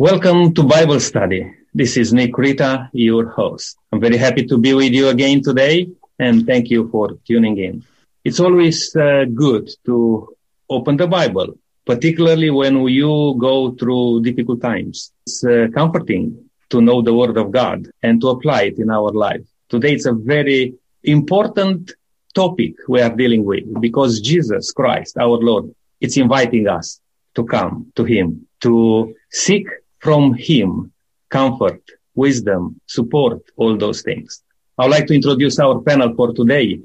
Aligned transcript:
Welcome 0.00 0.54
to 0.54 0.62
Bible 0.62 0.98
study. 0.98 1.54
This 1.74 1.98
is 1.98 2.10
Nick 2.14 2.38
Rita, 2.38 2.88
your 2.94 3.28
host. 3.28 3.76
I'm 3.92 4.00
very 4.00 4.16
happy 4.16 4.46
to 4.46 4.56
be 4.56 4.72
with 4.72 4.94
you 4.94 5.08
again 5.08 5.42
today 5.42 5.88
and 6.18 6.46
thank 6.46 6.70
you 6.70 6.88
for 6.88 7.18
tuning 7.28 7.58
in. 7.58 7.84
It's 8.24 8.40
always 8.40 8.96
uh, 8.96 9.26
good 9.34 9.68
to 9.84 10.34
open 10.70 10.96
the 10.96 11.06
Bible, 11.06 11.48
particularly 11.84 12.48
when 12.48 12.80
you 12.88 13.36
go 13.38 13.72
through 13.72 14.22
difficult 14.22 14.62
times. 14.62 15.12
It's 15.26 15.44
uh, 15.44 15.66
comforting 15.74 16.48
to 16.70 16.80
know 16.80 17.02
the 17.02 17.12
word 17.12 17.36
of 17.36 17.50
God 17.50 17.86
and 18.02 18.22
to 18.22 18.28
apply 18.28 18.62
it 18.72 18.78
in 18.78 18.88
our 18.88 19.10
life. 19.12 19.42
Today 19.68 19.92
it's 19.92 20.06
a 20.06 20.14
very 20.14 20.76
important 21.04 21.92
topic 22.34 22.72
we 22.88 23.02
are 23.02 23.14
dealing 23.14 23.44
with 23.44 23.64
because 23.82 24.22
Jesus 24.22 24.72
Christ, 24.72 25.18
our 25.18 25.36
Lord, 25.36 25.74
it's 26.00 26.16
inviting 26.16 26.68
us 26.68 27.02
to 27.34 27.44
come 27.44 27.92
to 27.96 28.04
him, 28.04 28.46
to 28.62 29.14
seek 29.28 29.66
from 30.00 30.34
him 30.34 30.92
comfort, 31.28 31.80
wisdom, 32.14 32.80
support, 32.86 33.42
all 33.56 33.76
those 33.76 34.02
things. 34.02 34.42
I 34.76 34.84
would 34.84 34.90
like 34.90 35.06
to 35.06 35.14
introduce 35.14 35.58
our 35.58 35.80
panel 35.80 36.14
for 36.16 36.34
today. 36.34 36.80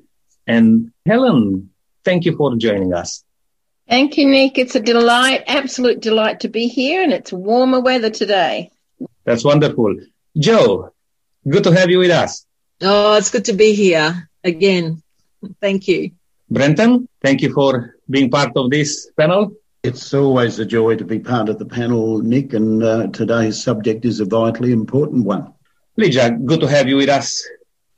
And 0.45 0.91
Helen, 1.05 1.71
thank 2.03 2.25
you 2.25 2.37
for 2.37 2.55
joining 2.55 2.93
us. 2.93 3.23
Thank 3.89 4.17
you, 4.17 4.27
Nick. 4.27 4.57
It's 4.57 4.75
a 4.75 4.79
delight, 4.79 5.43
absolute 5.47 6.01
delight 6.01 6.41
to 6.41 6.49
be 6.49 6.67
here 6.67 7.03
and 7.03 7.13
it's 7.13 7.31
warmer 7.33 7.81
weather 7.81 8.09
today. 8.09 8.71
That's 9.23 9.43
wonderful. 9.43 9.95
Joe, 10.37 10.91
good 11.47 11.63
to 11.63 11.71
have 11.71 11.89
you 11.89 11.99
with 11.99 12.11
us. 12.11 12.45
Oh, 12.81 13.15
it's 13.15 13.31
good 13.31 13.45
to 13.45 13.53
be 13.53 13.73
here 13.73 14.29
again. 14.43 15.01
Thank 15.61 15.87
you. 15.87 16.11
Brenton, 16.49 17.07
thank 17.21 17.41
you 17.41 17.53
for 17.53 17.95
being 18.09 18.29
part 18.29 18.51
of 18.55 18.69
this 18.69 19.09
panel. 19.17 19.53
It's 19.85 20.15
always 20.15 20.57
a 20.57 20.65
joy 20.65 20.95
to 20.95 21.05
be 21.05 21.19
part 21.19 21.47
of 21.47 21.59
the 21.59 21.65
panel, 21.67 22.17
Nick, 22.17 22.53
and 22.53 22.81
uh, 22.81 23.05
today's 23.09 23.61
subject 23.61 24.03
is 24.03 24.19
a 24.19 24.25
vitally 24.25 24.71
important 24.71 25.25
one. 25.25 25.53
Lydia, 25.95 26.31
good 26.31 26.61
to 26.61 26.67
have 26.67 26.87
you 26.87 26.95
with 26.95 27.09
us 27.09 27.47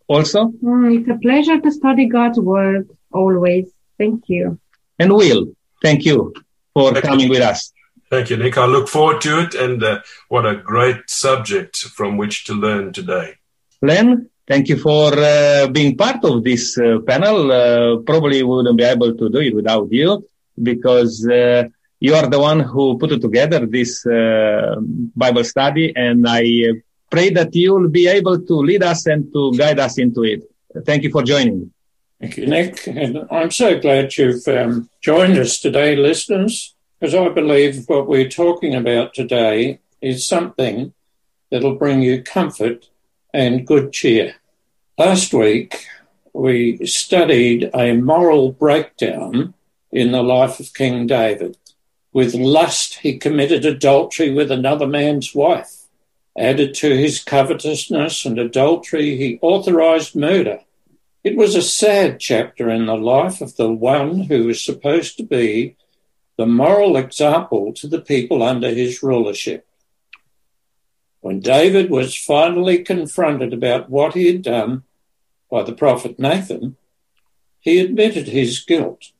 also. 0.05 0.47
Mm, 0.61 0.99
it's 0.99 1.09
a 1.09 1.17
pleasure 1.17 1.61
to 1.61 1.71
study 1.71 2.07
God's 2.07 2.41
word 2.41 2.89
always. 3.13 3.71
Thank 3.97 4.25
you. 4.27 4.59
And 4.99 5.13
Will, 5.13 5.53
thank 5.81 6.03
you 6.03 6.33
for 6.73 6.91
Thank 6.91 7.05
coming 7.05 7.27
you. 7.27 7.29
with 7.29 7.41
us. 7.41 7.71
Thank 8.09 8.31
you, 8.31 8.35
Nick. 8.35 8.57
I 8.57 8.65
look 8.65 8.89
forward 8.89 9.21
to 9.21 9.39
it, 9.43 9.55
and 9.55 9.81
uh, 9.81 10.01
what 10.27 10.45
a 10.45 10.57
great 10.57 11.09
subject 11.09 11.77
from 11.77 12.17
which 12.17 12.43
to 12.47 12.53
learn 12.53 12.91
today. 12.91 13.35
Len, 13.81 14.29
thank 14.45 14.67
you 14.67 14.75
for 14.75 15.13
uh, 15.17 15.67
being 15.67 15.95
part 15.95 16.21
of 16.25 16.43
this 16.43 16.77
uh, 16.77 16.99
panel. 17.07 17.49
Uh, 17.49 17.99
probably 17.99 18.43
wouldn't 18.43 18.77
be 18.77 18.83
able 18.83 19.15
to 19.15 19.29
do 19.29 19.39
it 19.39 19.55
without 19.55 19.89
you 19.89 20.27
because 20.61 21.25
uh, 21.27 21.63
you 21.99 22.15
are 22.15 22.27
the 22.27 22.39
one 22.39 22.59
who 22.59 22.97
put 22.97 23.09
together 23.21 23.65
this 23.65 24.05
uh, 24.05 24.75
Bible 25.15 25.43
study, 25.43 25.93
and 25.95 26.27
I 26.27 26.41
uh, 26.41 26.73
pray 27.09 27.29
that 27.31 27.55
you 27.55 27.73
will 27.73 27.89
be 27.89 28.07
able 28.07 28.39
to 28.39 28.53
lead 28.53 28.83
us 28.83 29.05
and 29.07 29.31
to 29.33 29.53
guide 29.57 29.79
us 29.79 29.97
into 29.97 30.23
it. 30.23 30.43
Thank 30.85 31.03
you 31.03 31.11
for 31.11 31.23
joining. 31.23 31.71
Thank 32.19 32.37
you, 32.37 32.47
Nick. 32.47 32.87
And 32.87 33.27
I'm 33.31 33.51
so 33.51 33.79
glad 33.79 34.15
you've 34.17 34.47
um, 34.47 34.89
joined 35.01 35.37
us 35.37 35.59
today, 35.59 35.95
listeners, 35.95 36.75
because 36.99 37.15
I 37.15 37.29
believe 37.29 37.87
what 37.87 38.07
we're 38.07 38.29
talking 38.29 38.75
about 38.75 39.13
today 39.13 39.79
is 40.01 40.27
something 40.27 40.93
that'll 41.51 41.75
bring 41.75 42.01
you 42.01 42.23
comfort 42.23 42.89
and 43.33 43.67
good 43.67 43.93
cheer. 43.93 44.35
Last 44.97 45.33
week, 45.33 45.85
we 46.33 46.85
studied 46.85 47.69
a 47.73 47.93
moral 47.93 48.51
breakdown 48.51 49.53
in 49.91 50.11
the 50.11 50.23
life 50.23 50.59
of 50.59 50.73
King 50.73 51.07
David. 51.07 51.57
With 52.17 52.33
lust, 52.33 53.01
he 53.03 53.19
committed 53.19 53.63
adultery 53.63 54.33
with 54.33 54.49
another 54.49 54.87
man's 54.87 55.35
wife. 55.35 55.83
Added 56.35 56.73
to 56.77 56.97
his 56.97 57.23
covetousness 57.23 58.25
and 58.25 58.39
adultery, 58.39 59.15
he 59.17 59.37
authorized 59.43 60.15
murder. 60.15 60.61
It 61.23 61.37
was 61.37 61.53
a 61.53 61.61
sad 61.61 62.19
chapter 62.19 62.71
in 62.71 62.87
the 62.87 62.97
life 62.97 63.39
of 63.39 63.55
the 63.55 63.71
one 63.71 64.21
who 64.21 64.45
was 64.45 64.65
supposed 64.65 65.17
to 65.17 65.23
be 65.23 65.75
the 66.37 66.47
moral 66.47 66.97
example 66.97 67.71
to 67.73 67.85
the 67.85 68.01
people 68.01 68.41
under 68.41 68.71
his 68.71 69.03
rulership. 69.03 69.67
When 71.21 71.39
David 71.39 71.91
was 71.91 72.15
finally 72.15 72.83
confronted 72.83 73.53
about 73.53 73.91
what 73.91 74.15
he 74.15 74.25
had 74.25 74.41
done 74.41 74.85
by 75.51 75.61
the 75.61 75.73
prophet 75.73 76.17
Nathan, 76.17 76.77
he 77.59 77.77
admitted 77.77 78.29
his 78.29 78.59
guilt. 78.59 79.11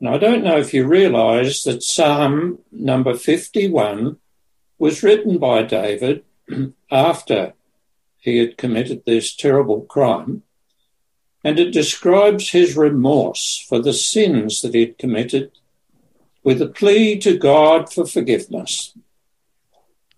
And 0.00 0.08
I 0.08 0.18
don't 0.18 0.44
know 0.44 0.58
if 0.58 0.72
you 0.72 0.86
realize 0.86 1.62
that 1.64 1.82
Psalm 1.82 2.60
number 2.70 3.14
51 3.14 4.18
was 4.78 5.02
written 5.02 5.38
by 5.38 5.62
David 5.62 6.24
after 6.90 7.54
he 8.18 8.38
had 8.38 8.56
committed 8.56 9.02
this 9.04 9.34
terrible 9.34 9.82
crime 9.82 10.42
and 11.44 11.58
it 11.58 11.70
describes 11.70 12.50
his 12.50 12.76
remorse 12.76 13.64
for 13.68 13.80
the 13.80 13.92
sins 13.92 14.60
that 14.60 14.74
he 14.74 14.80
had 14.80 14.98
committed 14.98 15.52
with 16.42 16.60
a 16.60 16.66
plea 16.66 17.18
to 17.18 17.38
God 17.38 17.92
for 17.92 18.06
forgiveness. 18.06 18.92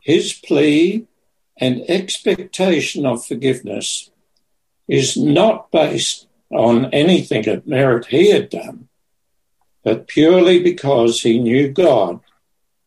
His 0.03 0.33
plea 0.33 1.07
and 1.57 1.89
expectation 1.89 3.05
of 3.05 3.25
forgiveness 3.25 4.11
is 4.89 5.17
not 5.17 5.71
based 5.71 6.27
on 6.51 6.87
anything 6.87 7.49
of 7.49 7.67
merit 7.67 8.07
he 8.07 8.31
had 8.31 8.51
done, 8.51 8.89
but 9.83 10.07
purely 10.07 10.63
because 10.63 11.23
he 11.23 11.39
knew 11.39 11.69
God 11.69 12.21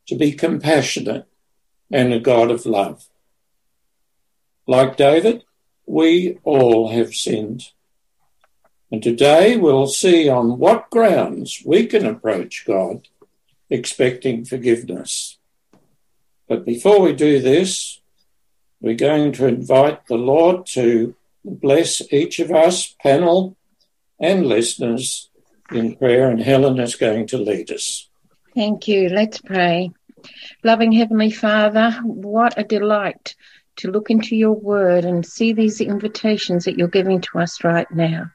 to 0.07 0.15
be 0.15 0.31
compassionate 0.31 1.25
and 1.91 2.13
a 2.13 2.19
God 2.19 2.51
of 2.51 2.65
love. 2.65 3.07
Like 4.67 4.97
David, 4.97 5.43
we 5.85 6.39
all 6.43 6.91
have 6.91 7.13
sinned. 7.13 7.71
And 8.91 9.01
today 9.01 9.57
we'll 9.57 9.87
see 9.87 10.29
on 10.29 10.59
what 10.59 10.89
grounds 10.89 11.63
we 11.65 11.87
can 11.87 12.05
approach 12.05 12.63
God 12.65 13.07
expecting 13.69 14.45
forgiveness. 14.45 15.37
But 16.47 16.65
before 16.65 17.01
we 17.01 17.13
do 17.13 17.39
this, 17.39 18.01
we're 18.81 18.95
going 18.95 19.31
to 19.33 19.47
invite 19.47 20.05
the 20.07 20.17
Lord 20.17 20.65
to 20.67 21.15
bless 21.43 22.01
each 22.13 22.39
of 22.39 22.51
us, 22.51 22.95
panel 23.01 23.57
and 24.19 24.45
listeners, 24.45 25.29
in 25.71 25.95
prayer, 25.95 26.29
and 26.29 26.41
Helen 26.41 26.79
is 26.79 26.95
going 26.95 27.27
to 27.27 27.37
lead 27.37 27.71
us. 27.71 28.09
Thank 28.53 28.87
you. 28.87 29.09
Let's 29.09 29.39
pray. 29.39 29.91
Loving 30.63 30.91
Heavenly 30.91 31.31
Father, 31.31 31.91
what 32.03 32.57
a 32.57 32.63
delight 32.63 33.35
to 33.77 33.91
look 33.91 34.09
into 34.09 34.35
your 34.35 34.53
word 34.53 35.05
and 35.05 35.25
see 35.25 35.53
these 35.53 35.81
invitations 35.81 36.65
that 36.65 36.77
you're 36.77 36.87
giving 36.87 37.21
to 37.21 37.39
us 37.39 37.63
right 37.63 37.89
now. 37.91 38.31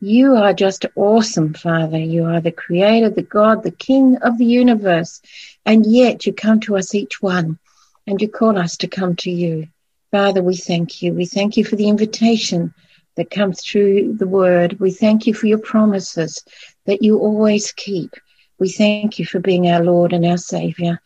You 0.00 0.34
are 0.34 0.52
just 0.52 0.84
awesome, 0.96 1.54
Father. 1.54 1.98
You 1.98 2.24
are 2.24 2.40
the 2.40 2.50
creator, 2.50 3.08
the 3.08 3.22
God, 3.22 3.62
the 3.62 3.70
King 3.70 4.16
of 4.16 4.36
the 4.36 4.44
universe. 4.44 5.22
And 5.64 5.86
yet 5.86 6.26
you 6.26 6.32
come 6.32 6.58
to 6.60 6.76
us 6.76 6.94
each 6.94 7.22
one 7.22 7.58
and 8.06 8.20
you 8.20 8.28
call 8.28 8.58
us 8.58 8.76
to 8.78 8.88
come 8.88 9.14
to 9.16 9.30
you. 9.30 9.68
Father, 10.10 10.42
we 10.42 10.56
thank 10.56 11.02
you. 11.02 11.14
We 11.14 11.24
thank 11.24 11.56
you 11.56 11.64
for 11.64 11.76
the 11.76 11.88
invitation 11.88 12.74
that 13.16 13.30
comes 13.30 13.62
through 13.62 14.14
the 14.14 14.26
word. 14.26 14.80
We 14.80 14.90
thank 14.90 15.26
you 15.26 15.34
for 15.34 15.46
your 15.46 15.58
promises 15.58 16.42
that 16.86 17.02
you 17.02 17.18
always 17.18 17.72
keep. 17.72 18.14
We 18.58 18.70
thank 18.70 19.18
you 19.18 19.26
for 19.26 19.40
being 19.40 19.68
our 19.68 19.82
Lord 19.82 20.12
and 20.12 20.24
our 20.24 20.38
Savior. 20.38 21.00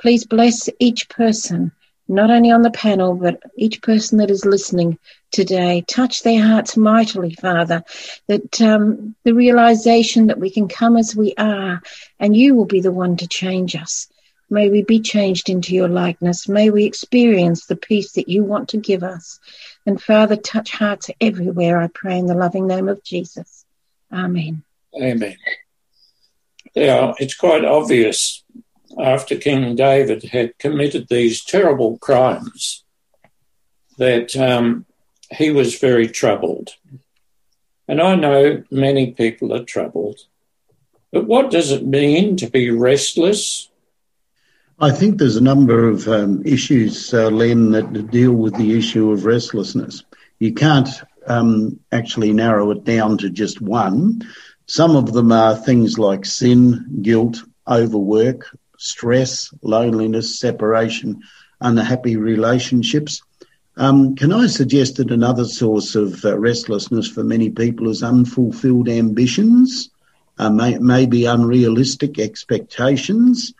Please 0.00 0.26
bless 0.26 0.68
each 0.78 1.08
person, 1.08 1.72
not 2.08 2.30
only 2.30 2.50
on 2.50 2.62
the 2.62 2.70
panel, 2.70 3.14
but 3.14 3.42
each 3.56 3.80
person 3.82 4.18
that 4.18 4.30
is 4.30 4.44
listening 4.44 4.98
today. 5.30 5.84
Touch 5.86 6.22
their 6.22 6.42
hearts 6.42 6.76
mightily, 6.76 7.34
Father, 7.34 7.84
that 8.26 8.60
um, 8.60 9.14
the 9.24 9.34
realization 9.34 10.26
that 10.26 10.38
we 10.38 10.50
can 10.50 10.68
come 10.68 10.96
as 10.96 11.14
we 11.14 11.34
are 11.38 11.80
and 12.18 12.36
you 12.36 12.54
will 12.54 12.66
be 12.66 12.80
the 12.80 12.92
one 12.92 13.16
to 13.18 13.28
change 13.28 13.76
us. 13.76 14.08
May 14.54 14.70
we 14.70 14.82
be 14.84 15.00
changed 15.00 15.50
into 15.50 15.74
your 15.74 15.88
likeness. 15.88 16.48
May 16.48 16.70
we 16.70 16.84
experience 16.84 17.66
the 17.66 17.74
peace 17.74 18.12
that 18.12 18.28
you 18.28 18.44
want 18.44 18.68
to 18.68 18.76
give 18.76 19.02
us. 19.02 19.40
And 19.84 20.00
Father, 20.00 20.36
touch 20.36 20.70
hearts 20.70 21.10
everywhere, 21.20 21.80
I 21.80 21.88
pray 21.88 22.18
in 22.18 22.26
the 22.26 22.36
loving 22.36 22.68
name 22.68 22.88
of 22.88 23.02
Jesus. 23.02 23.64
Amen. 24.12 24.62
Amen. 24.94 25.36
Now, 26.76 27.16
it's 27.18 27.34
quite 27.34 27.64
obvious 27.64 28.44
after 28.96 29.36
King 29.36 29.74
David 29.74 30.22
had 30.22 30.56
committed 30.58 31.08
these 31.08 31.44
terrible 31.44 31.98
crimes 31.98 32.84
that 33.98 34.36
um, 34.36 34.86
he 35.32 35.50
was 35.50 35.80
very 35.80 36.06
troubled. 36.06 36.76
And 37.88 38.00
I 38.00 38.14
know 38.14 38.62
many 38.70 39.10
people 39.10 39.52
are 39.52 39.64
troubled. 39.64 40.20
But 41.12 41.26
what 41.26 41.50
does 41.50 41.72
it 41.72 41.84
mean 41.84 42.36
to 42.36 42.48
be 42.48 42.70
restless? 42.70 43.68
I 44.80 44.90
think 44.90 45.18
there's 45.18 45.36
a 45.36 45.40
number 45.40 45.88
of 45.88 46.08
um, 46.08 46.42
issues, 46.44 47.14
uh, 47.14 47.30
Len, 47.30 47.70
that 47.70 48.10
deal 48.10 48.32
with 48.32 48.56
the 48.56 48.76
issue 48.76 49.12
of 49.12 49.24
restlessness. 49.24 50.02
You 50.40 50.52
can't 50.52 50.88
um, 51.28 51.78
actually 51.92 52.32
narrow 52.32 52.72
it 52.72 52.82
down 52.82 53.18
to 53.18 53.30
just 53.30 53.60
one. 53.60 54.22
Some 54.66 54.96
of 54.96 55.12
them 55.12 55.30
are 55.30 55.54
things 55.54 55.96
like 55.96 56.24
sin, 56.24 56.98
guilt, 57.02 57.40
overwork, 57.68 58.48
stress, 58.76 59.54
loneliness, 59.62 60.40
separation, 60.40 61.22
unhappy 61.60 62.16
relationships. 62.16 63.22
Um, 63.76 64.16
can 64.16 64.32
I 64.32 64.48
suggest 64.48 64.96
that 64.96 65.12
another 65.12 65.44
source 65.44 65.94
of 65.94 66.24
uh, 66.24 66.36
restlessness 66.36 67.06
for 67.08 67.22
many 67.22 67.48
people 67.50 67.90
is 67.90 68.02
unfulfilled 68.02 68.88
ambitions, 68.88 69.90
uh, 70.36 70.50
may, 70.50 70.78
maybe 70.78 71.26
unrealistic 71.26 72.18
expectations? 72.18 73.54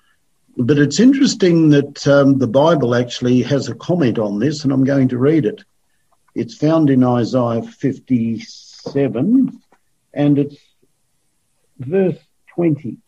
But 0.57 0.79
it's 0.79 1.01
interesting 1.01 1.71
that 1.71 2.07
um, 2.07 2.39
the 2.39 2.47
Bible 2.47 2.95
actually 2.95 3.43
has 3.43 3.69
a 3.69 3.75
comment 3.75 4.19
on 4.19 4.39
this, 4.39 4.63
and 4.63 4.73
I'm 4.73 4.85
going 4.85 5.09
to 5.09 5.19
read 5.19 5.47
it. 5.47 5.65
It's 6.35 6.57
found 6.57 6.91
in 6.91 7.03
Isaiah 7.03 7.63
57, 7.63 9.63
and 10.13 10.39
it's 10.39 10.57
verse 11.79 12.19
20. 12.55 12.99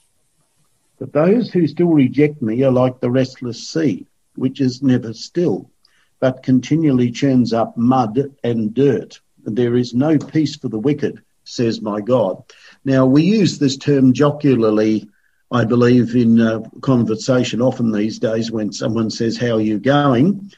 But 0.98 1.12
those 1.12 1.52
who 1.52 1.66
still 1.68 1.88
reject 1.88 2.42
me 2.42 2.64
are 2.64 2.72
like 2.72 3.00
the 3.00 3.10
restless 3.10 3.68
sea, 3.68 4.06
which 4.34 4.60
is 4.60 4.82
never 4.82 5.12
still, 5.12 5.70
but 6.18 6.42
continually 6.42 7.12
churns 7.12 7.52
up 7.52 7.76
mud 7.76 8.34
and 8.42 8.74
dirt. 8.74 9.20
There 9.44 9.76
is 9.76 9.94
no 9.94 10.18
peace 10.18 10.56
for 10.56 10.68
the 10.68 10.78
wicked, 10.78 11.22
says 11.44 11.80
my 11.80 12.00
God. 12.00 12.42
Now, 12.84 13.06
we 13.06 13.22
use 13.22 13.58
this 13.58 13.76
term 13.76 14.14
jocularly 14.14 15.08
I 15.50 15.64
believe 15.64 16.16
in 16.16 16.40
uh, 16.40 16.60
conversation 16.80 17.62
often 17.62 17.92
these 17.92 18.18
days 18.18 18.50
when 18.50 18.72
someone 18.72 19.10
says, 19.10 19.36
How 19.36 19.52
are 19.52 19.60
you 19.60 19.78
going? 19.78 20.52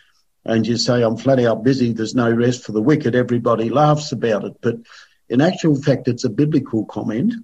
And 0.44 0.66
you 0.66 0.78
say, 0.78 1.02
I'm 1.02 1.18
flat 1.18 1.40
out 1.40 1.62
busy, 1.62 1.92
there's 1.92 2.14
no 2.14 2.30
rest 2.30 2.64
for 2.64 2.72
the 2.72 2.80
wicked, 2.80 3.14
everybody 3.14 3.68
laughs 3.68 4.12
about 4.12 4.44
it. 4.44 4.56
But 4.62 4.76
in 5.28 5.42
actual 5.42 5.80
fact, 5.80 6.08
it's 6.08 6.24
a 6.24 6.30
biblical 6.30 6.86
comment. 6.86 7.34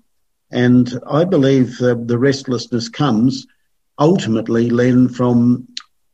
And 0.51 0.91
I 1.07 1.25
believe 1.25 1.81
uh, 1.83 1.97
the 1.99 2.19
restlessness 2.19 2.89
comes 2.89 3.47
ultimately, 3.99 4.71
Len, 4.71 5.09
from 5.09 5.69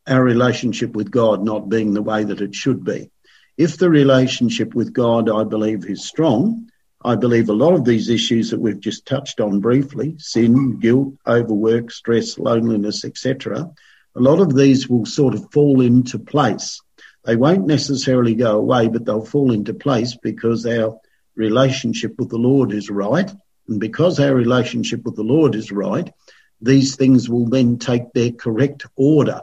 our 0.07 0.23
relationship 0.23 0.97
with 0.97 1.11
God 1.11 1.45
not 1.45 1.69
being 1.69 1.95
the 1.95 2.03
way 2.03 2.25
that 2.25 2.41
it 2.41 2.55
should 2.55 2.85
be. 2.85 3.11
If 3.57 3.77
the 3.77 3.91
relationship 3.91 4.75
with 4.75 4.93
God, 4.93 5.31
I 5.31 5.45
believe, 5.45 5.85
is 5.85 6.05
strong, 6.05 6.70
I 7.03 7.17
believe 7.17 7.49
a 7.49 7.55
lot 7.55 7.73
of 7.73 7.85
these 7.85 8.11
issues 8.11 8.51
that 8.51 8.61
we've 8.61 8.81
just 8.81 9.07
touched 9.07 9.41
on 9.41 9.61
briefly, 9.61 10.17
sin, 10.19 10.79
guilt, 10.79 11.15
overwork, 11.27 11.91
stress, 11.91 12.39
loneliness, 12.39 13.05
etc., 13.05 13.71
a 14.17 14.21
lot 14.21 14.41
of 14.41 14.55
these 14.55 14.89
will 14.89 15.07
sort 15.07 15.35
of 15.35 15.51
fall 15.51 15.81
into 15.81 16.19
place. 16.19 16.81
They 17.25 17.37
won't 17.37 17.67
necessarily 17.67 18.35
go 18.35 18.59
away, 18.59 18.89
but 18.89 19.05
they'll 19.05 19.25
fall 19.25 19.53
into 19.53 19.73
place 19.73 20.17
because 20.17 20.67
our 20.67 20.99
relationship 21.37 22.19
with 22.19 22.29
the 22.29 22.39
Lord 22.39 22.73
is 22.73 22.91
right. 22.91 23.31
And 23.69 23.81
because 23.81 24.19
our 24.21 24.35
relationship 24.35 25.05
with 25.05 25.17
the 25.17 25.23
Lord 25.23 25.55
is 25.55 25.71
right, 25.71 26.13
these 26.61 26.97
things 26.97 27.31
will 27.31 27.49
then 27.49 27.79
take 27.79 28.13
their 28.13 28.33
correct 28.33 28.85
order, 28.97 29.43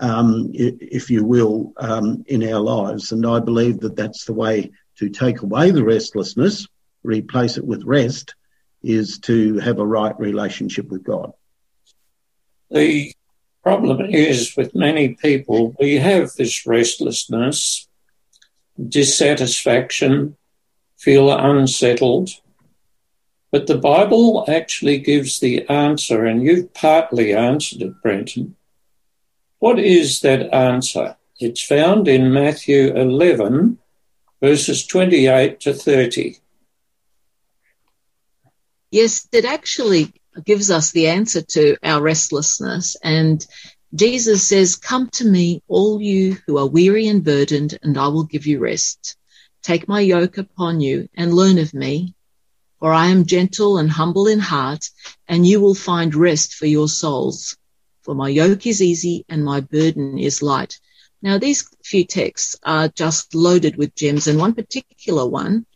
um, 0.00 0.50
if 0.54 1.10
you 1.10 1.24
will, 1.24 1.72
um, 1.76 2.24
in 2.26 2.48
our 2.50 2.60
lives. 2.60 3.12
And 3.12 3.26
I 3.26 3.40
believe 3.40 3.80
that 3.80 3.96
that's 3.96 4.24
the 4.24 4.32
way 4.32 4.70
to 4.98 5.10
take 5.10 5.42
away 5.42 5.70
the 5.70 5.84
restlessness 5.84 6.66
replace 7.04 7.56
it 7.56 7.64
with 7.64 7.84
rest 7.84 8.34
is 8.82 9.18
to 9.20 9.58
have 9.58 9.78
a 9.78 9.86
right 9.86 10.18
relationship 10.18 10.88
with 10.88 11.04
God. 11.04 11.32
The 12.70 13.14
problem 13.62 14.00
is 14.00 14.56
with 14.56 14.74
many 14.74 15.14
people, 15.14 15.74
we 15.80 15.96
have 15.96 16.32
this 16.32 16.66
restlessness, 16.66 17.88
dissatisfaction, 18.88 20.36
feel 20.98 21.30
unsettled. 21.30 22.30
But 23.50 23.66
the 23.68 23.78
Bible 23.78 24.44
actually 24.48 24.98
gives 24.98 25.38
the 25.38 25.68
answer, 25.68 26.24
and 26.24 26.42
you've 26.42 26.74
partly 26.74 27.32
answered 27.32 27.82
it, 27.82 28.02
Brenton. 28.02 28.56
What 29.60 29.78
is 29.78 30.20
that 30.20 30.52
answer? 30.52 31.16
It's 31.38 31.62
found 31.62 32.08
in 32.08 32.32
Matthew 32.32 32.92
11, 32.94 33.78
verses 34.42 34.84
28 34.86 35.60
to 35.60 35.72
30. 35.72 36.40
Yes, 38.94 39.26
it 39.32 39.44
actually 39.44 40.12
gives 40.44 40.70
us 40.70 40.92
the 40.92 41.08
answer 41.08 41.42
to 41.42 41.76
our 41.82 42.00
restlessness. 42.00 42.96
And 43.02 43.44
Jesus 43.92 44.44
says, 44.46 44.76
Come 44.76 45.10
to 45.14 45.24
me, 45.24 45.64
all 45.66 46.00
you 46.00 46.36
who 46.46 46.58
are 46.58 46.68
weary 46.68 47.08
and 47.08 47.24
burdened, 47.24 47.76
and 47.82 47.98
I 47.98 48.06
will 48.06 48.22
give 48.22 48.46
you 48.46 48.60
rest. 48.60 49.16
Take 49.64 49.88
my 49.88 49.98
yoke 49.98 50.38
upon 50.38 50.78
you 50.78 51.08
and 51.12 51.34
learn 51.34 51.58
of 51.58 51.74
me, 51.74 52.14
for 52.78 52.92
I 52.92 53.08
am 53.08 53.26
gentle 53.26 53.78
and 53.78 53.90
humble 53.90 54.28
in 54.28 54.38
heart, 54.38 54.88
and 55.26 55.44
you 55.44 55.60
will 55.60 55.74
find 55.74 56.14
rest 56.14 56.54
for 56.54 56.66
your 56.66 56.88
souls. 56.88 57.56
For 58.02 58.14
my 58.14 58.28
yoke 58.28 58.64
is 58.64 58.80
easy 58.80 59.24
and 59.28 59.44
my 59.44 59.58
burden 59.58 60.20
is 60.20 60.40
light. 60.40 60.78
Now, 61.20 61.38
these 61.38 61.68
few 61.82 62.04
texts 62.04 62.54
are 62.62 62.86
just 62.86 63.34
loaded 63.34 63.74
with 63.74 63.96
gems, 63.96 64.28
and 64.28 64.38
one 64.38 64.54
particular 64.54 65.26
one 65.26 65.66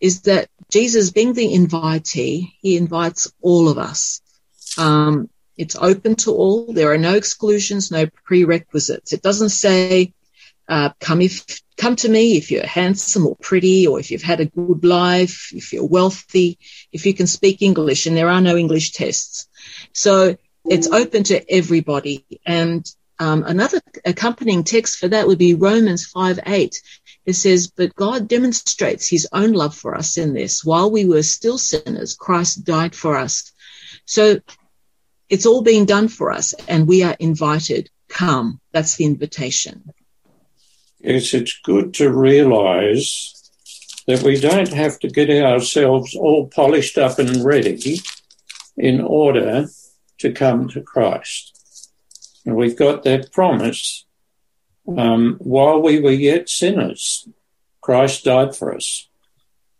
is 0.00 0.22
that 0.22 0.48
Jesus, 0.70 1.10
being 1.10 1.32
the 1.32 1.46
invitee, 1.46 2.52
he 2.60 2.76
invites 2.76 3.32
all 3.40 3.68
of 3.68 3.78
us. 3.78 4.20
Um, 4.78 5.28
it's 5.56 5.76
open 5.76 6.16
to 6.16 6.32
all. 6.32 6.72
There 6.72 6.92
are 6.92 6.98
no 6.98 7.14
exclusions, 7.14 7.90
no 7.90 8.06
prerequisites. 8.06 9.12
It 9.12 9.22
doesn't 9.22 9.50
say, 9.50 10.14
uh, 10.68 10.90
come 11.00 11.20
if, 11.20 11.60
come 11.76 11.96
to 11.96 12.08
me 12.08 12.36
if 12.36 12.50
you're 12.50 12.66
handsome 12.66 13.26
or 13.26 13.36
pretty 13.36 13.86
or 13.86 13.98
if 13.98 14.10
you've 14.10 14.22
had 14.22 14.40
a 14.40 14.46
good 14.46 14.84
life, 14.84 15.50
if 15.52 15.72
you're 15.72 15.86
wealthy, 15.86 16.58
if 16.92 17.04
you 17.04 17.12
can 17.12 17.26
speak 17.26 17.60
English 17.60 18.06
and 18.06 18.16
there 18.16 18.28
are 18.28 18.40
no 18.40 18.56
English 18.56 18.92
tests. 18.92 19.48
So 19.92 20.36
it's 20.68 20.88
open 20.88 21.24
to 21.24 21.52
everybody. 21.52 22.24
And 22.46 22.86
um, 23.18 23.44
another 23.44 23.80
accompanying 24.04 24.64
text 24.64 24.98
for 24.98 25.08
that 25.08 25.26
would 25.26 25.38
be 25.38 25.54
Romans 25.54 26.06
5 26.06 26.40
8. 26.46 26.82
It 27.26 27.34
says, 27.34 27.68
But 27.68 27.94
God 27.94 28.28
demonstrates 28.28 29.08
his 29.08 29.28
own 29.32 29.52
love 29.52 29.74
for 29.74 29.94
us 29.94 30.16
in 30.16 30.32
this. 30.32 30.64
While 30.64 30.90
we 30.90 31.04
were 31.04 31.22
still 31.22 31.58
sinners, 31.58 32.14
Christ 32.14 32.64
died 32.64 32.94
for 32.94 33.16
us. 33.16 33.52
So 34.06 34.40
it's 35.28 35.46
all 35.46 35.62
being 35.62 35.84
done 35.84 36.08
for 36.08 36.32
us, 36.32 36.54
and 36.66 36.88
we 36.88 37.02
are 37.02 37.16
invited. 37.18 37.90
Come. 38.08 38.60
That's 38.72 38.96
the 38.96 39.04
invitation. 39.04 39.92
Yes, 40.98 41.32
it's 41.32 41.58
good 41.62 41.94
to 41.94 42.10
realize 42.10 43.34
that 44.06 44.22
we 44.22 44.40
don't 44.40 44.72
have 44.72 44.98
to 44.98 45.08
get 45.08 45.30
ourselves 45.30 46.16
all 46.16 46.48
polished 46.48 46.98
up 46.98 47.18
and 47.18 47.44
ready 47.44 48.00
in 48.76 49.00
order 49.00 49.68
to 50.18 50.32
come 50.32 50.68
to 50.68 50.80
Christ. 50.80 51.56
And 52.44 52.56
we've 52.56 52.76
got 52.76 53.04
that 53.04 53.32
promise 53.32 54.04
um, 54.96 55.36
while 55.38 55.80
we 55.80 56.00
were 56.00 56.10
yet 56.10 56.48
sinners, 56.48 57.28
Christ 57.80 58.24
died 58.24 58.54
for 58.54 58.74
us. 58.74 59.08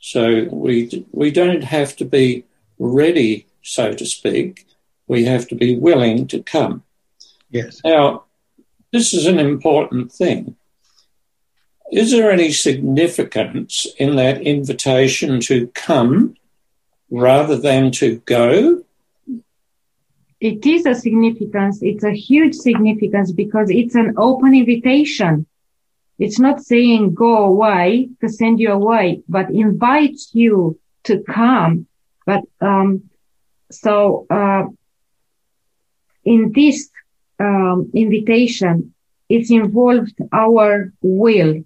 So 0.01 0.45
we 0.51 1.07
we 1.13 1.31
don't 1.31 1.65
have 1.65 1.97
to 1.97 2.05
be 2.05 2.45
ready, 2.79 3.47
so 3.63 3.93
to 3.93 4.07
speak. 4.07 4.67
We 5.07 5.25
have 5.25 5.47
to 5.49 5.55
be 5.55 5.77
willing 5.77 6.27
to 6.29 6.43
come. 6.43 6.83
Yes. 7.51 7.81
Now, 7.85 8.25
this 8.93 9.13
is 9.13 9.27
an 9.27 9.39
important 9.39 10.13
thing. 10.13 10.57
Is 11.93 12.13
there 12.13 12.31
any 12.31 12.53
significance 12.53 13.87
in 13.99 14.17
that 14.17 14.41
invitation 14.41 15.41
to 15.41 15.67
come 15.69 16.37
rather 17.11 17.57
than 17.57 17.91
to 17.93 18.19
go? 18.25 18.85
It 20.41 20.65
is 20.65 20.87
a 20.87 20.95
significance. 20.95 21.81
It's 21.83 22.05
a 22.05 22.13
huge 22.13 22.55
significance 22.55 23.31
because 23.33 23.71
it's 23.71 23.95
an 23.95 24.15
open 24.17 24.55
invitation. 24.55 25.47
It's 26.19 26.39
not 26.39 26.63
saying 26.63 27.15
go 27.15 27.45
away 27.45 28.09
to 28.21 28.29
send 28.29 28.61
you 28.61 28.73
away, 28.73 29.23
but 29.29 29.51
invites 29.51 30.31
you 30.33 30.79
to 31.05 31.23
come. 31.23 31.87
But, 32.27 32.43
um, 32.61 33.11
so, 33.71 34.27
uh, 34.31 34.65
in 36.25 36.53
this, 36.53 36.91
um, 37.39 37.91
invitation, 37.95 38.95
it's 39.29 39.51
involved 39.51 40.19
our 40.33 40.93
will. 41.01 41.63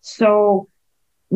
So 0.00 0.68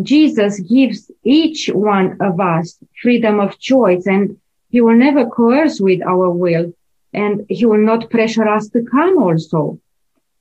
Jesus 0.02 0.60
gives 0.60 1.10
each 1.24 1.68
one 1.68 2.18
of 2.20 2.40
us 2.40 2.78
freedom 3.02 3.40
of 3.40 3.58
choice 3.58 4.06
and 4.06 4.38
he 4.68 4.80
will 4.80 4.96
never 4.96 5.26
coerce 5.26 5.80
with 5.80 6.02
our 6.02 6.30
will 6.30 6.72
and 7.12 7.46
he 7.48 7.64
will 7.64 7.84
not 7.84 8.10
pressure 8.10 8.46
us 8.46 8.68
to 8.68 8.82
come 8.82 9.18
also. 9.18 9.80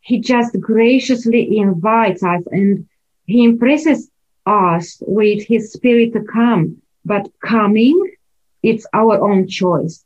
He 0.01 0.19
just 0.19 0.59
graciously 0.59 1.57
invites 1.57 2.23
us 2.23 2.43
and 2.51 2.87
he 3.25 3.43
impresses 3.43 4.09
us 4.45 5.01
with 5.05 5.45
his 5.45 5.73
spirit 5.73 6.13
to 6.13 6.21
come. 6.21 6.81
But 7.05 7.29
coming, 7.45 7.97
it's 8.63 8.85
our 8.93 9.21
own 9.21 9.47
choice. 9.47 10.03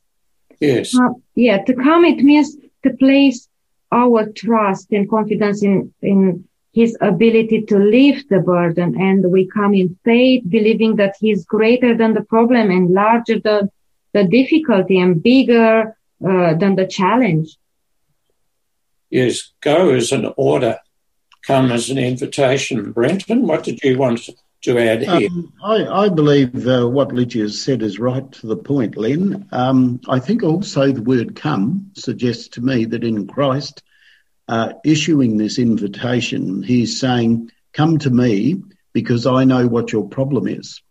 Yes. 0.59 0.95
Uh, 0.95 1.13
yeah, 1.35 1.63
to 1.63 1.73
come, 1.73 2.05
it 2.05 2.23
means 2.23 2.55
to 2.83 2.91
place 2.91 3.47
our 3.91 4.27
trust 4.31 4.91
and 4.91 5.09
confidence 5.09 5.63
in, 5.63 5.93
in 6.01 6.47
his 6.73 6.95
ability 7.01 7.63
to 7.63 7.77
lift 7.77 8.29
the 8.29 8.39
burden. 8.39 8.99
And 8.99 9.31
we 9.31 9.47
come 9.47 9.73
in 9.73 9.97
faith, 10.05 10.43
believing 10.47 10.95
that 10.97 11.15
he's 11.19 11.45
greater 11.45 11.97
than 11.97 12.13
the 12.13 12.23
problem 12.23 12.69
and 12.69 12.91
larger 12.91 13.39
than 13.39 13.69
the 14.13 14.23
difficulty 14.25 14.99
and 14.99 15.21
bigger 15.21 15.97
uh, 16.25 16.53
than 16.55 16.75
the 16.75 16.87
challenge. 16.87 17.57
Yes, 19.09 19.51
go 19.61 19.93
as 19.93 20.11
an 20.11 20.33
order, 20.37 20.79
come 21.45 21.71
as 21.71 21.89
an 21.89 21.97
invitation. 21.97 22.91
Brenton, 22.91 23.45
what 23.45 23.63
did 23.63 23.83
you 23.83 23.97
want 23.97 24.29
to 24.63 24.77
add 24.79 25.01
here? 25.01 25.29
Um, 25.29 25.53
I, 25.63 25.85
I, 25.85 26.09
believe 26.09 26.67
uh, 26.67 26.87
what 26.87 27.11
Lydia 27.11 27.43
has 27.43 27.61
said 27.61 27.81
is 27.81 27.99
right 27.99 28.31
to 28.31 28.47
the 28.47 28.55
point, 28.55 28.95
Len. 28.95 29.47
Um, 29.51 29.99
I 30.07 30.19
think 30.19 30.43
also 30.43 30.91
the 30.91 31.01
word 31.01 31.35
come 31.35 31.91
suggests 31.95 32.47
to 32.49 32.61
me 32.61 32.85
that 32.85 33.03
in 33.03 33.27
Christ 33.27 33.83
uh, 34.47 34.73
issuing 34.85 35.37
this 35.37 35.59
invitation, 35.59 36.63
he's 36.63 36.99
saying, 36.99 37.51
Come 37.73 37.99
to 37.99 38.09
me 38.09 38.61
because 38.93 39.25
I 39.25 39.45
know 39.45 39.67
what 39.67 39.91
your 39.91 40.07
problem 40.07 40.47
is. 40.47 40.81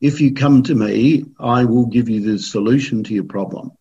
If 0.00 0.20
you 0.20 0.34
come 0.34 0.62
to 0.64 0.74
me, 0.74 1.24
I 1.38 1.64
will 1.64 1.86
give 1.86 2.08
you 2.08 2.20
the 2.20 2.38
solution 2.38 3.04
to 3.04 3.14
your 3.14 3.24
problem. 3.24 3.72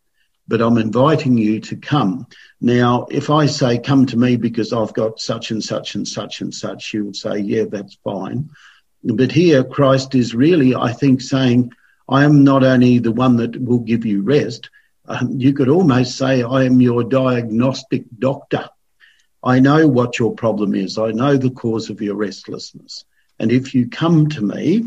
But 0.47 0.61
I'm 0.61 0.77
inviting 0.77 1.37
you 1.37 1.59
to 1.61 1.75
come. 1.75 2.27
Now, 2.61 3.07
if 3.09 3.29
I 3.29 3.47
say, 3.47 3.79
come 3.79 4.05
to 4.07 4.17
me 4.17 4.35
because 4.35 4.71
I've 4.71 4.93
got 4.93 5.19
such 5.19 5.51
and 5.51 5.63
such 5.63 5.95
and 5.95 6.07
such 6.07 6.41
and 6.41 6.53
such, 6.53 6.93
you 6.93 7.05
would 7.05 7.15
say, 7.15 7.39
yeah, 7.39 7.65
that's 7.69 7.97
fine. 8.03 8.51
But 9.03 9.31
here, 9.31 9.63
Christ 9.63 10.15
is 10.15 10.35
really, 10.35 10.75
I 10.75 10.93
think, 10.93 11.21
saying, 11.21 11.71
I 12.07 12.23
am 12.23 12.43
not 12.43 12.63
only 12.63 12.99
the 12.99 13.11
one 13.11 13.37
that 13.37 13.59
will 13.59 13.79
give 13.79 14.05
you 14.05 14.21
rest, 14.21 14.69
um, 15.07 15.39
you 15.39 15.53
could 15.53 15.69
almost 15.69 16.17
say, 16.17 16.43
I 16.43 16.63
am 16.63 16.79
your 16.79 17.03
diagnostic 17.03 18.05
doctor. 18.17 18.69
I 19.43 19.59
know 19.59 19.87
what 19.87 20.17
your 20.17 20.33
problem 20.33 20.73
is. 20.73 20.97
I 20.97 21.11
know 21.11 21.37
the 21.37 21.51
cause 21.51 21.89
of 21.89 22.01
your 22.01 22.15
restlessness. 22.15 23.05
And 23.39 23.51
if 23.51 23.75
you 23.75 23.89
come 23.89 24.29
to 24.29 24.41
me, 24.41 24.85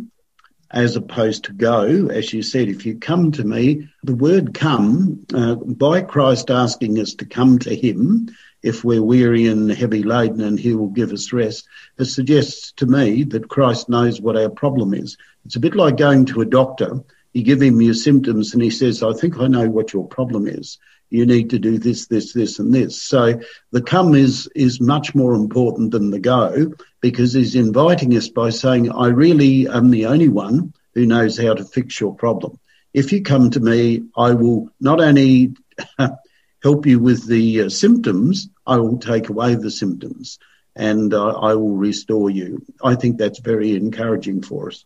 as 0.71 0.97
opposed 0.97 1.45
to 1.45 1.53
go, 1.53 2.09
as 2.09 2.33
you 2.33 2.43
said, 2.43 2.69
if 2.69 2.85
you 2.85 2.99
come 2.99 3.33
to 3.33 3.45
me, 3.45 3.89
the 4.03 4.15
word 4.15 4.53
come, 4.53 5.25
uh, 5.33 5.55
by 5.55 6.03
Christ 6.03 6.51
asking 6.51 6.99
us 6.99 7.15
to 7.15 7.27
come 7.27 7.59
to 7.61 7.75
him, 7.75 8.29
if 8.63 8.85
we're 8.85 9.03
weary 9.03 9.47
and 9.47 9.71
heavy 9.71 10.03
laden 10.03 10.41
and 10.41 10.59
he 10.59 10.75
will 10.75 10.89
give 10.89 11.13
us 11.13 11.33
rest, 11.33 11.67
it 11.99 12.07
suggests 12.07 12.73
to 12.73 12.87
me 12.87 13.25
that 13.25 13.49
Christ 13.49 13.89
knows 13.89 14.21
what 14.21 14.37
our 14.37 14.51
problem 14.51 14.95
is. 14.95 15.17
It's 15.47 15.57
a 15.57 15.61
bit 15.61 15.77
like 15.77 15.97
going 15.97 16.27
to 16.27 16.41
a 16.43 16.47
doctor. 16.47 17.05
You 17.33 17.45
give 17.45 17.63
him 17.63 17.81
your 17.81 17.95
symptoms 17.95 18.53
and 18.53 18.63
he 18.63 18.71
says, 18.71 19.03
I 19.03 19.13
think 19.13 19.39
I 19.39 19.47
know 19.47 19.69
what 19.69 19.93
your 19.93 20.07
problem 20.07 20.47
is 20.49 20.79
you 21.11 21.27
need 21.27 21.51
to 21.51 21.59
do 21.59 21.79
this, 21.79 22.07
this, 22.07 22.33
this, 22.33 22.59
and 22.59 22.73
this. 22.73 23.01
So 23.01 23.41
the 23.71 23.83
come 23.83 24.15
is 24.15 24.49
is 24.55 24.81
much 24.81 25.15
more 25.15 25.35
important 25.35 25.93
than 25.93 26.11
the 26.11 26.19
go 26.19 26.73
because 27.01 27.33
he's 27.33 27.55
inviting 27.55 28.17
us 28.17 28.29
by 28.29 28.51
saying, 28.51 28.91
I 28.91 29.09
really 29.09 29.69
am 29.69 29.91
the 29.91 30.07
only 30.07 30.29
one 30.29 30.73
who 30.95 31.07
knows 31.07 31.39
how 31.39 31.55
to 31.55 31.65
fix 31.65 32.01
your 32.01 32.15
problem. 32.15 32.59
If 32.93 33.13
you 33.13 33.23
come 33.23 33.51
to 33.51 33.61
me, 33.61 34.05
I 34.17 34.33
will 34.33 34.71
not 34.81 35.01
only 35.01 35.55
help 36.63 36.87
you 36.87 36.99
with 36.99 37.27
the 37.27 37.63
uh, 37.63 37.69
symptoms, 37.69 38.49
I 38.67 38.79
will 38.79 38.99
take 38.99 39.29
away 39.29 39.55
the 39.55 39.71
symptoms 39.71 40.39
and 40.75 41.13
uh, 41.13 41.29
I 41.39 41.55
will 41.55 41.77
restore 41.77 42.31
you. 42.31 42.65
I 42.83 42.95
think 42.95 43.19
that's 43.19 43.41
very 43.41 43.75
encouraging 43.75 44.43
for 44.43 44.69
us. 44.69 44.85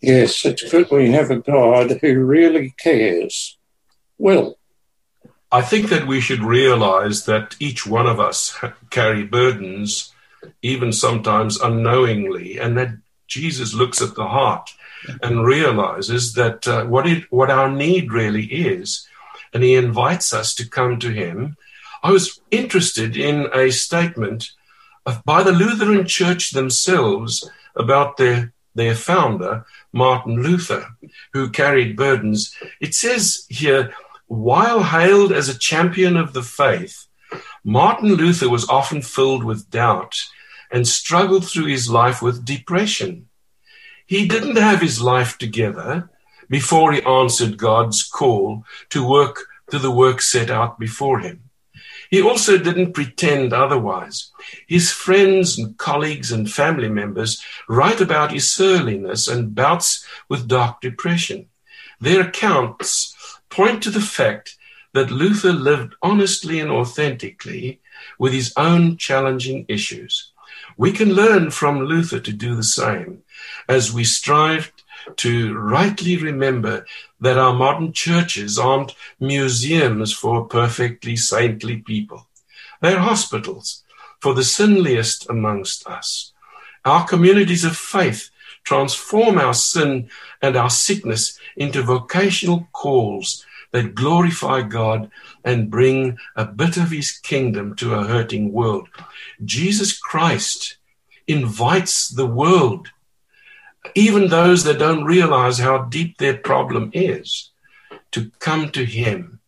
Yes, 0.00 0.44
it's 0.46 0.70
good 0.70 0.90
we 0.90 1.10
have 1.10 1.30
a 1.30 1.36
God 1.36 1.98
who 2.00 2.24
really 2.24 2.74
cares. 2.78 3.58
Will, 4.16 4.58
I 5.52 5.62
think 5.62 5.88
that 5.88 6.06
we 6.06 6.20
should 6.20 6.42
realize 6.44 7.24
that 7.24 7.56
each 7.58 7.86
one 7.86 8.06
of 8.06 8.20
us 8.20 8.56
carry 8.90 9.24
burdens, 9.24 10.12
even 10.62 10.92
sometimes 10.92 11.60
unknowingly, 11.60 12.58
and 12.58 12.78
that 12.78 12.90
Jesus 13.26 13.74
looks 13.74 14.00
at 14.00 14.14
the 14.14 14.28
heart 14.28 14.74
and 15.22 15.44
realizes 15.44 16.34
that 16.34 16.68
uh, 16.68 16.84
what 16.84 17.06
it, 17.06 17.24
what 17.32 17.50
our 17.50 17.70
need 17.70 18.12
really 18.12 18.44
is, 18.44 19.08
and 19.52 19.64
he 19.64 19.74
invites 19.74 20.32
us 20.32 20.54
to 20.54 20.68
come 20.68 20.98
to 21.00 21.10
him. 21.10 21.56
I 22.02 22.12
was 22.12 22.40
interested 22.50 23.16
in 23.16 23.48
a 23.52 23.70
statement 23.70 24.52
of, 25.04 25.24
by 25.24 25.42
the 25.42 25.52
Lutheran 25.52 26.06
Church 26.06 26.50
themselves 26.50 27.48
about 27.74 28.16
their 28.16 28.52
their 28.72 28.94
founder, 28.94 29.66
Martin 29.92 30.40
Luther, 30.40 30.86
who 31.32 31.50
carried 31.50 31.96
burdens. 31.96 32.56
It 32.80 32.94
says 32.94 33.44
here 33.48 33.92
while 34.30 34.84
hailed 34.84 35.32
as 35.32 35.48
a 35.48 35.58
champion 35.58 36.16
of 36.16 36.34
the 36.34 36.42
faith, 36.42 37.08
Martin 37.64 38.14
Luther 38.14 38.48
was 38.48 38.68
often 38.68 39.02
filled 39.02 39.42
with 39.42 39.68
doubt 39.70 40.14
and 40.70 40.86
struggled 40.86 41.44
through 41.44 41.66
his 41.66 41.90
life 41.90 42.22
with 42.22 42.44
depression. 42.44 43.26
He 44.06 44.28
didn't 44.28 44.54
have 44.54 44.80
his 44.80 45.02
life 45.02 45.36
together 45.36 46.10
before 46.48 46.92
he 46.92 47.02
answered 47.02 47.58
God's 47.58 48.04
call 48.04 48.62
to 48.90 49.04
work 49.04 49.46
to 49.72 49.80
the 49.80 49.90
work 49.90 50.22
set 50.22 50.48
out 50.48 50.78
before 50.78 51.18
him. 51.18 51.50
He 52.08 52.22
also 52.22 52.56
didn't 52.56 52.92
pretend 52.92 53.52
otherwise. 53.52 54.30
His 54.68 54.92
friends 54.92 55.58
and 55.58 55.76
colleagues 55.76 56.30
and 56.30 56.48
family 56.48 56.88
members 56.88 57.42
write 57.68 58.00
about 58.00 58.30
his 58.30 58.48
surliness 58.48 59.26
and 59.26 59.56
bouts 59.56 60.06
with 60.28 60.46
dark 60.46 60.80
depression. 60.80 61.48
Their 62.00 62.20
accounts 62.28 63.09
point 63.50 63.82
to 63.82 63.90
the 63.90 64.00
fact 64.00 64.56
that 64.92 65.10
Luther 65.10 65.52
lived 65.52 65.94
honestly 66.02 66.58
and 66.60 66.70
authentically 66.70 67.80
with 68.18 68.32
his 68.32 68.52
own 68.56 68.96
challenging 68.96 69.66
issues. 69.68 70.32
We 70.76 70.92
can 70.92 71.14
learn 71.14 71.50
from 71.50 71.80
Luther 71.80 72.20
to 72.20 72.32
do 72.32 72.54
the 72.54 72.62
same 72.62 73.22
as 73.68 73.92
we 73.92 74.04
strive 74.04 74.72
to 75.16 75.56
rightly 75.56 76.16
remember 76.16 76.86
that 77.20 77.38
our 77.38 77.54
modern 77.54 77.92
churches 77.92 78.58
aren't 78.58 78.94
museums 79.18 80.12
for 80.12 80.46
perfectly 80.46 81.16
saintly 81.16 81.78
people. 81.78 82.26
They're 82.80 82.98
hospitals 82.98 83.82
for 84.20 84.34
the 84.34 84.42
sinliest 84.42 85.28
amongst 85.28 85.86
us. 85.86 86.32
Our 86.84 87.06
communities 87.06 87.64
of 87.64 87.76
faith 87.76 88.30
transform 88.64 89.38
our 89.38 89.54
sin 89.54 90.08
and 90.42 90.56
our 90.56 90.70
sickness 90.70 91.38
into 91.56 91.82
vocational 91.82 92.68
calls 92.72 93.44
that 93.72 93.94
glorify 93.94 94.62
God 94.62 95.10
and 95.44 95.70
bring 95.70 96.18
a 96.36 96.44
bit 96.44 96.76
of 96.76 96.90
his 96.90 97.12
kingdom 97.12 97.74
to 97.76 97.94
a 97.94 98.04
hurting 98.04 98.52
world. 98.52 98.88
Jesus 99.44 99.96
Christ 99.98 100.76
invites 101.26 102.08
the 102.08 102.26
world, 102.26 102.88
even 103.94 104.28
those 104.28 104.64
that 104.64 104.78
don't 104.78 105.04
realize 105.04 105.58
how 105.58 105.82
deep 105.84 106.18
their 106.18 106.36
problem 106.36 106.90
is, 106.92 107.50
to 108.10 108.30
come 108.40 108.70
to 108.70 108.84
him. 108.84 109.40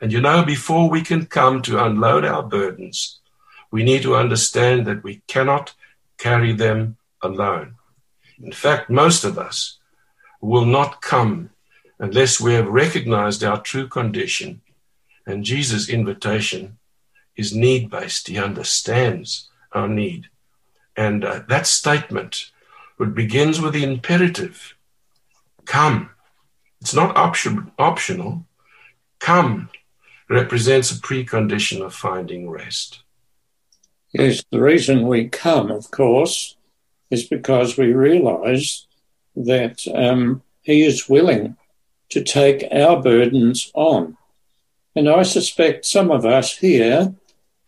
And 0.00 0.12
you 0.12 0.20
know, 0.20 0.44
before 0.44 0.90
we 0.90 1.02
can 1.02 1.26
come 1.26 1.62
to 1.62 1.84
unload 1.84 2.24
our 2.24 2.42
burdens, 2.42 3.20
we 3.70 3.84
need 3.84 4.02
to 4.02 4.16
understand 4.16 4.86
that 4.86 5.02
we 5.02 5.22
cannot 5.26 5.74
carry 6.16 6.52
them 6.52 6.96
alone. 7.22 7.77
In 8.42 8.52
fact, 8.52 8.88
most 8.88 9.24
of 9.24 9.38
us 9.38 9.78
will 10.40 10.64
not 10.64 11.02
come 11.02 11.50
unless 11.98 12.40
we 12.40 12.54
have 12.54 12.68
recognized 12.68 13.42
our 13.42 13.60
true 13.60 13.88
condition. 13.88 14.60
And 15.26 15.44
Jesus' 15.44 15.88
invitation 15.88 16.78
is 17.36 17.54
need 17.54 17.90
based. 17.90 18.28
He 18.28 18.38
understands 18.38 19.48
our 19.72 19.88
need. 19.88 20.28
And 20.96 21.24
uh, 21.24 21.42
that 21.48 21.66
statement, 21.66 22.50
it 22.98 23.14
begins 23.14 23.60
with 23.60 23.74
the 23.74 23.84
imperative 23.84 24.74
come. 25.64 26.10
It's 26.80 26.94
not 26.94 27.16
option, 27.16 27.70
optional. 27.78 28.44
Come 29.18 29.68
represents 30.28 30.90
a 30.90 30.94
precondition 30.94 31.80
of 31.84 31.94
finding 31.94 32.48
rest. 32.50 33.02
Yes, 34.12 34.42
the 34.50 34.60
reason 34.60 35.06
we 35.06 35.28
come, 35.28 35.70
of 35.70 35.90
course, 35.90 36.56
is 37.10 37.24
because 37.24 37.76
we 37.76 37.92
realize 37.92 38.86
that 39.36 39.86
um, 39.94 40.42
He 40.62 40.84
is 40.84 41.08
willing 41.08 41.56
to 42.10 42.22
take 42.22 42.64
our 42.72 43.00
burdens 43.02 43.70
on. 43.74 44.16
And 44.96 45.08
I 45.08 45.22
suspect 45.22 45.84
some 45.84 46.10
of 46.10 46.24
us 46.24 46.56
here 46.56 47.14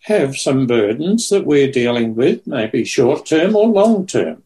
have 0.05 0.37
some 0.37 0.67
burdens 0.67 1.29
that 1.29 1.45
we're 1.45 1.71
dealing 1.71 2.15
with, 2.15 2.47
maybe 2.47 2.85
short 2.85 3.27
term 3.27 3.55
or 3.55 3.69
long 3.69 4.07
term. 4.07 4.43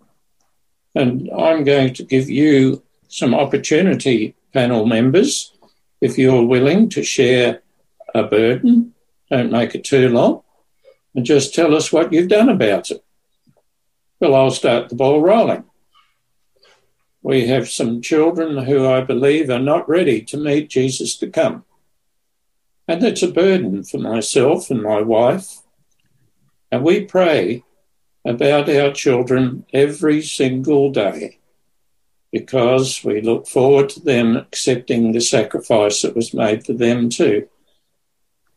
And 0.94 1.30
I'm 1.30 1.64
going 1.64 1.94
to 1.94 2.04
give 2.04 2.28
you 2.28 2.82
some 3.08 3.34
opportunity, 3.34 4.34
panel 4.52 4.86
members, 4.86 5.52
if 6.00 6.18
you're 6.18 6.44
willing 6.44 6.88
to 6.90 7.02
share 7.02 7.62
a 8.14 8.24
burden, 8.24 8.94
don't 9.30 9.52
make 9.52 9.74
it 9.74 9.84
too 9.84 10.08
long, 10.08 10.42
and 11.14 11.24
just 11.24 11.54
tell 11.54 11.74
us 11.74 11.92
what 11.92 12.12
you've 12.12 12.28
done 12.28 12.48
about 12.48 12.90
it. 12.90 13.03
Well, 14.24 14.36
I'll 14.36 14.50
start 14.50 14.88
the 14.88 14.94
ball 14.94 15.20
rolling. 15.20 15.64
We 17.20 17.46
have 17.48 17.68
some 17.68 18.00
children 18.00 18.64
who 18.64 18.88
I 18.88 19.02
believe 19.02 19.50
are 19.50 19.58
not 19.58 19.86
ready 19.86 20.22
to 20.22 20.38
meet 20.38 20.70
Jesus 20.70 21.14
to 21.18 21.28
come. 21.28 21.66
And 22.88 23.02
that's 23.02 23.22
a 23.22 23.30
burden 23.30 23.84
for 23.84 23.98
myself 23.98 24.70
and 24.70 24.82
my 24.82 25.02
wife. 25.02 25.60
And 26.72 26.82
we 26.82 27.04
pray 27.04 27.64
about 28.24 28.70
our 28.70 28.94
children 28.94 29.66
every 29.74 30.22
single 30.22 30.90
day 30.90 31.38
because 32.32 33.04
we 33.04 33.20
look 33.20 33.46
forward 33.46 33.90
to 33.90 34.00
them 34.00 34.38
accepting 34.38 35.12
the 35.12 35.20
sacrifice 35.20 36.00
that 36.00 36.16
was 36.16 36.32
made 36.32 36.64
for 36.64 36.72
them 36.72 37.10
too. 37.10 37.46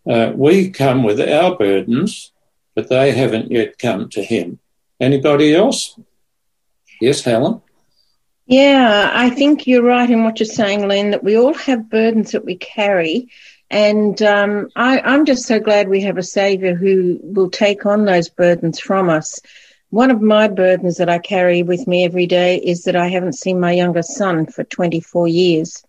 Uh, 0.09 0.31
we 0.33 0.69
come 0.69 1.03
with 1.03 1.19
our 1.19 1.57
burdens, 1.57 2.31
but 2.73 2.87
they 2.87 3.11
haven't 3.11 3.51
yet 3.51 3.77
come 3.77 4.07
to 4.11 4.23
Him. 4.23 4.59
Anybody 4.99 5.55
else? 5.55 5.97
Yes, 6.99 7.21
Helen? 7.21 7.61
Yeah, 8.47 9.11
I 9.13 9.29
think 9.29 9.67
you're 9.67 9.83
right 9.83 10.09
in 10.09 10.23
what 10.23 10.39
you're 10.39 10.47
saying, 10.47 10.87
Len, 10.87 11.11
that 11.11 11.23
we 11.23 11.37
all 11.37 11.53
have 11.53 11.89
burdens 11.89 12.31
that 12.31 12.45
we 12.45 12.55
carry. 12.55 13.29
And 13.69 14.21
um, 14.21 14.69
I, 14.75 15.01
I'm 15.01 15.25
just 15.25 15.45
so 15.45 15.59
glad 15.59 15.89
we 15.89 16.01
have 16.01 16.17
a 16.17 16.23
Saviour 16.23 16.73
who 16.73 17.19
will 17.21 17.49
take 17.49 17.85
on 17.85 18.05
those 18.05 18.29
burdens 18.29 18.79
from 18.79 19.09
us. 19.09 19.41
One 19.89 20.11
of 20.11 20.21
my 20.21 20.47
burdens 20.47 20.97
that 20.97 21.09
I 21.09 21.19
carry 21.19 21.63
with 21.63 21.87
me 21.87 22.05
every 22.05 22.25
day 22.25 22.57
is 22.57 22.83
that 22.83 22.95
I 22.95 23.09
haven't 23.09 23.37
seen 23.37 23.59
my 23.59 23.73
younger 23.73 24.01
son 24.01 24.45
for 24.45 24.63
24 24.63 25.27
years. 25.27 25.83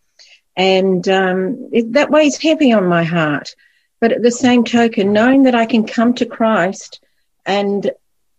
And 0.57 1.09
um, 1.09 1.69
it, 1.73 1.93
that 1.93 2.11
weighs 2.11 2.43
heavy 2.43 2.73
on 2.73 2.87
my 2.87 3.05
heart. 3.05 3.55
But 4.01 4.13
at 4.13 4.23
the 4.23 4.33
same 4.33 4.65
token, 4.65 5.13
knowing 5.13 5.45
that 5.45 5.55
I 5.55 5.67
can 5.67 5.87
come 5.87 6.15
to 6.15 6.27
Christ 6.27 7.01
and 7.47 7.91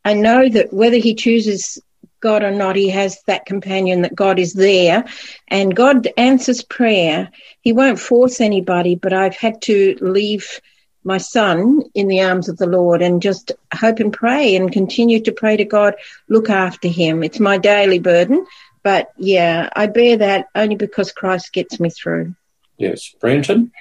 I 0.09 0.13
know 0.13 0.49
that 0.49 0.73
whether 0.73 0.97
he 0.97 1.13
chooses 1.13 1.77
God 2.19 2.41
or 2.41 2.49
not, 2.49 2.75
he 2.75 2.89
has 2.89 3.21
that 3.27 3.45
companion 3.45 4.01
that 4.01 4.15
God 4.15 4.39
is 4.39 4.53
there 4.53 5.05
and 5.47 5.75
God 5.75 6.07
answers 6.17 6.63
prayer. 6.63 7.29
He 7.61 7.73
won't 7.73 7.99
force 7.99 8.41
anybody, 8.41 8.95
but 8.95 9.13
I've 9.13 9.35
had 9.35 9.61
to 9.63 9.95
leave 10.01 10.61
my 11.03 11.19
son 11.19 11.83
in 11.93 12.07
the 12.07 12.23
arms 12.23 12.49
of 12.49 12.57
the 12.57 12.65
Lord 12.65 13.03
and 13.03 13.21
just 13.21 13.51
hope 13.71 13.99
and 13.99 14.11
pray 14.11 14.55
and 14.55 14.71
continue 14.71 15.19
to 15.21 15.31
pray 15.31 15.57
to 15.57 15.65
God, 15.65 15.93
look 16.27 16.49
after 16.49 16.87
him. 16.87 17.21
It's 17.21 17.39
my 17.39 17.59
daily 17.59 17.99
burden, 17.99 18.47
but 18.81 19.11
yeah, 19.15 19.69
I 19.75 19.85
bear 19.85 20.17
that 20.17 20.47
only 20.55 20.75
because 20.75 21.11
Christ 21.11 21.53
gets 21.53 21.79
me 21.79 21.91
through. 21.91 22.33
Yes. 22.77 23.13
Brenton? 23.21 23.71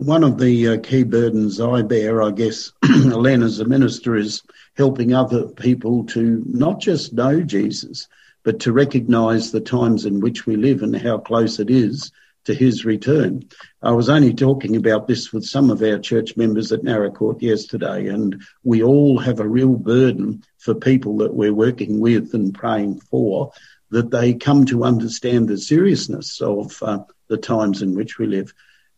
One 0.00 0.24
of 0.24 0.38
the 0.38 0.66
uh, 0.66 0.78
key 0.78 1.02
burdens 1.02 1.60
I 1.60 1.82
bear, 1.82 2.22
I 2.22 2.30
guess, 2.30 2.72
Len 2.88 3.42
as 3.42 3.60
a 3.60 3.66
minister, 3.66 4.16
is 4.16 4.42
helping 4.74 5.12
other 5.12 5.48
people 5.48 6.06
to 6.06 6.42
not 6.46 6.80
just 6.80 7.12
know 7.12 7.42
Jesus, 7.42 8.08
but 8.42 8.60
to 8.60 8.72
recognize 8.72 9.52
the 9.52 9.60
times 9.60 10.06
in 10.06 10.20
which 10.20 10.46
we 10.46 10.56
live 10.56 10.82
and 10.82 10.96
how 10.96 11.18
close 11.18 11.60
it 11.60 11.68
is 11.68 12.12
to 12.44 12.54
his 12.54 12.86
return. 12.86 13.42
I 13.82 13.92
was 13.92 14.08
only 14.08 14.32
talking 14.32 14.74
about 14.74 15.06
this 15.06 15.34
with 15.34 15.44
some 15.44 15.68
of 15.68 15.82
our 15.82 15.98
church 15.98 16.34
members 16.34 16.72
at 16.72 16.80
Naracoorte 16.80 17.42
yesterday, 17.42 18.06
and 18.06 18.42
we 18.64 18.82
all 18.82 19.18
have 19.18 19.38
a 19.38 19.46
real 19.46 19.76
burden 19.76 20.44
for 20.56 20.74
people 20.74 21.18
that 21.18 21.34
we're 21.34 21.52
working 21.52 22.00
with 22.00 22.32
and 22.32 22.54
praying 22.54 23.00
for 23.00 23.52
that 23.90 24.10
they 24.10 24.32
come 24.32 24.64
to 24.64 24.84
understand 24.84 25.46
the 25.46 25.58
seriousness 25.58 26.40
of 26.40 26.82
uh, 26.82 27.00
the 27.28 27.36
times 27.36 27.82
in 27.82 27.94
which 27.94 28.16
we 28.16 28.26
live. 28.26 28.54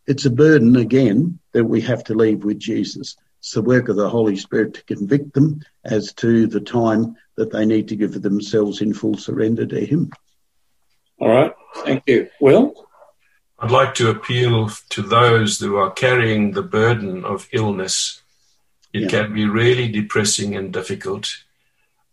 It's 0.07 0.25
a 0.25 0.31
burden, 0.31 0.77
again, 0.77 1.39
that 1.53 1.65
we 1.65 1.81
have 1.83 2.05
to 2.05 2.15
leave 2.15 2.45
with 2.45 2.59
Jesus. 2.59 3.17
It's 3.39 3.53
the 3.53 3.63
work 3.63 3.89
of 3.89 3.97
the 3.97 4.09
Holy 4.09 4.37
Spirit 4.37 4.75
to 4.75 4.85
convict 4.85 5.35
them 5.35 5.63
as 5.85 6.13
to 6.15 6.47
the 6.47 6.61
time 6.61 7.17
that 7.37 7.51
they 7.53 7.67
need 7.67 7.89
to 7.89 7.97
give 7.97 8.21
themselves 8.21 8.81
in 8.81 8.95
full 8.95 9.17
surrender 9.17 9.67
to 9.67 9.85
Him. 9.85 10.13
All 11.19 11.29
right. 11.29 11.53
Thank 11.77 12.05
you. 12.07 12.29
Will? 12.41 12.89
I'd 13.59 13.71
like 13.71 13.95
to 13.95 14.11
appeal 14.11 14.71
to 14.91 15.03
those 15.03 15.61
who 15.61 15.77
are 15.77 15.93
carrying 15.93 16.51
the 16.51 16.63
burden 16.63 17.25
of 17.25 17.49
illness. 17.53 18.23
It 18.93 19.03
yeah. 19.03 19.09
can 19.09 19.33
be 19.33 19.47
really 19.47 19.89
depressing 19.89 20.57
and 20.57 20.73
difficult. 20.73 21.37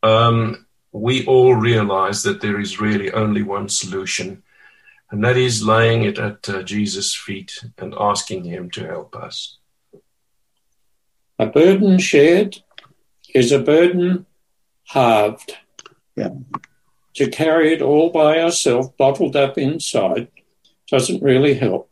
Um, 0.04 0.68
we 0.92 1.26
all 1.26 1.56
realize 1.56 2.24
that 2.24 2.42
there 2.42 2.60
is 2.60 2.80
really 2.80 3.12
only 3.12 3.42
one 3.42 3.68
solution, 3.68 4.44
and 5.12 5.24
that 5.24 5.38
is 5.38 5.66
laying 5.66 6.04
it 6.04 6.20
at 6.20 6.48
uh, 6.50 6.64
Jesus' 6.64 7.16
feet 7.16 7.64
and 7.78 7.96
asking 8.00 8.44
Him 8.44 8.70
to 8.72 8.86
help 8.86 9.16
us. 9.16 9.58
A 11.40 11.46
burden 11.46 11.98
shared 11.98 12.62
is 13.34 13.52
a 13.52 13.60
burden 13.60 14.26
halved. 14.88 15.58
Yeah. 16.16 16.32
To 17.16 17.30
carry 17.30 17.74
it 17.74 17.82
all 17.82 18.12
by 18.12 18.40
ourselves, 18.40 18.90
bottled 18.98 19.36
up 19.36 19.58
inside, 19.58 20.28
doesn't 20.90 21.24
really 21.24 21.54
help. 21.54 21.90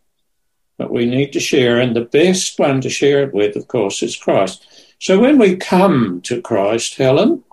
But 0.77 0.91
we 0.91 1.06
need 1.06 1.34
to 1.34 1.39
share, 1.39 1.80
and 1.80 1.95
the 1.95 2.01
best 2.01 2.60
one 2.60 2.82
to 2.82 2.89
share 2.89 3.23
it 3.23 3.34
with, 3.34 3.56
of 3.56 3.67
course, 3.67 4.03
is 4.03 4.15
Christ. 4.15 4.65
So 4.99 5.19
when 5.19 5.38
we 5.38 5.56
come 5.56 6.21
to 6.21 6.41
Christ, 6.41 6.95
Helen, 6.95 7.43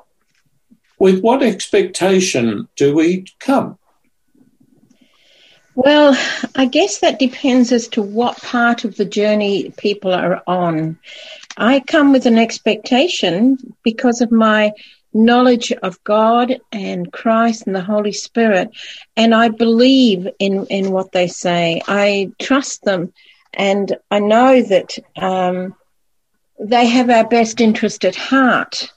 with 0.99 1.21
what 1.21 1.43
expectation 1.43 2.69
do 2.77 2.95
we 2.95 3.27
come? 3.39 3.79
Well, 5.77 6.17
I 6.55 6.67
guess 6.67 6.99
that 6.99 7.19
depends 7.19 7.73
as 7.73 7.89
to 7.89 8.03
what 8.03 8.41
part 8.41 8.85
of 8.85 8.97
the 8.97 9.05
journey 9.05 9.73
people 9.77 10.15
are 10.15 10.41
on. 10.47 10.99
I 11.57 11.81
come 11.81 12.13
with 12.13 12.27
an 12.27 12.39
expectation 12.39 13.59
because 13.83 14.21
of 14.21 14.31
my 14.31 14.73
knowledge 15.13 15.73
of 15.73 16.03
God 16.05 16.61
and 16.71 17.13
Christ 17.13 17.67
and 17.67 17.75
the 17.75 17.83
Holy 17.83 18.13
Spirit, 18.13 18.71
and 19.17 19.35
I 19.35 19.49
believe 19.49 20.29
in, 20.39 20.67
in 20.67 20.93
what 20.93 21.11
they 21.11 21.27
say. 21.27 21.83
I 21.89 22.31
trust 22.41 22.85
them, 22.85 23.13
and 23.53 23.97
I 24.13 24.21
know 24.21 24.63
that 24.63 24.97
um, 25.17 25.75
they 26.61 26.87
have 26.87 27.11
our 27.11 27.27
best 27.27 27.61
interest 27.61 28.05
at 28.05 28.15
heart. 28.15 28.93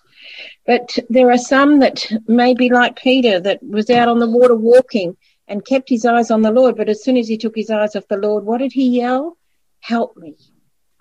But 0.68 1.00
there 1.10 1.32
are 1.32 1.38
some 1.40 1.80
that 1.80 2.06
may 2.28 2.54
be 2.54 2.70
like 2.70 2.98
Peter 2.98 3.40
that 3.40 3.64
was 3.64 3.90
out 3.90 4.10
on 4.10 4.20
the 4.20 4.30
water 4.30 4.56
walking 4.56 5.18
and 5.48 5.66
kept 5.66 5.90
his 5.90 6.06
eyes 6.06 6.32
on 6.32 6.42
the 6.42 6.52
Lord. 6.52 6.76
But 6.76 6.90
as 6.90 7.04
soon 7.04 7.18
as 7.18 7.28
he 7.28 7.38
took 7.38 7.56
his 7.56 7.70
eyes 7.70 7.96
off 7.96 8.08
the 8.08 8.18
Lord, 8.18 8.46
what 8.46 8.60
did 8.60 8.74
he 8.74 8.90
yell? 8.90 9.38
Help 9.80 10.18
me. 10.18 10.36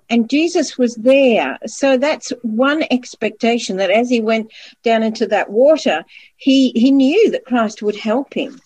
And 0.09 0.31
Jesus 0.31 0.79
was 0.79 0.95
there. 0.95 1.59
So 1.67 1.97
that's 1.97 2.33
one 2.43 2.85
expectation 2.91 3.79
that 3.79 3.91
as 3.91 4.09
he 4.09 4.21
went 4.21 4.53
down 4.85 5.03
into 5.03 5.27
that 5.29 5.51
water, 5.51 6.05
he, 6.37 6.71
he 6.77 6.93
knew 6.93 7.31
that 7.33 7.45
Christ 7.45 7.83
would 7.83 7.97
help 7.97 8.33
him. 8.35 8.61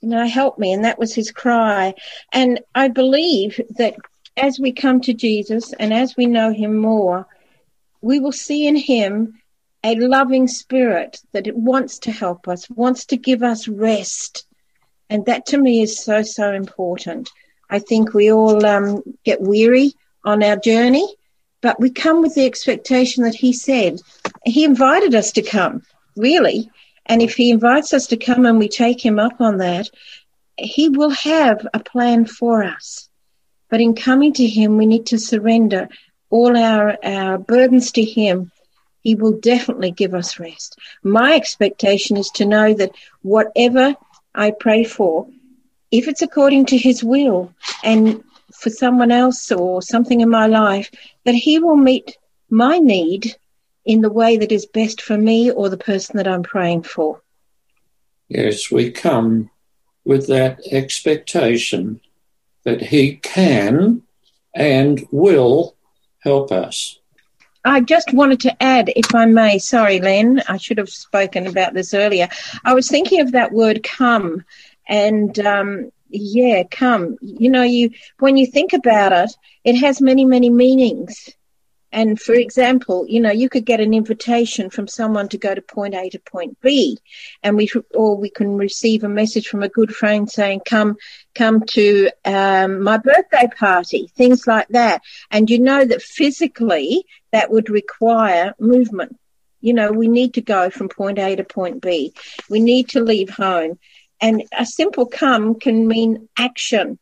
You 0.00 0.08
know, 0.08 0.26
help 0.26 0.58
me. 0.58 0.72
And 0.72 0.84
that 0.84 0.98
was 0.98 1.14
his 1.14 1.30
cry. 1.30 1.94
And 2.32 2.60
I 2.74 2.88
believe 2.88 3.60
that 3.76 3.96
as 4.36 4.58
we 4.58 4.72
come 4.72 5.00
to 5.02 5.12
Jesus 5.12 5.72
and 5.74 5.92
as 5.92 6.16
we 6.16 6.26
know 6.26 6.52
him 6.52 6.76
more, 6.76 7.26
we 8.00 8.18
will 8.18 8.32
see 8.32 8.66
in 8.66 8.76
him 8.76 9.34
a 9.84 9.94
loving 9.94 10.48
spirit 10.48 11.18
that 11.32 11.46
wants 11.54 12.00
to 12.00 12.12
help 12.12 12.48
us, 12.48 12.68
wants 12.70 13.06
to 13.06 13.16
give 13.16 13.42
us 13.42 13.68
rest. 13.68 14.46
And 15.10 15.26
that 15.26 15.46
to 15.46 15.58
me 15.58 15.82
is 15.82 15.98
so, 15.98 16.22
so 16.22 16.52
important. 16.52 17.30
I 17.68 17.80
think 17.80 18.14
we 18.14 18.32
all 18.32 18.64
um, 18.64 19.02
get 19.24 19.40
weary 19.40 19.92
on 20.24 20.42
our 20.42 20.56
journey, 20.56 21.06
but 21.60 21.80
we 21.80 21.90
come 21.90 22.22
with 22.22 22.34
the 22.36 22.46
expectation 22.46 23.24
that 23.24 23.34
He 23.34 23.52
said, 23.52 24.00
He 24.44 24.64
invited 24.64 25.14
us 25.14 25.32
to 25.32 25.42
come, 25.42 25.82
really. 26.16 26.70
And 27.04 27.20
if 27.20 27.34
He 27.34 27.50
invites 27.50 27.92
us 27.92 28.06
to 28.08 28.16
come 28.16 28.46
and 28.46 28.58
we 28.58 28.68
take 28.68 29.04
Him 29.04 29.18
up 29.18 29.40
on 29.40 29.58
that, 29.58 29.88
He 30.56 30.88
will 30.88 31.10
have 31.10 31.66
a 31.74 31.80
plan 31.80 32.24
for 32.24 32.62
us. 32.62 33.08
But 33.68 33.80
in 33.80 33.94
coming 33.94 34.32
to 34.34 34.46
Him, 34.46 34.76
we 34.76 34.86
need 34.86 35.06
to 35.06 35.18
surrender 35.18 35.88
all 36.30 36.56
our, 36.56 36.96
our 37.04 37.38
burdens 37.38 37.92
to 37.92 38.04
Him 38.04 38.52
he 39.02 39.14
will 39.14 39.32
definitely 39.32 39.90
give 39.90 40.14
us 40.14 40.38
rest. 40.38 40.78
My 41.02 41.34
expectation 41.34 42.16
is 42.16 42.28
to 42.32 42.44
know 42.44 42.74
that 42.74 42.92
whatever 43.22 43.96
I 44.34 44.52
pray 44.52 44.84
for, 44.84 45.26
if 45.90 46.06
it's 46.06 46.22
according 46.22 46.66
to 46.66 46.78
His 46.78 47.02
will 47.02 47.52
and 47.82 48.22
for 48.52 48.70
someone 48.70 49.10
else 49.10 49.50
or 49.50 49.82
something 49.82 50.20
in 50.20 50.30
my 50.30 50.46
life, 50.46 50.90
that 51.24 51.34
He 51.34 51.58
will 51.58 51.76
meet 51.76 52.16
my 52.48 52.78
need 52.78 53.36
in 53.84 54.02
the 54.02 54.12
way 54.12 54.36
that 54.36 54.52
is 54.52 54.66
best 54.66 55.02
for 55.02 55.16
me 55.16 55.50
or 55.50 55.68
the 55.68 55.76
person 55.76 56.16
that 56.16 56.28
I'm 56.28 56.42
praying 56.42 56.82
for. 56.82 57.22
Yes, 58.28 58.70
we 58.70 58.90
come 58.90 59.50
with 60.04 60.28
that 60.28 60.60
expectation 60.70 62.00
that 62.64 62.80
He 62.80 63.16
can 63.16 64.02
and 64.54 65.06
will 65.10 65.76
help 66.20 66.52
us. 66.52 66.99
I 67.64 67.80
just 67.80 68.12
wanted 68.12 68.40
to 68.40 68.62
add, 68.62 68.92
if 68.96 69.14
I 69.14 69.26
may, 69.26 69.58
sorry, 69.58 70.00
Len, 70.00 70.42
I 70.48 70.56
should 70.56 70.78
have 70.78 70.88
spoken 70.88 71.46
about 71.46 71.74
this 71.74 71.92
earlier. 71.92 72.28
I 72.64 72.74
was 72.74 72.88
thinking 72.88 73.20
of 73.20 73.32
that 73.32 73.52
word 73.52 73.82
come 73.82 74.44
and, 74.88 75.38
um, 75.40 75.90
yeah, 76.08 76.62
come. 76.70 77.16
You 77.20 77.50
know, 77.50 77.62
you, 77.62 77.90
when 78.18 78.36
you 78.36 78.46
think 78.46 78.72
about 78.72 79.12
it, 79.12 79.36
it 79.64 79.78
has 79.78 80.00
many, 80.00 80.24
many 80.24 80.50
meanings. 80.50 81.30
And 81.92 82.20
for 82.20 82.34
example, 82.34 83.04
you 83.08 83.20
know, 83.20 83.32
you 83.32 83.48
could 83.48 83.64
get 83.64 83.80
an 83.80 83.94
invitation 83.94 84.70
from 84.70 84.86
someone 84.86 85.28
to 85.30 85.38
go 85.38 85.54
to 85.54 85.62
point 85.62 85.94
A 85.94 86.08
to 86.10 86.20
point 86.20 86.60
B, 86.60 86.98
and 87.42 87.56
we, 87.56 87.68
or 87.94 88.16
we 88.16 88.30
can 88.30 88.56
receive 88.56 89.02
a 89.02 89.08
message 89.08 89.48
from 89.48 89.62
a 89.62 89.68
good 89.68 89.94
friend 89.94 90.30
saying, 90.30 90.60
"Come, 90.64 90.96
come 91.34 91.62
to 91.70 92.10
um, 92.24 92.82
my 92.82 92.98
birthday 92.98 93.48
party," 93.56 94.08
things 94.16 94.46
like 94.46 94.68
that. 94.68 95.02
And 95.30 95.50
you 95.50 95.58
know 95.58 95.84
that 95.84 96.02
physically 96.02 97.04
that 97.32 97.50
would 97.50 97.70
require 97.70 98.54
movement. 98.60 99.18
You 99.60 99.74
know, 99.74 99.90
we 99.90 100.08
need 100.08 100.34
to 100.34 100.42
go 100.42 100.70
from 100.70 100.88
point 100.88 101.18
A 101.18 101.36
to 101.36 101.44
point 101.44 101.82
B. 101.82 102.14
We 102.48 102.60
need 102.60 102.90
to 102.90 103.02
leave 103.02 103.30
home, 103.30 103.78
and 104.20 104.44
a 104.56 104.64
simple 104.64 105.06
"come" 105.06 105.58
can 105.58 105.88
mean 105.88 106.28
action 106.38 106.98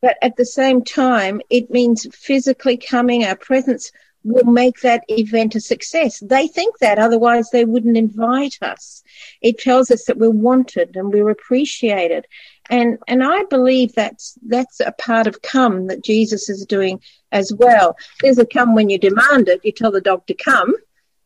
But 0.00 0.16
at 0.20 0.36
the 0.36 0.46
same 0.46 0.82
time, 0.82 1.40
it 1.48 1.70
means 1.70 2.06
physically 2.12 2.76
coming, 2.76 3.24
our 3.24 3.36
presence 3.36 3.92
will 4.24 4.50
make 4.50 4.80
that 4.80 5.04
event 5.08 5.54
a 5.54 5.60
success. 5.60 6.20
They 6.20 6.46
think 6.46 6.78
that, 6.78 6.98
otherwise 6.98 7.50
they 7.50 7.64
wouldn't 7.64 7.96
invite 7.96 8.58
us. 8.62 9.02
It 9.40 9.58
tells 9.58 9.90
us 9.90 10.04
that 10.04 10.18
we're 10.18 10.30
wanted 10.30 10.96
and 10.96 11.12
we're 11.12 11.30
appreciated. 11.30 12.26
And, 12.70 12.98
and 13.08 13.24
I 13.24 13.44
believe 13.44 13.94
that's, 13.94 14.38
that's 14.46 14.80
a 14.80 14.92
part 14.92 15.26
of 15.26 15.42
come 15.42 15.88
that 15.88 16.04
Jesus 16.04 16.48
is 16.48 16.64
doing 16.64 17.00
as 17.32 17.52
well. 17.52 17.96
There's 18.20 18.38
a 18.38 18.46
come 18.46 18.74
when 18.74 18.90
you 18.90 18.98
demand 18.98 19.48
it. 19.48 19.60
You 19.64 19.72
tell 19.72 19.90
the 19.90 20.00
dog 20.00 20.26
to 20.26 20.34
come 20.34 20.72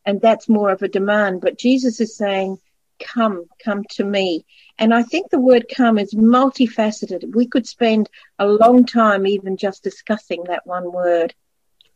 and 0.05 0.21
that's 0.21 0.49
more 0.49 0.71
of 0.71 0.83
a 0.83 0.89
demand. 0.89 1.43
But 1.43 1.59
Jesus 1.59 2.01
is 2.01 2.17
saying, 2.17 2.59
come, 2.99 3.45
come 3.63 3.85
to 3.91 4.05
me. 4.05 4.47
And 4.79 4.95
I 4.95 5.03
think 5.03 5.31
the 5.31 5.41
word 5.41 5.67
come 5.75 5.99
is 5.99 6.15
multifaceted. 6.15 7.35
We 7.35 7.47
could 7.47 7.67
spend 7.67 8.09
a 8.39 8.47
long 8.47 8.87
time 8.87 9.27
even 9.27 9.57
just 9.57 9.83
discussing 9.83 10.45
that 10.45 10.67
one 10.67 10.93
word. 10.93 11.35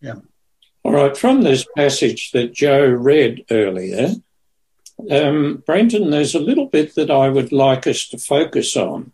Yeah. 0.00 0.16
All 0.82 0.92
right, 0.92 1.16
from 1.16 1.42
this 1.42 1.66
passage 1.76 2.30
that 2.32 2.54
Joe 2.54 2.86
read 2.86 3.44
earlier, 3.50 4.14
um, 5.10 5.62
Brenton, 5.66 6.10
there's 6.10 6.34
a 6.34 6.40
little 6.40 6.66
bit 6.66 6.94
that 6.94 7.10
I 7.10 7.28
would 7.28 7.52
like 7.52 7.86
us 7.86 8.08
to 8.08 8.18
focus 8.18 8.76
on. 8.76 9.12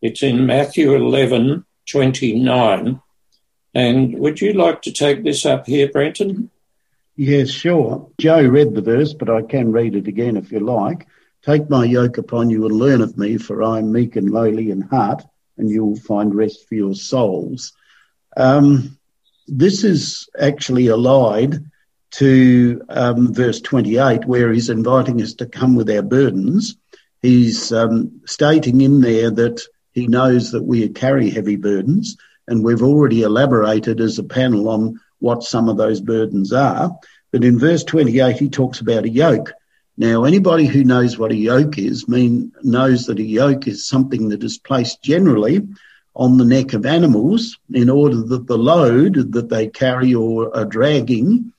It's 0.00 0.22
in 0.22 0.46
Matthew 0.46 0.94
11, 0.94 1.66
29. 1.90 3.00
And 3.74 4.18
would 4.18 4.40
you 4.40 4.54
like 4.54 4.82
to 4.82 4.92
take 4.92 5.24
this 5.24 5.44
up 5.44 5.66
here, 5.66 5.88
Brenton? 5.88 6.50
Yes, 7.16 7.50
sure. 7.50 8.10
Joe 8.18 8.46
read 8.46 8.74
the 8.74 8.80
verse, 8.80 9.12
but 9.12 9.28
I 9.28 9.42
can 9.42 9.72
read 9.72 9.94
it 9.94 10.08
again 10.08 10.36
if 10.36 10.52
you 10.52 10.60
like. 10.60 11.06
Take 11.42 11.68
my 11.68 11.84
yoke 11.84 12.16
upon 12.18 12.48
you 12.48 12.64
and 12.66 12.74
learn 12.74 13.00
of 13.00 13.18
me, 13.18 13.36
for 13.36 13.62
I 13.62 13.78
am 13.78 13.92
meek 13.92 14.16
and 14.16 14.30
lowly 14.30 14.70
in 14.70 14.80
heart, 14.80 15.22
and 15.56 15.68
you 15.68 15.84
will 15.84 15.96
find 15.96 16.34
rest 16.34 16.68
for 16.68 16.74
your 16.76 16.94
souls. 16.94 17.72
Um, 18.36 18.97
this 19.48 19.84
is 19.84 20.28
actually 20.38 20.88
allied 20.88 21.64
to 22.10 22.82
um, 22.88 23.34
verse 23.34 23.60
28, 23.60 24.24
where 24.24 24.52
he's 24.52 24.70
inviting 24.70 25.20
us 25.20 25.34
to 25.34 25.46
come 25.46 25.74
with 25.74 25.90
our 25.90 26.02
burdens. 26.02 26.76
He's 27.20 27.72
um, 27.72 28.20
stating 28.26 28.80
in 28.80 29.00
there 29.00 29.30
that 29.30 29.62
he 29.92 30.06
knows 30.06 30.52
that 30.52 30.62
we 30.62 30.88
carry 30.88 31.30
heavy 31.30 31.56
burdens, 31.56 32.16
and 32.46 32.64
we've 32.64 32.82
already 32.82 33.22
elaborated 33.22 34.00
as 34.00 34.18
a 34.18 34.24
panel 34.24 34.68
on 34.68 35.00
what 35.18 35.42
some 35.42 35.68
of 35.68 35.76
those 35.76 36.00
burdens 36.00 36.52
are. 36.52 36.96
But 37.32 37.44
in 37.44 37.58
verse 37.58 37.84
28, 37.84 38.36
he 38.36 38.48
talks 38.48 38.80
about 38.80 39.04
a 39.04 39.10
yoke. 39.10 39.52
Now, 39.96 40.24
anybody 40.24 40.66
who 40.66 40.84
knows 40.84 41.18
what 41.18 41.32
a 41.32 41.36
yoke 41.36 41.76
is 41.76 42.08
mean 42.08 42.52
knows 42.62 43.06
that 43.06 43.18
a 43.18 43.24
yoke 43.24 43.66
is 43.66 43.86
something 43.86 44.28
that 44.28 44.44
is 44.44 44.56
placed 44.56 45.02
generally 45.02 45.66
on 46.18 46.36
the 46.36 46.44
neck 46.44 46.72
of 46.72 46.84
animals 46.84 47.58
in 47.72 47.88
order 47.88 48.20
that 48.20 48.46
the 48.48 48.58
load 48.58 49.32
that 49.32 49.48
they 49.48 49.68
carry 49.68 50.12
or 50.14 50.54
are 50.54 50.64
dragging 50.64 51.52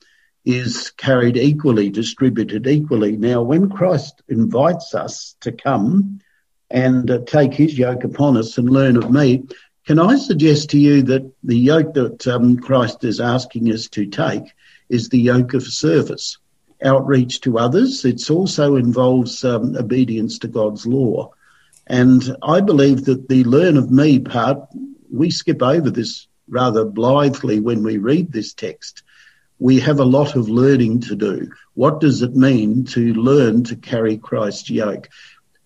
is 0.44 0.90
carried 0.90 1.38
equally, 1.38 1.88
distributed 1.88 2.66
equally. 2.66 3.16
Now, 3.16 3.42
when 3.42 3.70
Christ 3.70 4.22
invites 4.28 4.94
us 4.94 5.34
to 5.40 5.50
come 5.50 6.20
and 6.70 7.10
uh, 7.10 7.20
take 7.26 7.54
his 7.54 7.78
yoke 7.78 8.04
upon 8.04 8.36
us 8.36 8.58
and 8.58 8.68
learn 8.68 8.98
of 8.98 9.10
me, 9.10 9.44
can 9.86 9.98
I 9.98 10.16
suggest 10.16 10.70
to 10.70 10.78
you 10.78 11.02
that 11.04 11.32
the 11.42 11.58
yoke 11.58 11.94
that 11.94 12.26
um, 12.28 12.58
Christ 12.58 13.02
is 13.02 13.18
asking 13.18 13.72
us 13.72 13.88
to 13.88 14.06
take 14.06 14.44
is 14.90 15.08
the 15.08 15.20
yoke 15.20 15.54
of 15.54 15.62
service, 15.62 16.36
outreach 16.84 17.40
to 17.42 17.58
others. 17.58 18.04
It 18.04 18.30
also 18.30 18.76
involves 18.76 19.42
um, 19.42 19.74
obedience 19.76 20.38
to 20.40 20.48
God's 20.48 20.86
law. 20.86 21.32
And 21.90 22.36
I 22.40 22.60
believe 22.60 23.06
that 23.06 23.28
the 23.28 23.42
learn 23.42 23.76
of 23.76 23.90
me 23.90 24.20
part, 24.20 24.58
we 25.12 25.28
skip 25.30 25.60
over 25.60 25.90
this 25.90 26.28
rather 26.48 26.84
blithely 26.84 27.58
when 27.58 27.82
we 27.82 27.98
read 27.98 28.30
this 28.30 28.54
text. 28.54 29.02
We 29.58 29.80
have 29.80 29.98
a 29.98 30.04
lot 30.04 30.36
of 30.36 30.48
learning 30.48 31.00
to 31.00 31.16
do. 31.16 31.50
What 31.74 31.98
does 31.98 32.22
it 32.22 32.36
mean 32.36 32.84
to 32.94 33.12
learn 33.14 33.64
to 33.64 33.74
carry 33.74 34.18
Christ's 34.18 34.70
yoke? 34.70 35.08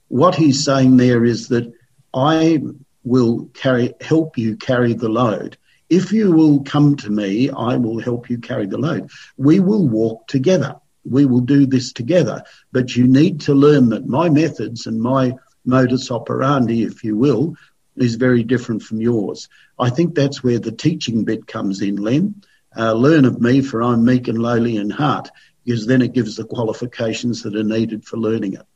What 0.09 0.35
he's 0.35 0.65
saying 0.65 0.97
there 0.97 1.27
is 1.27 1.49
that 1.49 1.71
I 2.15 2.59
will 3.05 3.51
carry, 3.53 3.93
help 4.01 4.39
you 4.39 4.57
carry 4.57 4.95
the 4.95 5.11
load. 5.11 5.59
If 5.91 6.11
you 6.11 6.33
will 6.33 6.65
come 6.65 6.97
to 6.97 7.11
me, 7.11 7.51
I 7.51 7.77
will 7.77 8.01
help 8.01 8.31
you 8.31 8.39
carry 8.39 8.65
the 8.65 8.79
load. 8.79 9.11
We 9.37 9.61
will 9.61 9.87
walk 9.87 10.27
together. 10.29 10.77
We 11.05 11.27
will 11.27 11.41
do 11.41 11.67
this 11.67 11.93
together, 11.93 12.45
but 12.73 12.97
you 12.97 13.07
need 13.07 13.43
to 13.43 13.53
learn 13.53 13.91
that 13.91 14.07
my 14.07 14.31
methods 14.31 14.87
and 14.87 15.03
my 15.03 15.35
modus 15.64 16.11
operandi, 16.11 16.83
if 16.83 17.05
you 17.05 17.16
will, 17.16 17.57
is 17.96 18.16
very 18.16 18.42
different 18.42 18.83
from 18.83 19.00
yours. 19.00 19.48
I 19.79 19.90
think 19.90 20.14
that's 20.14 20.42
where 20.42 20.59
the 20.59 20.72
teaching 20.72 21.24
bit 21.24 21.46
comes 21.46 21.81
in, 21.81 21.96
Len. 21.96 22.42
Uh, 22.77 22.92
learn 22.92 23.24
of 23.24 23.40
me, 23.40 23.62
for 23.62 23.83
I'm 23.83 24.05
meek 24.05 24.29
and 24.29 24.38
lowly 24.38 24.77
in 24.77 24.90
heart, 24.90 25.31
because 25.64 25.87
then 25.87 26.03
it 26.03 26.12
gives 26.12 26.37
the 26.37 26.44
qualifications 26.44 27.42
that 27.42 27.55
are 27.55 27.64
needed 27.64 28.05
for 28.05 28.16
learning 28.16 28.55
it. 28.55 28.66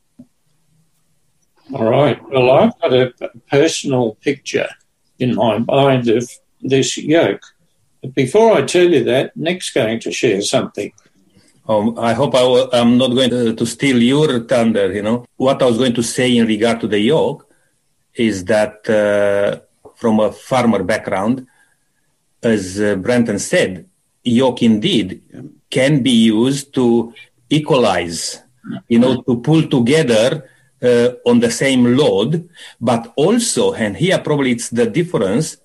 All 1.75 1.91
right. 1.91 2.19
Well, 2.31 2.51
I've 2.51 2.81
got 2.81 2.95
a 2.95 3.13
personal 3.51 4.15
picture 4.15 4.69
in 5.19 5.35
my 5.35 5.59
mind 5.59 6.09
of 6.09 6.31
this 6.61 6.97
yoke. 6.97 7.43
But 8.03 8.15
before 8.15 8.53
I 8.53 8.63
tell 8.63 8.89
you 8.89 9.05
that, 9.05 9.37
Nick's 9.37 9.71
going 9.71 10.01
to 10.01 10.13
share 10.13 10.41
something. 10.41 10.93
Um, 11.69 11.99
I 11.99 12.15
hope 12.15 12.35
I 12.35 12.79
am 12.81 12.97
not 12.97 13.09
going 13.09 13.29
to, 13.29 13.55
to, 13.55 13.67
steal 13.67 14.03
your 14.03 14.41
thunder. 14.45 14.91
You 14.91 15.03
know 15.03 15.27
what 15.37 15.63
I 15.63 15.67
was 15.67 15.77
going 15.77 15.93
to 15.95 16.03
say 16.03 16.35
in 16.35 16.47
regard 16.47 16.81
to 16.81 16.89
the 16.89 16.99
yoke 16.99 17.47
is 18.15 18.47
that 18.47 18.89
uh, 18.89 19.61
from 19.95 20.19
a 20.19 20.33
farmer 20.33 20.83
background, 20.83 21.47
as 22.43 22.81
uh, 22.81 22.97
Brenton 22.97 23.39
said, 23.39 23.87
yoke 24.25 24.63
indeed 24.63 25.23
can 25.69 26.03
be 26.03 26.11
used 26.11 26.73
to 26.75 27.13
equalize, 27.51 28.43
you 28.89 28.99
know, 28.99 29.21
to 29.23 29.39
pull 29.41 29.69
together 29.69 30.49
uh, 30.83 31.11
on 31.27 31.41
the 31.41 31.51
same 31.51 31.97
load, 31.97 32.49
but 32.81 33.13
also, 33.17 33.75
and 33.75 33.95
here 33.97 34.19
probably 34.19 34.53
it's 34.53 34.71
the 34.71 34.87
difference, 34.87 35.59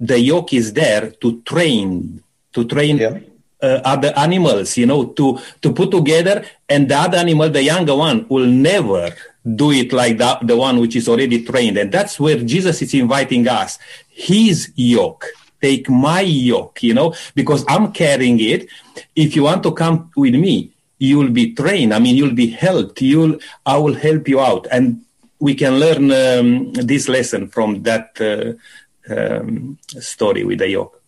the 0.00 0.18
yoke 0.18 0.54
is 0.54 0.72
there 0.72 1.10
to 1.10 1.42
train, 1.42 2.22
to 2.54 2.64
train 2.64 2.96
yeah 2.96 3.18
uh, 3.62 3.80
other 3.84 4.12
animals, 4.16 4.76
you 4.76 4.86
know, 4.86 5.06
to, 5.06 5.38
to 5.62 5.72
put 5.72 5.90
together 5.90 6.44
and 6.68 6.88
the 6.88 6.96
other 6.96 7.18
animal, 7.18 7.48
the 7.48 7.62
younger 7.62 7.94
one 7.94 8.26
will 8.28 8.46
never 8.46 9.14
do 9.56 9.70
it 9.70 9.92
like 9.92 10.18
that, 10.18 10.46
the 10.46 10.56
one 10.56 10.78
which 10.78 10.96
is 10.96 11.08
already 11.08 11.44
trained. 11.44 11.76
And 11.76 11.90
that's 11.90 12.18
where 12.18 12.38
Jesus 12.38 12.82
is 12.82 12.94
inviting 12.94 13.48
us. 13.48 13.78
His 14.08 14.72
yoke. 14.76 15.26
Take 15.60 15.88
my 15.88 16.22
yoke, 16.22 16.82
you 16.82 16.92
know, 16.92 17.14
because 17.36 17.64
I'm 17.68 17.92
carrying 17.92 18.40
it. 18.40 18.68
If 19.14 19.36
you 19.36 19.44
want 19.44 19.62
to 19.62 19.72
come 19.72 20.10
with 20.16 20.34
me, 20.34 20.72
you'll 20.98 21.30
be 21.30 21.54
trained. 21.54 21.94
I 21.94 22.00
mean, 22.00 22.16
you'll 22.16 22.34
be 22.34 22.48
helped. 22.48 23.00
You'll, 23.00 23.38
I 23.64 23.78
will 23.78 23.94
help 23.94 24.26
you 24.26 24.40
out. 24.40 24.66
And 24.72 25.02
we 25.38 25.54
can 25.54 25.78
learn 25.78 26.10
um, 26.10 26.72
this 26.72 27.08
lesson 27.08 27.48
from 27.48 27.82
that 27.82 28.20
uh, 28.20 29.14
um, 29.14 29.78
story 30.00 30.44
with 30.44 30.58
the 30.58 30.68
yoke. 30.68 31.01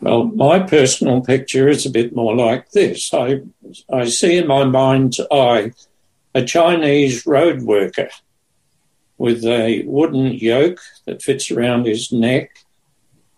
Well, 0.00 0.24
my 0.24 0.60
personal 0.60 1.20
picture 1.20 1.68
is 1.68 1.84
a 1.84 1.90
bit 1.90 2.16
more 2.16 2.34
like 2.34 2.70
this. 2.70 3.12
I, 3.12 3.42
I 3.92 4.06
see 4.06 4.38
in 4.38 4.46
my 4.46 4.64
mind's 4.64 5.20
eye 5.30 5.72
a 6.34 6.44
Chinese 6.44 7.26
road 7.26 7.62
worker 7.62 8.08
with 9.18 9.44
a 9.44 9.82
wooden 9.86 10.32
yoke 10.32 10.80
that 11.04 11.22
fits 11.22 11.50
around 11.50 11.84
his 11.84 12.10
neck 12.10 12.50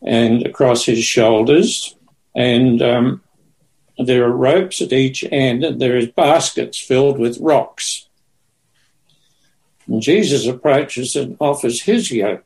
and 0.00 0.46
across 0.46 0.84
his 0.84 1.02
shoulders. 1.02 1.96
And 2.36 2.80
um, 2.80 3.22
there 3.98 4.24
are 4.24 4.30
ropes 4.30 4.80
at 4.80 4.92
each 4.92 5.24
end, 5.32 5.64
and 5.64 5.80
there 5.80 5.96
is 5.96 6.08
baskets 6.08 6.78
filled 6.78 7.18
with 7.18 7.38
rocks. 7.40 8.08
And 9.88 10.00
Jesus 10.00 10.46
approaches 10.46 11.16
and 11.16 11.36
offers 11.40 11.82
his 11.82 12.12
yoke 12.12 12.44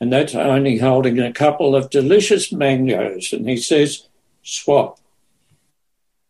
and 0.00 0.10
that's 0.10 0.34
only 0.34 0.78
holding 0.78 1.18
a 1.18 1.32
couple 1.32 1.76
of 1.76 1.90
delicious 1.90 2.50
mangoes. 2.50 3.32
And 3.32 3.48
he 3.48 3.58
says, 3.58 4.08
Swap. 4.42 4.98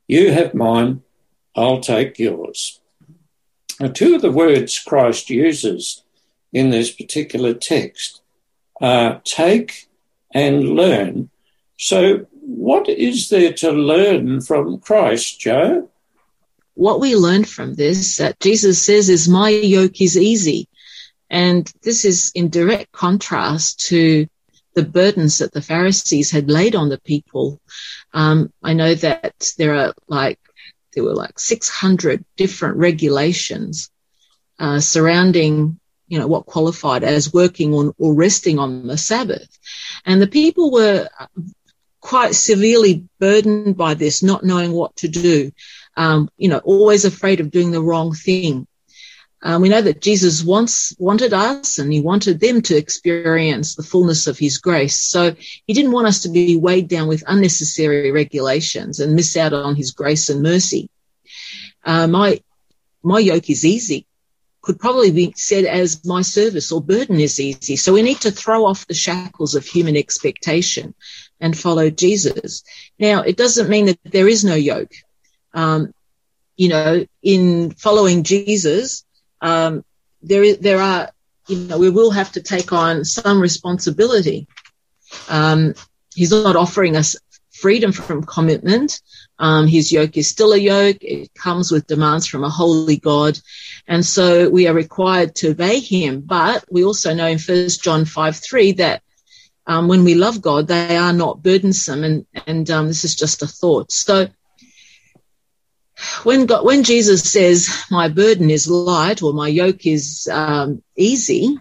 You 0.08 0.32
have 0.32 0.54
mine, 0.54 1.02
I'll 1.54 1.80
take 1.80 2.18
yours. 2.18 2.80
Now, 3.78 3.88
two 3.88 4.16
of 4.16 4.22
the 4.22 4.32
words 4.32 4.78
Christ 4.80 5.30
uses 5.30 6.02
in 6.52 6.70
this 6.70 6.90
particular 6.90 7.54
text 7.54 8.20
are 8.80 9.20
take 9.24 9.88
and 10.34 10.70
learn. 10.70 11.30
So, 11.76 12.26
what 12.40 12.88
is 12.88 13.28
there 13.28 13.52
to 13.52 13.70
learn 13.70 14.40
from 14.40 14.80
Christ, 14.80 15.38
Joe? 15.38 15.88
What 16.74 17.00
we 17.00 17.14
learn 17.14 17.44
from 17.44 17.74
this 17.74 18.16
that 18.16 18.40
Jesus 18.40 18.82
says 18.82 19.08
is, 19.08 19.28
My 19.28 19.50
yoke 19.50 20.00
is 20.00 20.16
easy 20.16 20.68
and 21.30 21.70
this 21.82 22.04
is 22.04 22.32
in 22.34 22.48
direct 22.48 22.92
contrast 22.92 23.86
to 23.88 24.26
the 24.74 24.84
burdens 24.84 25.38
that 25.38 25.52
the 25.52 25.62
Pharisees 25.62 26.30
had 26.30 26.50
laid 26.50 26.74
on 26.76 26.88
the 26.88 27.00
people. 27.00 27.60
Um, 28.12 28.52
I 28.62 28.74
know 28.74 28.94
that 28.94 29.52
there 29.58 29.74
are 29.74 29.94
like, 30.08 30.38
there 30.94 31.04
were 31.04 31.14
like 31.14 31.38
600 31.38 32.24
different 32.36 32.76
regulations 32.76 33.90
uh, 34.58 34.80
surrounding 34.80 35.80
you 36.10 36.18
know, 36.18 36.26
what 36.26 36.44
qualified 36.44 37.04
as 37.04 37.32
working 37.32 37.72
on 37.72 37.94
or 37.96 38.14
resting 38.14 38.58
on 38.58 38.88
the 38.88 38.98
Sabbath. 38.98 39.48
And 40.04 40.20
the 40.20 40.26
people 40.26 40.72
were 40.72 41.08
quite 42.00 42.34
severely 42.34 43.06
burdened 43.20 43.76
by 43.76 43.94
this, 43.94 44.20
not 44.20 44.42
knowing 44.42 44.72
what 44.72 44.96
to 44.96 45.08
do, 45.08 45.52
um, 45.96 46.28
you 46.36 46.48
know, 46.48 46.58
always 46.58 47.04
afraid 47.04 47.38
of 47.38 47.52
doing 47.52 47.70
the 47.70 47.80
wrong 47.80 48.12
thing. 48.12 48.66
Um, 49.42 49.62
we 49.62 49.70
know 49.70 49.80
that 49.80 50.02
Jesus 50.02 50.44
wants 50.44 50.94
wanted 50.98 51.32
us, 51.32 51.78
and 51.78 51.92
he 51.92 52.00
wanted 52.00 52.40
them 52.40 52.60
to 52.62 52.76
experience 52.76 53.74
the 53.74 53.82
fullness 53.82 54.26
of 54.26 54.38
his 54.38 54.58
grace. 54.58 55.00
So 55.00 55.34
he 55.66 55.72
didn't 55.72 55.92
want 55.92 56.08
us 56.08 56.22
to 56.22 56.28
be 56.28 56.56
weighed 56.56 56.88
down 56.88 57.08
with 57.08 57.24
unnecessary 57.26 58.10
regulations 58.10 59.00
and 59.00 59.14
miss 59.14 59.36
out 59.36 59.52
on 59.52 59.76
his 59.76 59.92
grace 59.92 60.28
and 60.28 60.42
mercy. 60.42 60.90
Uh, 61.84 62.06
my 62.06 62.40
my 63.02 63.18
yoke 63.18 63.48
is 63.48 63.64
easy 63.64 64.06
could 64.62 64.78
probably 64.78 65.10
be 65.10 65.32
said 65.36 65.64
as 65.64 66.04
my 66.04 66.22
service 66.22 66.70
or 66.70 66.82
burden 66.82 67.18
is 67.18 67.40
easy. 67.40 67.76
So 67.76 67.92
we 67.92 68.02
need 68.02 68.20
to 68.20 68.30
throw 68.30 68.66
off 68.66 68.86
the 68.86 68.94
shackles 68.94 69.54
of 69.54 69.64
human 69.64 69.96
expectation 69.96 70.94
and 71.40 71.58
follow 71.58 71.88
Jesus. 71.90 72.62
Now, 72.98 73.22
it 73.22 73.36
doesn't 73.36 73.70
mean 73.70 73.86
that 73.86 73.98
there 74.04 74.28
is 74.28 74.44
no 74.44 74.54
yoke. 74.54 74.92
Um, 75.54 75.94
you 76.56 76.68
know, 76.68 77.06
in 77.22 77.70
following 77.70 78.22
Jesus, 78.22 79.04
um, 79.40 79.84
there 80.22 80.42
is, 80.42 80.58
there 80.58 80.80
are, 80.80 81.10
you 81.48 81.56
know, 81.58 81.78
we 81.78 81.90
will 81.90 82.10
have 82.10 82.32
to 82.32 82.42
take 82.42 82.72
on 82.72 83.04
some 83.04 83.40
responsibility. 83.40 84.46
Um, 85.28 85.74
he's 86.14 86.30
not 86.30 86.56
offering 86.56 86.96
us 86.96 87.16
freedom 87.50 87.92
from 87.92 88.24
commitment. 88.24 89.00
Um, 89.38 89.66
his 89.66 89.92
yoke 89.92 90.16
is 90.16 90.28
still 90.28 90.52
a 90.52 90.58
yoke. 90.58 90.98
It 91.00 91.32
comes 91.34 91.70
with 91.70 91.86
demands 91.86 92.26
from 92.26 92.44
a 92.44 92.50
holy 92.50 92.96
God. 92.96 93.38
And 93.86 94.04
so 94.04 94.48
we 94.48 94.66
are 94.66 94.74
required 94.74 95.34
to 95.36 95.50
obey 95.50 95.80
him. 95.80 96.20
But 96.20 96.64
we 96.70 96.84
also 96.84 97.14
know 97.14 97.26
in 97.26 97.38
First 97.38 97.82
John 97.82 98.04
5 98.04 98.36
3 98.36 98.72
that 98.72 99.02
um, 99.66 99.88
when 99.88 100.04
we 100.04 100.14
love 100.14 100.40
God, 100.40 100.66
they 100.66 100.96
are 100.96 101.12
not 101.12 101.42
burdensome. 101.42 102.04
And, 102.04 102.26
and 102.46 102.70
um, 102.70 102.88
this 102.88 103.04
is 103.04 103.14
just 103.14 103.42
a 103.42 103.46
thought. 103.46 103.92
So 103.92 104.28
when 106.22 106.46
God, 106.46 106.64
when 106.64 106.82
Jesus 106.82 107.22
says, 107.30 107.68
"My 107.90 108.08
burden 108.08 108.50
is 108.50 108.68
light" 108.68 109.22
or 109.22 109.32
"My 109.32 109.48
yoke 109.48 109.86
is 109.86 110.28
um, 110.30 110.82
easy," 110.96 111.58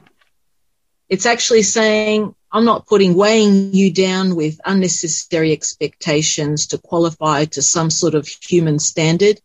it's 1.09 1.25
actually 1.25 1.63
saying, 1.63 2.33
"I'm 2.51 2.65
not 2.65 2.87
putting 2.87 3.15
weighing 3.15 3.73
you 3.73 3.91
down 3.93 4.35
with 4.35 4.59
unnecessary 4.65 5.51
expectations 5.51 6.67
to 6.67 6.77
qualify 6.77 7.45
to 7.45 7.61
some 7.61 7.89
sort 7.89 8.15
of 8.15 8.27
human 8.27 8.79
standard. 8.79 9.39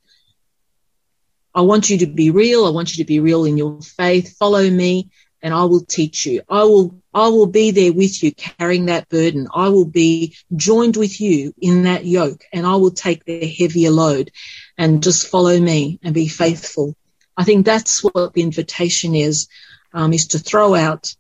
I 1.55 1.63
want 1.63 1.91
you 1.91 1.99
to 1.99 2.07
be 2.07 2.31
real. 2.31 2.67
I 2.67 2.71
want 2.71 2.97
you 2.97 3.05
to 3.05 3.09
be 3.09 3.21
real 3.21 3.45
in 3.45 3.57
your 3.57 3.81
faith. 3.81 4.37
Follow 4.37 4.69
me, 4.69 5.11
and 5.45 5.53
I 5.53 5.65
will 5.65 5.85
teach 5.85 6.25
you. 6.27 6.43
I 6.49 6.65
will 6.65 7.03
I 7.13 7.29
will 7.29 7.47
be 7.47 7.71
there 7.71 7.93
with 7.93 8.23
you 8.23 8.35
carrying 8.35 8.87
that 8.87 9.09
burden. 9.09 9.47
I 9.55 9.69
will 9.69 9.85
be 9.85 10.37
joined 10.57 10.97
with 10.97 11.21
you 11.21 11.55
in 11.61 11.85
that 11.85 12.05
yoke 12.05 12.45
and 12.53 12.67
I 12.67 12.77
will 12.77 12.91
take 12.91 13.25
the 13.25 13.47
heavier 13.47 13.91
load 13.91 14.33
and 14.77 15.03
just 15.03 15.29
follow 15.29 15.59
me 15.59 15.99
and 16.03 16.15
be 16.15 16.29
faithful. 16.29 16.97
I 17.37 17.45
think 17.45 17.65
that's 17.65 18.03
what 18.03 18.33
the 18.35 18.43
invitation 18.43 19.15
is, 19.15 19.49
um, 19.93 20.13
is 20.13 20.29
to 20.29 20.39
throw 20.39 20.75
out 20.75 21.15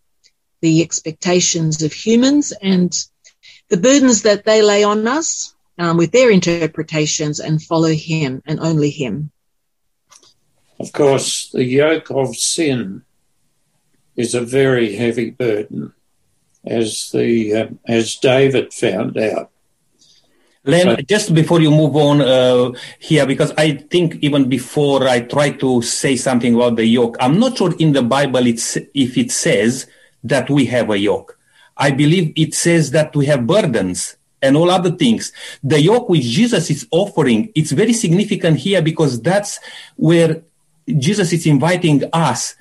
the 0.60 0.82
expectations 0.82 1.82
of 1.82 1.92
humans 1.92 2.52
and 2.52 2.92
the 3.68 3.76
burdens 3.76 4.22
that 4.22 4.44
they 4.44 4.62
lay 4.62 4.84
on 4.84 5.06
us 5.06 5.54
um, 5.78 5.96
with 5.96 6.12
their 6.12 6.30
interpretations 6.30 7.40
and 7.40 7.62
follow 7.62 7.88
him 7.90 8.42
and 8.46 8.60
only 8.60 8.90
him. 8.90 9.30
Of 10.78 10.92
course, 10.92 11.50
the 11.50 11.64
yoke 11.64 12.10
of 12.10 12.36
sin 12.36 13.02
is 14.16 14.34
a 14.34 14.40
very 14.40 14.96
heavy 14.96 15.30
burden, 15.30 15.92
as 16.64 17.10
the 17.12 17.54
uh, 17.54 17.68
as 17.86 18.16
David 18.16 18.72
found 18.72 19.16
out. 19.18 19.50
Len, 20.66 21.04
just 21.06 21.34
before 21.34 21.60
you 21.60 21.70
move 21.70 21.94
on 21.94 22.22
uh, 22.22 22.72
here, 22.98 23.26
because 23.26 23.52
I 23.58 23.72
think 23.72 24.16
even 24.22 24.48
before 24.48 25.06
I 25.06 25.20
try 25.20 25.50
to 25.50 25.82
say 25.82 26.16
something 26.16 26.54
about 26.54 26.76
the 26.76 26.86
yoke, 26.86 27.16
I'm 27.20 27.38
not 27.38 27.58
sure 27.58 27.74
in 27.78 27.92
the 27.92 28.02
Bible 28.02 28.46
it's, 28.46 28.76
if 28.94 29.18
it 29.18 29.30
says 29.30 29.86
that 30.22 30.48
we 30.48 30.64
have 30.66 30.88
a 30.88 30.98
yoke. 30.98 31.38
I 31.76 31.90
believe 31.90 32.32
it 32.36 32.54
says 32.54 32.92
that 32.92 33.14
we 33.14 33.26
have 33.26 33.46
burdens 33.46 34.16
and 34.40 34.56
all 34.56 34.70
other 34.70 34.90
things. 34.90 35.32
The 35.62 35.80
yoke 35.80 36.08
which 36.08 36.22
Jesus 36.22 36.70
is 36.70 36.86
offering, 36.90 37.52
it's 37.54 37.72
very 37.72 37.92
significant 37.92 38.58
here 38.58 38.80
because 38.80 39.20
that's 39.20 39.60
where 39.96 40.42
Jesus 40.86 41.32
is 41.32 41.46
inviting 41.46 42.04
us 42.12 42.54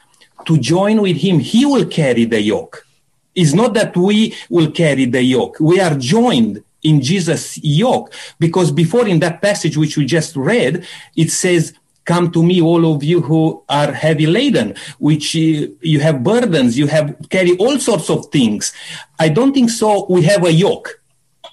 to 0.46 0.58
join 0.58 1.02
with 1.02 1.18
him, 1.18 1.40
he 1.40 1.66
will 1.66 1.86
carry 1.86 2.26
the 2.26 2.42
yoke. 2.42 2.86
It's 3.36 3.54
not 3.54 3.74
that 3.76 3.96
we 3.96 4.36
will 4.50 4.72
carry 4.72 5.06
the 5.06 5.24
yoke. 5.24 5.58
We 5.60 5.80
are 5.80 5.96
joined 5.96 6.64
in 6.84 7.02
Jesus' 7.02 7.58
yoke. 7.64 8.14
Because 8.40 8.72
before 8.72 9.08
in 9.08 9.20
that 9.20 9.42
passage 9.42 9.78
which 9.78 9.98
we 9.98 10.06
just 10.06 10.36
read, 10.36 10.86
it 11.16 11.32
says, 11.32 11.74
come 12.06 12.32
to 12.32 12.44
me 12.44 12.62
all 12.62 12.94
of 12.94 13.04
you 13.04 13.22
who 13.22 13.64
are 13.70 13.94
heavy 13.94 14.26
laden 14.26 14.76
which 15.00 15.38
uh, 15.38 15.68
you 15.80 16.02
have 16.02 16.22
burdens 16.22 16.78
you 16.78 16.86
have 16.86 17.16
carry 17.30 17.56
all 17.58 17.80
sorts 17.80 18.10
of 18.10 18.26
things. 18.26 18.74
I 19.20 19.30
don't 19.30 19.54
think 19.54 19.70
so 19.70 20.06
we 20.10 20.24
have 20.24 20.44
a 20.44 20.52
yoke 20.52 21.02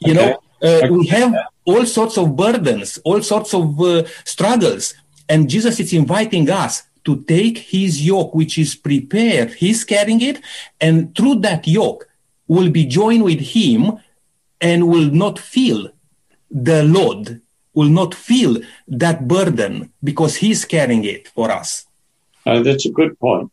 you 0.00 0.12
okay. 0.12 0.20
know 0.20 0.42
uh, 0.62 0.88
we 0.90 1.06
have 1.06 1.32
all 1.64 1.86
sorts 1.86 2.18
of 2.18 2.34
burdens 2.34 2.98
all 3.04 3.22
sorts 3.22 3.54
of 3.54 3.80
uh, 3.80 4.02
struggles. 4.24 4.94
And 5.28 5.48
jesus 5.48 5.78
is 5.78 5.92
inviting 5.92 6.50
us 6.50 6.82
to 7.04 7.22
take 7.22 7.58
his 7.58 8.04
yoke, 8.04 8.34
which 8.34 8.58
is 8.58 8.74
prepared, 8.74 9.52
he's 9.54 9.84
carrying 9.84 10.20
it, 10.20 10.40
and 10.80 11.14
through 11.16 11.36
that 11.36 11.66
yoke 11.66 12.08
will 12.46 12.70
be 12.70 12.84
joined 12.84 13.24
with 13.24 13.40
him 13.40 13.98
and 14.60 14.88
will 14.88 15.10
not 15.10 15.38
feel 15.38 15.90
the 16.50 16.82
load, 16.82 17.40
will 17.74 17.88
not 17.88 18.14
feel 18.14 18.58
that 18.88 19.26
burden 19.26 19.92
because 20.02 20.36
he's 20.36 20.64
carrying 20.64 21.04
it 21.04 21.28
for 21.28 21.50
us. 21.50 21.86
Uh, 22.46 22.62
that's 22.62 22.86
a 22.86 22.90
good 22.90 23.18
point. 23.18 23.50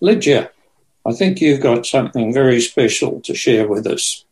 Lydia, 0.00 0.50
I 1.06 1.12
think 1.12 1.40
you've 1.40 1.60
got 1.60 1.86
something 1.86 2.32
very 2.32 2.60
special 2.60 3.20
to 3.22 3.34
share 3.34 3.66
with 3.68 3.86
us. 3.86 4.24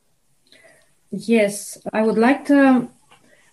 Yes, 1.11 1.79
I 1.93 2.03
would 2.03 2.19
like 2.19 2.47
to 2.47 2.89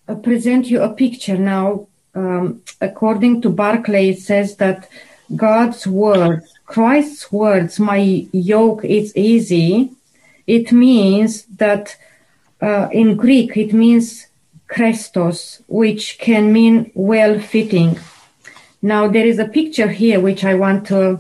uh, 0.08 0.16
present 0.16 0.68
you 0.68 0.82
a 0.82 0.94
picture 0.94 1.38
now 1.38 1.88
um, 2.16 2.62
according 2.80 3.42
to 3.42 3.50
Barclay, 3.50 4.10
it 4.10 4.20
says 4.20 4.56
that 4.58 4.88
God's 5.36 5.86
word, 5.86 6.44
Christ's 6.66 7.32
words, 7.32 7.80
my 7.80 7.98
yoke 8.32 8.86
is 8.86 9.16
easy. 9.16 9.92
It 10.48 10.72
means 10.72 11.46
that 11.58 11.98
uh, 12.62 12.90
in 12.92 13.16
Greek 13.16 13.58
it 13.58 13.74
means 13.74 14.28
chrestos, 14.68 15.62
which 15.68 16.18
can 16.20 16.52
mean 16.52 16.92
well 16.94 17.40
fitting. 17.40 18.00
Now 18.82 19.08
there 19.08 19.26
is 19.26 19.40
a 19.40 19.48
picture 19.48 19.90
here 19.90 20.20
which 20.20 20.44
I 20.44 20.56
want 20.56 20.88
to 20.88 21.20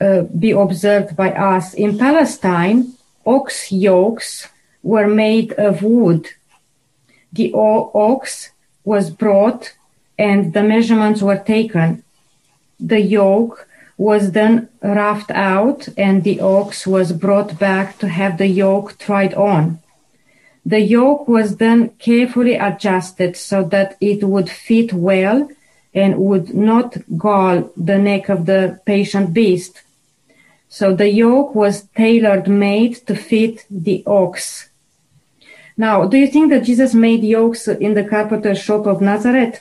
uh, 0.00 0.22
be 0.22 0.50
observed 0.50 1.16
by 1.16 1.32
us. 1.32 1.74
In 1.74 1.98
Palestine, 1.98 2.94
ox 3.24 3.70
yokes 3.70 4.48
were 4.82 5.06
made 5.06 5.52
of 5.52 5.82
wood. 5.82 6.28
The 7.32 7.52
ox 7.54 8.50
was 8.84 9.10
brought 9.10 9.74
and 10.18 10.52
the 10.52 10.62
measurements 10.62 11.22
were 11.22 11.38
taken. 11.38 12.02
The 12.80 13.00
yoke 13.00 13.68
was 13.96 14.32
then 14.32 14.68
roughed 14.82 15.30
out 15.30 15.88
and 15.96 16.24
the 16.24 16.40
ox 16.40 16.86
was 16.86 17.12
brought 17.12 17.58
back 17.58 17.98
to 17.98 18.08
have 18.08 18.38
the 18.38 18.46
yoke 18.46 18.98
tried 18.98 19.34
on. 19.34 19.78
The 20.64 20.80
yoke 20.80 21.26
was 21.28 21.56
then 21.56 21.90
carefully 21.98 22.54
adjusted 22.54 23.36
so 23.36 23.64
that 23.64 23.96
it 24.00 24.24
would 24.24 24.48
fit 24.48 24.92
well 24.92 25.48
and 25.94 26.18
would 26.18 26.54
not 26.54 26.96
gall 27.18 27.70
the 27.76 27.98
neck 27.98 28.28
of 28.28 28.46
the 28.46 28.80
patient 28.86 29.34
beast. 29.34 29.82
So 30.68 30.94
the 30.94 31.10
yoke 31.10 31.54
was 31.54 31.88
tailor 31.96 32.42
made 32.46 32.94
to 33.06 33.14
fit 33.14 33.66
the 33.70 34.02
ox. 34.06 34.70
Now, 35.76 36.06
do 36.06 36.16
you 36.16 36.28
think 36.28 36.50
that 36.50 36.64
Jesus 36.64 36.94
made 36.94 37.24
yokes 37.24 37.68
in 37.68 37.94
the 37.94 38.04
carpenter 38.04 38.54
shop 38.54 38.86
of 38.86 39.00
Nazareth? 39.00 39.60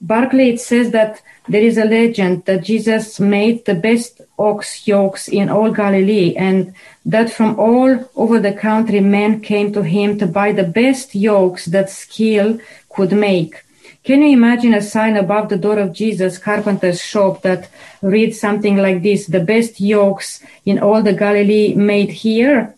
Barclay 0.00 0.50
it 0.50 0.60
says 0.60 0.90
that 0.90 1.22
there 1.48 1.62
is 1.62 1.76
a 1.76 1.84
legend 1.84 2.44
that 2.46 2.64
Jesus 2.64 3.20
made 3.20 3.64
the 3.64 3.74
best 3.74 4.20
ox 4.38 4.88
yokes 4.88 5.28
in 5.28 5.50
all 5.50 5.70
Galilee 5.70 6.34
and 6.36 6.74
that 7.04 7.30
from 7.30 7.58
all 7.58 8.10
over 8.16 8.40
the 8.40 8.52
country 8.52 9.00
men 9.00 9.40
came 9.40 9.72
to 9.72 9.82
him 9.82 10.18
to 10.18 10.26
buy 10.26 10.52
the 10.52 10.64
best 10.64 11.14
yokes 11.14 11.66
that 11.66 11.90
skill 11.90 12.58
could 12.88 13.12
make. 13.12 13.62
Can 14.04 14.22
you 14.22 14.28
imagine 14.28 14.74
a 14.74 14.82
sign 14.82 15.16
above 15.16 15.48
the 15.48 15.56
door 15.56 15.78
of 15.78 15.92
Jesus 15.92 16.38
carpenter's 16.38 17.00
shop 17.00 17.42
that 17.42 17.70
reads 18.02 18.40
something 18.40 18.76
like 18.76 19.02
this, 19.02 19.26
the 19.26 19.40
best 19.40 19.80
yokes 19.80 20.42
in 20.64 20.78
all 20.78 21.02
the 21.02 21.14
Galilee 21.14 21.74
made 21.74 22.10
here? 22.10 22.74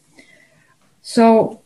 So 1.03 1.63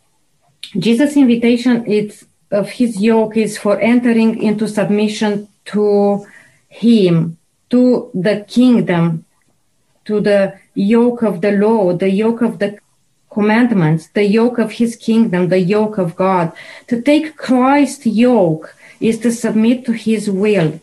Jesus' 0.79 1.17
invitation 1.17 2.11
of 2.51 2.71
his 2.71 3.01
yoke 3.01 3.37
is 3.37 3.59
for 3.59 3.79
entering 3.81 4.43
into 4.43 4.69
submission 4.69 5.49
to 5.67 6.27
him, 6.71 7.37
to 7.69 8.11
the 8.15 8.47
kingdom. 8.49 9.27
to 10.11 10.21
the 10.21 10.59
yoke 10.75 11.23
of 11.23 11.41
the 11.41 11.53
law, 11.53 11.93
the 11.93 12.11
yoke 12.11 12.43
of 12.43 12.59
the 12.59 12.79
commandments, 13.31 14.09
the 14.09 14.25
yoke 14.25 14.59
of 14.59 14.73
his 14.73 14.97
kingdom, 14.97 15.49
the 15.49 15.61
yoke 15.61 15.99
of 15.99 16.17
God. 16.17 16.53
To 16.89 17.01
take 17.01 17.37
Christ's 17.37 18.07
yoke 18.07 18.75
is 18.99 19.19
to 19.21 19.31
submit 19.31 19.85
to 19.85 19.93
his 19.93 20.29
will. 20.29 20.81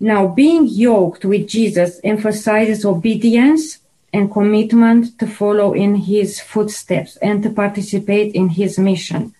Now, 0.00 0.26
being 0.28 0.66
yoked 0.66 1.24
with 1.24 1.48
Jesus 1.48 2.00
emphasizes 2.02 2.84
obedience 2.84 3.78
and 4.12 4.32
commitment 4.32 5.18
to 5.18 5.26
follow 5.26 5.74
in 5.74 5.96
his 5.96 6.40
footsteps 6.40 7.16
and 7.18 7.42
to 7.42 7.50
participate 7.50 8.34
in 8.34 8.48
his 8.50 8.78
mission. 8.78 9.34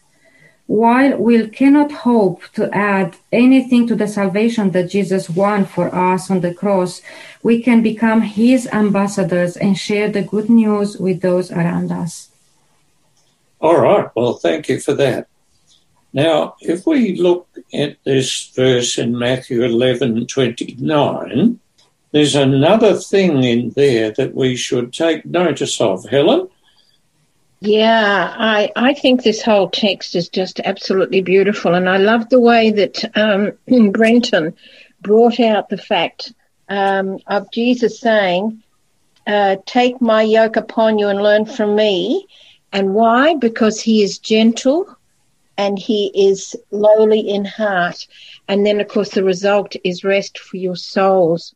While 0.66 1.18
we 1.18 1.46
cannot 1.48 1.92
hope 1.92 2.42
to 2.54 2.74
add 2.74 3.16
anything 3.30 3.86
to 3.88 3.94
the 3.94 4.08
salvation 4.08 4.70
that 4.70 4.90
Jesus 4.90 5.28
won 5.28 5.66
for 5.66 5.94
us 5.94 6.30
on 6.30 6.40
the 6.40 6.54
cross, 6.54 7.02
we 7.42 7.62
can 7.62 7.82
become 7.82 8.22
his 8.22 8.66
ambassadors 8.72 9.56
and 9.58 9.76
share 9.76 10.10
the 10.10 10.22
good 10.22 10.48
news 10.48 10.96
with 10.96 11.20
those 11.20 11.50
around 11.50 11.92
us. 11.92 12.30
All 13.60 13.78
right. 13.80 14.08
Well, 14.14 14.34
thank 14.34 14.68
you 14.68 14.80
for 14.80 14.94
that. 14.94 15.28
Now, 16.14 16.54
if 16.60 16.86
we 16.86 17.16
look 17.16 17.48
at 17.72 17.96
this 18.04 18.50
verse 18.54 18.98
in 18.98 19.18
Matthew 19.18 19.64
11 19.64 20.26
29, 20.26 21.60
there's 22.12 22.36
another 22.36 22.94
thing 22.94 23.42
in 23.42 23.70
there 23.70 24.12
that 24.12 24.34
we 24.34 24.54
should 24.54 24.92
take 24.92 25.26
notice 25.26 25.80
of. 25.80 26.08
Helen? 26.08 26.48
Yeah, 27.66 28.34
I, 28.36 28.70
I 28.76 28.92
think 28.92 29.22
this 29.22 29.40
whole 29.40 29.70
text 29.70 30.16
is 30.16 30.28
just 30.28 30.60
absolutely 30.60 31.22
beautiful. 31.22 31.72
And 31.72 31.88
I 31.88 31.96
love 31.96 32.28
the 32.28 32.38
way 32.38 32.72
that 32.72 33.16
um, 33.16 33.52
Brenton 33.90 34.54
brought 35.00 35.40
out 35.40 35.70
the 35.70 35.78
fact 35.78 36.34
um, 36.68 37.20
of 37.26 37.50
Jesus 37.50 37.98
saying, 37.98 38.62
uh, 39.26 39.56
Take 39.64 40.02
my 40.02 40.20
yoke 40.20 40.56
upon 40.56 40.98
you 40.98 41.08
and 41.08 41.22
learn 41.22 41.46
from 41.46 41.74
me. 41.74 42.26
And 42.70 42.92
why? 42.92 43.36
Because 43.36 43.80
he 43.80 44.02
is 44.02 44.18
gentle 44.18 44.94
and 45.56 45.78
he 45.78 46.12
is 46.14 46.54
lowly 46.70 47.20
in 47.20 47.46
heart. 47.46 48.06
And 48.46 48.66
then, 48.66 48.78
of 48.82 48.88
course, 48.88 49.12
the 49.12 49.24
result 49.24 49.74
is 49.84 50.04
rest 50.04 50.38
for 50.38 50.58
your 50.58 50.76
souls. 50.76 51.54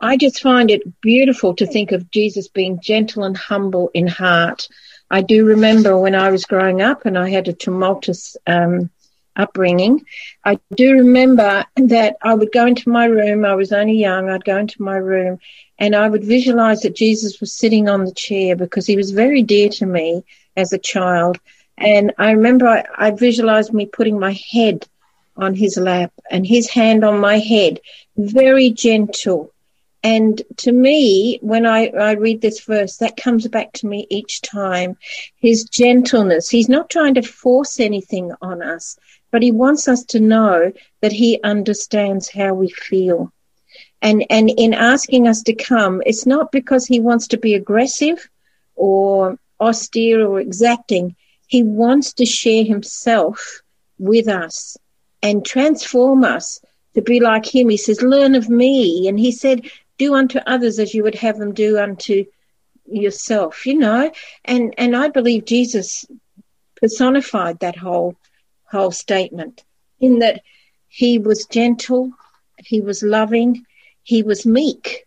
I 0.00 0.16
just 0.16 0.42
find 0.42 0.70
it 0.70 1.00
beautiful 1.00 1.54
to 1.56 1.66
think 1.66 1.92
of 1.92 2.10
Jesus 2.10 2.48
being 2.48 2.80
gentle 2.82 3.24
and 3.24 3.36
humble 3.36 3.90
in 3.94 4.06
heart. 4.06 4.68
I 5.10 5.22
do 5.22 5.46
remember 5.46 5.98
when 5.98 6.14
I 6.14 6.30
was 6.30 6.46
growing 6.46 6.80
up 6.80 7.04
and 7.04 7.18
I 7.18 7.28
had 7.30 7.48
a 7.48 7.52
tumultuous 7.52 8.36
um, 8.46 8.90
upbringing. 9.36 10.04
I 10.44 10.58
do 10.74 10.92
remember 10.92 11.64
that 11.76 12.16
I 12.22 12.34
would 12.34 12.52
go 12.52 12.66
into 12.66 12.88
my 12.88 13.04
room. 13.06 13.44
I 13.44 13.54
was 13.54 13.72
only 13.72 13.96
young. 13.96 14.28
I'd 14.28 14.44
go 14.44 14.56
into 14.56 14.82
my 14.82 14.96
room 14.96 15.38
and 15.78 15.94
I 15.94 16.08
would 16.08 16.24
visualize 16.24 16.82
that 16.82 16.96
Jesus 16.96 17.40
was 17.40 17.56
sitting 17.56 17.88
on 17.88 18.04
the 18.04 18.14
chair 18.14 18.56
because 18.56 18.86
he 18.86 18.96
was 18.96 19.10
very 19.10 19.42
dear 19.42 19.68
to 19.70 19.86
me 19.86 20.24
as 20.56 20.72
a 20.72 20.78
child. 20.78 21.38
And 21.76 22.12
I 22.18 22.32
remember 22.32 22.68
I, 22.68 22.84
I 22.96 23.10
visualized 23.10 23.72
me 23.72 23.86
putting 23.86 24.18
my 24.18 24.38
head 24.52 24.86
on 25.36 25.54
his 25.54 25.76
lap 25.76 26.12
and 26.30 26.46
his 26.46 26.68
hand 26.68 27.04
on 27.04 27.18
my 27.18 27.38
head, 27.38 27.80
very 28.16 28.70
gentle. 28.70 29.52
And 30.04 30.42
to 30.58 30.72
me, 30.72 31.38
when 31.42 31.64
I, 31.64 31.88
I 31.88 32.12
read 32.12 32.40
this 32.40 32.60
verse, 32.60 32.96
that 32.96 33.16
comes 33.16 33.46
back 33.46 33.72
to 33.74 33.86
me 33.86 34.06
each 34.10 34.42
time. 34.42 34.96
His 35.36 35.64
gentleness. 35.64 36.48
He's 36.48 36.68
not 36.68 36.90
trying 36.90 37.14
to 37.14 37.22
force 37.22 37.78
anything 37.78 38.32
on 38.42 38.62
us, 38.62 38.98
but 39.30 39.42
he 39.42 39.52
wants 39.52 39.86
us 39.86 40.04
to 40.06 40.20
know 40.20 40.72
that 41.00 41.12
he 41.12 41.40
understands 41.42 42.28
how 42.28 42.54
we 42.54 42.68
feel. 42.68 43.32
And, 44.00 44.24
and 44.28 44.50
in 44.50 44.74
asking 44.74 45.28
us 45.28 45.42
to 45.44 45.54
come, 45.54 46.02
it's 46.04 46.26
not 46.26 46.50
because 46.50 46.84
he 46.84 46.98
wants 46.98 47.28
to 47.28 47.36
be 47.36 47.54
aggressive 47.54 48.28
or 48.74 49.38
austere 49.60 50.26
or 50.26 50.40
exacting. 50.40 51.14
He 51.46 51.62
wants 51.62 52.14
to 52.14 52.26
share 52.26 52.64
himself 52.64 53.62
with 53.98 54.26
us 54.26 54.76
and 55.22 55.44
transform 55.44 56.24
us 56.24 56.60
to 56.94 57.02
be 57.02 57.20
like 57.20 57.46
him. 57.46 57.68
He 57.68 57.76
says, 57.76 58.02
learn 58.02 58.34
of 58.34 58.48
me. 58.48 59.08
And 59.08 59.18
he 59.18 59.32
said, 59.32 59.70
do 59.98 60.14
unto 60.14 60.38
others 60.46 60.78
as 60.78 60.94
you 60.94 61.04
would 61.04 61.14
have 61.16 61.38
them 61.38 61.54
do 61.54 61.78
unto 61.78 62.24
yourself, 62.86 63.66
you 63.66 63.78
know. 63.78 64.10
And, 64.44 64.74
and 64.76 64.96
I 64.96 65.08
believe 65.08 65.44
Jesus 65.44 66.04
personified 66.76 67.60
that 67.60 67.76
whole, 67.76 68.16
whole 68.64 68.90
statement 68.90 69.64
in 70.00 70.18
that 70.18 70.42
he 70.88 71.18
was 71.18 71.46
gentle, 71.46 72.10
he 72.58 72.80
was 72.80 73.02
loving, 73.02 73.64
he 74.02 74.22
was 74.22 74.44
meek, 74.44 75.06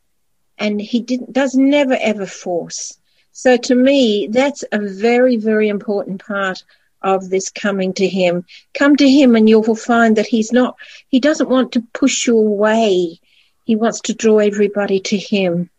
and 0.58 0.80
he 0.82 1.01
didn't, 1.01 1.34
does 1.34 1.54
never 1.54 1.97
ever 1.99 2.25
force. 2.25 2.97
So 3.34 3.58
to 3.58 3.75
me, 3.75 4.30
that's 4.32 4.63
a 4.71 4.80
very, 4.80 5.36
very 5.36 5.67
important 5.67 6.25
part 6.25 6.63
of 7.06 7.30
this 7.30 7.50
coming 7.50 7.94
to 7.94 8.08
him. 8.08 8.46
Come 8.74 8.98
to 8.98 9.10
him 9.10 9.36
and 9.36 9.48
you 9.48 9.60
will 9.60 9.76
find 9.76 10.18
that 10.18 10.26
he's 10.26 10.52
not, 10.52 10.76
he 11.08 11.22
doesn't 11.22 11.50
want 11.50 11.72
to 11.74 11.88
push 11.94 12.28
you 12.28 12.38
away. 12.38 13.20
He 13.63 13.76
wants 13.76 14.02
to 14.02 14.13
draw 14.13 14.39
everybody 14.39 15.00
to 15.02 15.18
him 15.18 15.70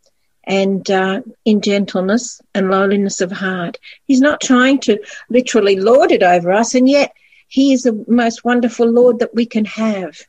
and 0.45 0.89
uh, 0.91 1.23
in 1.45 1.61
gentleness 1.61 2.41
and 2.55 2.71
lowliness 2.71 3.21
of 3.21 3.33
heart. 3.33 3.79
He's 4.07 4.21
not 4.21 4.41
trying 4.41 4.79
to 4.81 4.99
literally 5.29 5.77
lord 5.77 6.13
it 6.13 6.23
over 6.23 6.53
us, 6.53 6.75
and 6.75 6.89
yet 6.89 7.13
he 7.49 7.73
is 7.73 7.83
the 7.83 8.05
most 8.07 8.45
wonderful 8.45 8.89
Lord 8.89 9.19
that 9.19 9.35
we 9.35 9.47
can 9.47 9.65
have, 9.65 10.21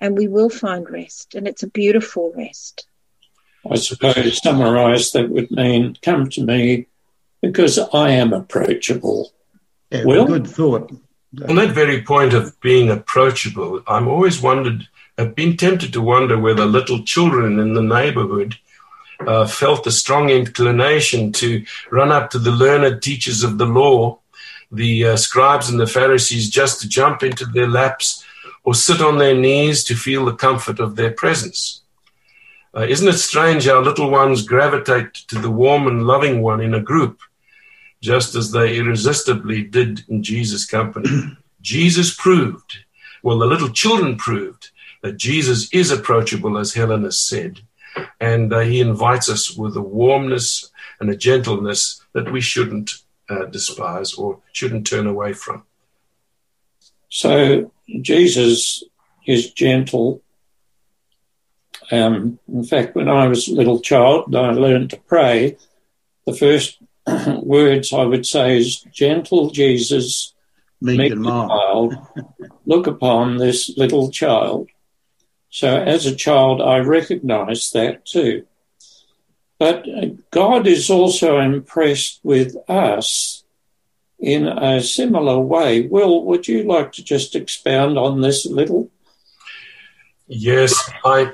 and 0.00 0.16
we 0.16 0.28
will 0.28 0.48
find 0.48 0.88
rest, 0.88 1.34
and 1.34 1.46
it's 1.46 1.62
a 1.62 1.68
beautiful 1.68 2.32
rest. 2.34 2.86
I 3.70 3.76
suppose 3.76 4.42
summarise 4.42 5.12
that 5.12 5.28
would 5.28 5.50
mean 5.50 5.98
come 6.00 6.30
to 6.30 6.44
me 6.44 6.86
because 7.42 7.78
I 7.78 8.10
am 8.10 8.32
approachable. 8.32 9.32
Yeah, 9.90 10.04
Will? 10.04 10.26
good 10.26 10.46
thought. 10.46 10.90
On 11.48 11.56
that 11.56 11.72
very 11.72 12.02
point 12.02 12.32
of 12.32 12.58
being 12.60 12.90
approachable, 12.90 13.82
I'm 13.86 14.08
always 14.08 14.40
wondered, 14.40 14.88
I've 15.18 15.34
been 15.34 15.56
tempted 15.56 15.92
to 15.92 16.00
wonder 16.00 16.38
whether 16.38 16.64
little 16.64 17.04
children 17.04 17.58
in 17.58 17.74
the 17.74 17.82
neighborhood 17.82 18.56
uh, 19.20 19.46
felt 19.46 19.86
a 19.86 19.90
strong 19.90 20.30
inclination 20.30 21.32
to 21.32 21.64
run 21.90 22.10
up 22.10 22.30
to 22.30 22.38
the 22.38 22.50
learned 22.50 23.02
teachers 23.02 23.42
of 23.42 23.58
the 23.58 23.66
law, 23.66 24.18
the 24.72 25.06
uh, 25.06 25.16
scribes 25.16 25.68
and 25.68 25.78
the 25.78 25.86
Pharisees, 25.86 26.50
just 26.50 26.80
to 26.80 26.88
jump 26.88 27.22
into 27.22 27.44
their 27.44 27.68
laps 27.68 28.24
or 28.64 28.74
sit 28.74 29.00
on 29.00 29.18
their 29.18 29.34
knees 29.34 29.84
to 29.84 29.94
feel 29.94 30.24
the 30.24 30.34
comfort 30.34 30.80
of 30.80 30.96
their 30.96 31.10
presence. 31.10 31.82
Uh, 32.74 32.82
isn't 32.82 33.08
it 33.08 33.14
strange 33.14 33.66
how 33.66 33.80
little 33.80 34.10
ones 34.10 34.46
gravitate 34.46 35.14
to 35.14 35.38
the 35.38 35.50
warm 35.50 35.86
and 35.86 36.06
loving 36.06 36.42
one 36.42 36.60
in 36.60 36.74
a 36.74 36.80
group, 36.80 37.20
just 38.00 38.34
as 38.34 38.52
they 38.52 38.76
irresistibly 38.76 39.62
did 39.62 40.04
in 40.08 40.22
Jesus' 40.22 40.64
company? 40.64 41.08
Jesus 41.60 42.14
proved, 42.14 42.78
well, 43.22 43.38
the 43.38 43.46
little 43.46 43.70
children 43.70 44.16
proved 44.16 44.70
that 45.02 45.16
Jesus 45.16 45.72
is 45.72 45.90
approachable, 45.90 46.58
as 46.58 46.74
Helen 46.74 47.04
has 47.04 47.18
said, 47.18 47.60
and 48.20 48.52
uh, 48.52 48.60
he 48.60 48.80
invites 48.80 49.28
us 49.28 49.56
with 49.56 49.76
a 49.76 49.80
warmness 49.80 50.70
and 51.00 51.10
a 51.10 51.16
gentleness 51.16 52.02
that 52.12 52.30
we 52.30 52.40
shouldn't 52.40 52.92
uh, 53.28 53.46
despise 53.46 54.14
or 54.14 54.40
shouldn't 54.52 54.86
turn 54.86 55.06
away 55.06 55.32
from. 55.32 55.64
So 57.08 57.72
Jesus 58.00 58.84
is 59.26 59.52
gentle. 59.52 60.22
Um, 61.90 62.38
in 62.48 62.64
fact, 62.64 62.94
when 62.94 63.08
I 63.08 63.26
was 63.28 63.48
a 63.48 63.54
little 63.54 63.80
child, 63.80 64.34
I 64.34 64.52
learned 64.52 64.90
to 64.90 64.96
pray. 64.98 65.56
The 66.26 66.34
first 66.34 66.78
words 67.42 67.92
I 67.92 68.04
would 68.04 68.26
say 68.26 68.58
is, 68.58 68.80
"Gentle 68.92 69.50
Jesus, 69.50 70.34
Meek 70.80 70.98
meek 70.98 71.12
and 71.12 71.18
and 71.18 71.22
mild. 71.22 71.48
mild, 71.92 72.06
look 72.66 72.86
upon 72.86 73.36
this 73.36 73.76
little 73.76 74.10
child." 74.10 74.68
So, 75.50 75.76
as 75.76 76.06
a 76.06 76.14
child, 76.14 76.60
I 76.60 76.78
recognise 76.78 77.70
that 77.70 78.04
too. 78.04 78.46
But 79.58 79.88
uh, 79.88 80.08
God 80.30 80.66
is 80.66 80.90
also 80.90 81.38
impressed 81.38 82.20
with 82.22 82.56
us 82.68 83.44
in 84.18 84.46
a 84.46 84.82
similar 84.82 85.38
way. 85.38 85.86
Will, 85.86 86.24
would 86.24 86.48
you 86.48 86.64
like 86.64 86.92
to 86.92 87.04
just 87.04 87.34
expound 87.34 87.98
on 87.98 88.20
this 88.20 88.44
a 88.44 88.50
little? 88.50 88.90
Yes, 90.26 90.74
I. 91.04 91.32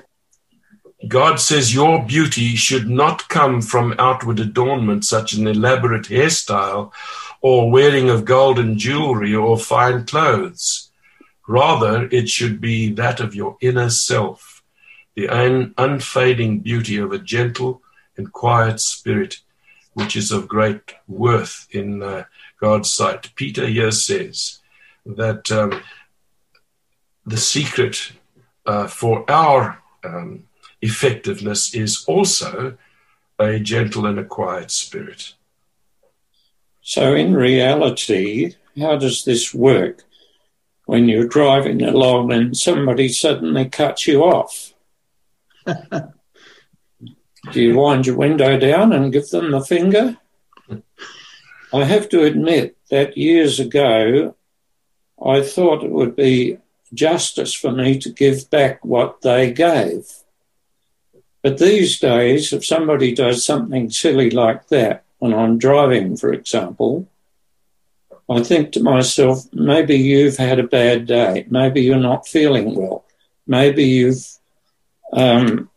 God 1.08 1.40
says 1.40 1.74
your 1.74 2.04
beauty 2.04 2.54
should 2.54 2.88
not 2.88 3.28
come 3.28 3.60
from 3.60 3.94
outward 3.98 4.38
adornment, 4.38 5.04
such 5.04 5.32
an 5.32 5.46
elaborate 5.46 6.06
hairstyle 6.06 6.92
or 7.40 7.70
wearing 7.70 8.08
of 8.08 8.24
golden 8.24 8.78
jewelry 8.78 9.34
or 9.34 9.58
fine 9.58 10.06
clothes. 10.06 10.90
Rather, 11.48 12.08
it 12.12 12.28
should 12.28 12.60
be 12.60 12.92
that 12.92 13.18
of 13.18 13.34
your 13.34 13.56
inner 13.60 13.90
self, 13.90 14.62
the 15.16 15.28
un- 15.28 15.74
unfading 15.76 16.60
beauty 16.60 16.96
of 16.98 17.10
a 17.10 17.18
gentle 17.18 17.82
and 18.16 18.32
quiet 18.32 18.78
spirit, 18.78 19.40
which 19.94 20.14
is 20.14 20.30
of 20.30 20.46
great 20.46 20.94
worth 21.08 21.66
in 21.72 22.00
uh, 22.02 22.24
God's 22.60 22.92
sight. 22.92 23.34
Peter 23.34 23.66
here 23.66 23.90
says 23.90 24.60
that 25.04 25.50
um, 25.50 25.82
the 27.26 27.36
secret 27.36 28.12
uh, 28.66 28.86
for 28.86 29.28
our 29.28 29.82
um, 30.04 30.44
effectiveness 30.82 31.74
is 31.74 32.04
also 32.06 32.76
a 33.38 33.58
gentle 33.58 34.04
and 34.04 34.18
a 34.18 34.24
quiet 34.24 34.70
spirit. 34.70 35.32
So, 36.82 37.14
in 37.14 37.34
reality, 37.34 38.56
how 38.78 38.96
does 38.96 39.24
this 39.24 39.54
work 39.54 40.02
when 40.86 41.08
you're 41.08 41.28
driving 41.28 41.82
along 41.82 42.32
and 42.32 42.56
somebody 42.56 43.08
suddenly 43.08 43.68
cuts 43.68 44.06
you 44.06 44.24
off? 44.24 44.74
Do 47.52 47.60
you 47.60 47.76
wind 47.76 48.06
your 48.06 48.16
window 48.16 48.58
down 48.58 48.92
and 48.92 49.12
give 49.12 49.28
them 49.30 49.52
the 49.52 49.60
finger? 49.60 50.16
I 51.72 51.84
have 51.84 52.08
to 52.10 52.24
admit 52.24 52.76
that 52.90 53.16
years 53.16 53.58
ago, 53.58 54.34
I 55.24 55.42
thought 55.42 55.84
it 55.84 55.90
would 55.90 56.16
be 56.16 56.58
justice 56.92 57.54
for 57.54 57.72
me 57.72 57.98
to 58.00 58.10
give 58.10 58.50
back 58.50 58.84
what 58.84 59.22
they 59.22 59.52
gave. 59.52 60.21
But 61.42 61.58
these 61.58 61.98
days, 61.98 62.52
if 62.52 62.64
somebody 62.64 63.12
does 63.14 63.44
something 63.44 63.90
silly 63.90 64.30
like 64.30 64.68
that, 64.68 65.04
when 65.18 65.34
I'm 65.34 65.58
driving, 65.58 66.16
for 66.16 66.32
example, 66.32 67.08
I 68.30 68.42
think 68.42 68.72
to 68.72 68.82
myself, 68.82 69.44
maybe 69.52 69.96
you've 69.96 70.36
had 70.36 70.58
a 70.58 70.64
bad 70.64 71.06
day. 71.06 71.46
Maybe 71.50 71.82
you're 71.82 71.96
not 71.96 72.28
feeling 72.28 72.74
well. 72.74 73.04
Maybe 73.46 73.84
you've 73.84 74.24
um, 75.12 75.68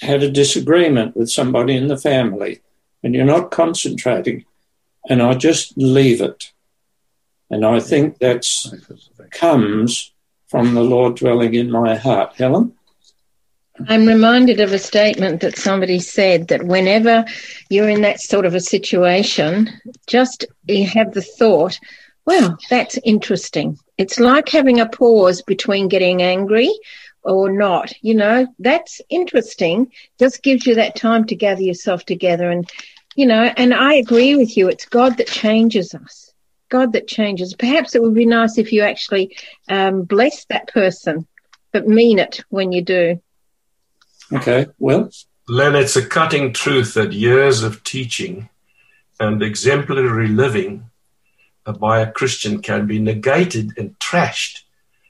had 0.00 0.22
a 0.22 0.30
disagreement 0.30 1.16
with 1.16 1.30
somebody 1.30 1.76
in 1.76 1.88
the 1.88 1.96
family 1.96 2.60
and 3.02 3.14
you're 3.14 3.24
not 3.24 3.50
concentrating. 3.50 4.44
And 5.08 5.22
I 5.22 5.34
just 5.34 5.76
leave 5.76 6.20
it. 6.20 6.52
And 7.48 7.64
I 7.64 7.80
think 7.80 8.18
that 8.18 8.46
comes 9.30 10.12
from 10.46 10.74
the 10.74 10.82
Lord 10.82 11.16
dwelling 11.16 11.54
in 11.54 11.70
my 11.70 11.96
heart. 11.96 12.34
Helen? 12.36 12.74
I'm 13.88 14.06
reminded 14.06 14.60
of 14.60 14.72
a 14.72 14.78
statement 14.78 15.40
that 15.40 15.56
somebody 15.56 15.98
said 16.00 16.48
that 16.48 16.64
whenever 16.64 17.24
you're 17.68 17.88
in 17.88 18.02
that 18.02 18.20
sort 18.20 18.46
of 18.46 18.54
a 18.54 18.60
situation, 18.60 19.70
just 20.06 20.44
you 20.66 20.86
have 20.86 21.12
the 21.12 21.22
thought, 21.22 21.78
well, 22.26 22.58
that's 22.68 22.98
interesting. 23.04 23.78
It's 23.96 24.20
like 24.20 24.48
having 24.48 24.80
a 24.80 24.88
pause 24.88 25.42
between 25.42 25.88
getting 25.88 26.22
angry 26.22 26.70
or 27.22 27.50
not. 27.50 27.92
You 28.02 28.14
know, 28.14 28.46
that's 28.58 29.00
interesting. 29.08 29.90
Just 30.18 30.42
gives 30.42 30.66
you 30.66 30.74
that 30.76 30.96
time 30.96 31.24
to 31.26 31.36
gather 31.36 31.62
yourself 31.62 32.04
together. 32.04 32.50
And, 32.50 32.68
you 33.14 33.26
know, 33.26 33.52
and 33.56 33.74
I 33.74 33.94
agree 33.94 34.36
with 34.36 34.56
you. 34.56 34.68
It's 34.68 34.86
God 34.86 35.16
that 35.16 35.26
changes 35.26 35.94
us. 35.94 36.32
God 36.68 36.92
that 36.92 37.08
changes. 37.08 37.54
Perhaps 37.54 37.94
it 37.94 38.02
would 38.02 38.14
be 38.14 38.26
nice 38.26 38.58
if 38.58 38.72
you 38.72 38.82
actually 38.82 39.36
um, 39.68 40.02
bless 40.02 40.44
that 40.46 40.68
person, 40.68 41.26
but 41.72 41.86
mean 41.86 42.18
it 42.18 42.42
when 42.48 42.72
you 42.72 42.82
do. 42.82 43.20
Okay, 44.32 44.66
well. 44.78 45.10
Len, 45.48 45.74
it's 45.74 45.96
a 45.96 46.06
cutting 46.06 46.52
truth 46.52 46.94
that 46.94 47.12
years 47.12 47.64
of 47.64 47.82
teaching 47.82 48.48
and 49.18 49.42
exemplary 49.42 50.28
living 50.28 50.84
by 51.80 52.00
a 52.00 52.10
Christian 52.10 52.62
can 52.62 52.86
be 52.86 53.00
negated 53.00 53.72
and 53.76 53.98
trashed 53.98 54.60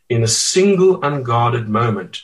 in 0.09 0.23
a 0.23 0.29
single 0.29 1.03
unguarded 1.05 1.69
moment 1.69 2.23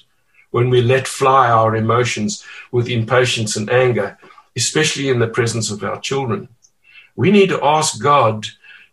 when 0.50 0.70
we 0.70 0.80
let 0.80 1.06
fly 1.06 1.50
our 1.50 1.76
emotions 1.76 2.42
with 2.72 2.88
impatience 2.88 3.56
and 3.56 3.68
anger, 3.68 4.16
especially 4.56 5.10
in 5.10 5.18
the 5.18 5.28
presence 5.28 5.70
of 5.70 5.84
our 5.84 6.00
children. 6.00 6.48
We 7.14 7.30
need 7.30 7.50
to 7.50 7.62
ask 7.62 8.02
God 8.02 8.46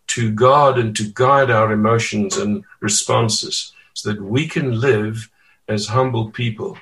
to 0.08 0.30
guard 0.30 0.76
and 0.78 0.94
to 0.96 1.10
guide 1.12 1.50
our 1.50 1.72
emotions 1.72 2.36
and 2.36 2.64
responses 2.80 3.72
so 3.94 4.12
that 4.12 4.22
we 4.22 4.46
can 4.46 4.80
live 4.80 5.30
as 5.66 5.86
humble 5.86 6.30
people, 6.30 6.76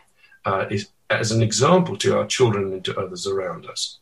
uh, 0.44 0.66
as 1.10 1.32
an 1.32 1.42
example 1.42 1.96
to 1.98 2.18
our 2.18 2.26
children 2.26 2.72
and 2.72 2.84
to 2.84 2.98
others 2.98 3.26
around 3.26 3.66
us. 3.66 3.98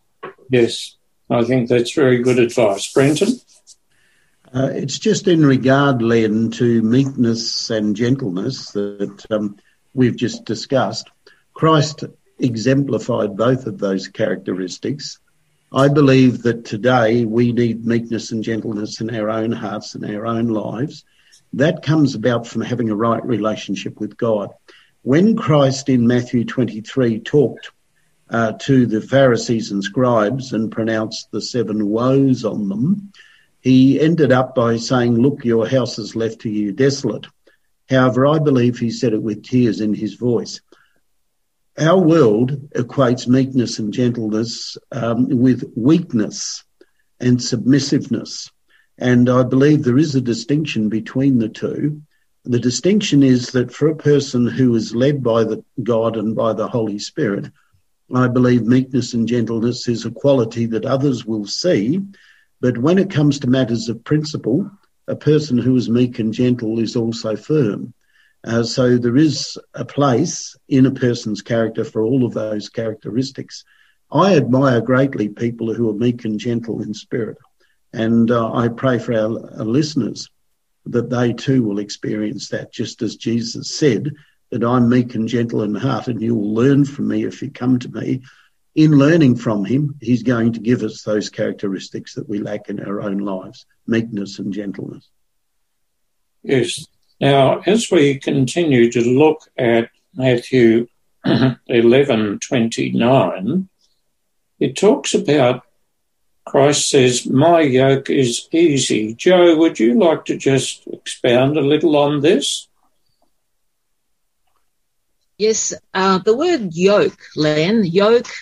Yes, 0.48 0.96
I 1.28 1.44
think 1.44 1.68
that's 1.68 1.92
very 1.92 2.18
good 2.18 2.38
advice. 2.38 2.92
Brenton? 2.92 3.28
Uh, 4.52 4.70
it's 4.72 4.98
just 4.98 5.28
in 5.28 5.46
regard, 5.46 6.02
Len, 6.02 6.50
to 6.52 6.82
meekness 6.82 7.70
and 7.70 7.94
gentleness 7.94 8.72
that 8.72 9.24
um, 9.30 9.56
we've 9.94 10.16
just 10.16 10.44
discussed. 10.44 11.08
Christ 11.54 12.04
exemplified 12.38 13.36
both 13.36 13.66
of 13.66 13.78
those 13.78 14.08
characteristics. 14.08 15.18
I 15.72 15.86
believe 15.86 16.42
that 16.42 16.64
today 16.64 17.24
we 17.24 17.52
need 17.52 17.86
meekness 17.86 18.32
and 18.32 18.42
gentleness 18.42 19.00
in 19.00 19.14
our 19.14 19.30
own 19.30 19.52
hearts 19.52 19.94
and 19.94 20.04
our 20.04 20.26
own 20.26 20.48
lives. 20.48 21.04
That 21.52 21.84
comes 21.84 22.16
about 22.16 22.46
from 22.46 22.62
having 22.62 22.90
a 22.90 22.96
right 22.96 23.24
relationship 23.24 24.00
with 24.00 24.16
God. 24.16 24.50
When 25.02 25.34
Christ 25.34 25.88
in 25.88 26.06
Matthew 26.06 26.44
23 26.44 27.20
talked 27.20 27.72
uh, 28.28 28.52
to 28.60 28.84
the 28.84 29.00
Pharisees 29.00 29.70
and 29.70 29.82
scribes 29.82 30.52
and 30.52 30.70
pronounced 30.70 31.30
the 31.30 31.40
seven 31.40 31.88
woes 31.88 32.44
on 32.44 32.68
them, 32.68 33.12
he 33.60 33.98
ended 33.98 34.30
up 34.30 34.54
by 34.54 34.76
saying, 34.76 35.14
look, 35.14 35.44
your 35.44 35.66
house 35.66 35.98
is 35.98 36.16
left 36.16 36.40
to 36.40 36.50
you 36.50 36.72
desolate. 36.72 37.26
However, 37.88 38.26
I 38.26 38.38
believe 38.40 38.78
he 38.78 38.90
said 38.90 39.14
it 39.14 39.22
with 39.22 39.42
tears 39.42 39.80
in 39.80 39.94
his 39.94 40.14
voice. 40.14 40.60
Our 41.78 41.98
world 41.98 42.70
equates 42.72 43.26
meekness 43.26 43.78
and 43.78 43.94
gentleness 43.94 44.76
um, 44.92 45.28
with 45.30 45.64
weakness 45.74 46.62
and 47.18 47.42
submissiveness. 47.42 48.50
And 48.98 49.30
I 49.30 49.44
believe 49.44 49.82
there 49.82 49.98
is 49.98 50.14
a 50.14 50.20
distinction 50.20 50.90
between 50.90 51.38
the 51.38 51.48
two. 51.48 52.02
The 52.44 52.58
distinction 52.58 53.22
is 53.22 53.52
that 53.52 53.70
for 53.70 53.88
a 53.88 53.96
person 53.96 54.46
who 54.46 54.74
is 54.74 54.94
led 54.94 55.22
by 55.22 55.44
the 55.44 55.62
God 55.82 56.16
and 56.16 56.34
by 56.34 56.54
the 56.54 56.68
Holy 56.68 56.98
Spirit, 56.98 57.50
I 58.14 58.28
believe 58.28 58.62
meekness 58.62 59.12
and 59.12 59.28
gentleness 59.28 59.86
is 59.86 60.06
a 60.06 60.10
quality 60.10 60.64
that 60.66 60.86
others 60.86 61.26
will 61.26 61.46
see. 61.46 62.00
But 62.60 62.78
when 62.78 62.98
it 62.98 63.10
comes 63.10 63.40
to 63.40 63.46
matters 63.46 63.90
of 63.90 64.04
principle, 64.04 64.70
a 65.06 65.16
person 65.16 65.58
who 65.58 65.76
is 65.76 65.90
meek 65.90 66.18
and 66.18 66.32
gentle 66.32 66.78
is 66.78 66.96
also 66.96 67.36
firm. 67.36 67.92
Uh, 68.42 68.62
so 68.62 68.96
there 68.96 69.18
is 69.18 69.58
a 69.74 69.84
place 69.84 70.56
in 70.66 70.86
a 70.86 70.90
person's 70.90 71.42
character 71.42 71.84
for 71.84 72.02
all 72.02 72.24
of 72.24 72.32
those 72.32 72.70
characteristics. 72.70 73.64
I 74.10 74.34
admire 74.36 74.80
greatly 74.80 75.28
people 75.28 75.74
who 75.74 75.90
are 75.90 75.94
meek 75.94 76.24
and 76.24 76.40
gentle 76.40 76.80
in 76.80 76.94
spirit. 76.94 77.36
And 77.92 78.30
uh, 78.30 78.50
I 78.50 78.68
pray 78.68 78.98
for 78.98 79.12
our, 79.12 79.58
our 79.58 79.66
listeners 79.66 80.30
that 80.90 81.10
they 81.10 81.32
too 81.32 81.62
will 81.62 81.78
experience 81.78 82.48
that, 82.48 82.72
just 82.72 83.02
as 83.02 83.16
Jesus 83.16 83.70
said, 83.70 84.12
that 84.50 84.64
I'm 84.64 84.88
meek 84.88 85.14
and 85.14 85.28
gentle 85.28 85.62
in 85.62 85.74
heart, 85.74 86.08
and 86.08 86.20
you 86.20 86.34
will 86.34 86.54
learn 86.54 86.84
from 86.84 87.08
me 87.08 87.24
if 87.24 87.42
you 87.42 87.50
come 87.50 87.78
to 87.78 87.88
me. 87.88 88.22
In 88.74 88.98
learning 88.98 89.36
from 89.36 89.64
him, 89.64 89.96
he's 90.00 90.22
going 90.22 90.52
to 90.52 90.60
give 90.60 90.82
us 90.82 91.02
those 91.02 91.28
characteristics 91.28 92.14
that 92.14 92.28
we 92.28 92.38
lack 92.38 92.68
in 92.68 92.80
our 92.80 93.02
own 93.02 93.18
lives 93.18 93.66
meekness 93.86 94.38
and 94.38 94.52
gentleness. 94.52 95.08
Yes. 96.42 96.86
Now, 97.20 97.60
as 97.66 97.90
we 97.90 98.18
continue 98.18 98.90
to 98.92 99.00
look 99.00 99.42
at 99.58 99.90
Matthew 100.14 100.86
11:29, 101.26 103.68
it 104.58 104.76
talks 104.76 105.14
about 105.14 105.64
Christ 106.50 106.90
says, 106.90 107.26
"My 107.26 107.60
yoke 107.60 108.10
is 108.10 108.48
easy." 108.50 109.14
Joe, 109.14 109.56
would 109.56 109.78
you 109.78 109.94
like 109.94 110.24
to 110.24 110.36
just 110.36 110.82
expound 110.92 111.56
a 111.56 111.60
little 111.60 111.96
on 111.96 112.22
this? 112.22 112.66
Yes, 115.38 115.72
uh, 115.94 116.18
the 116.18 116.36
word 116.36 116.74
yoke, 116.74 117.20
Len, 117.36 117.84
yoke, 117.84 118.32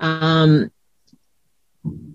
um, 0.00 0.72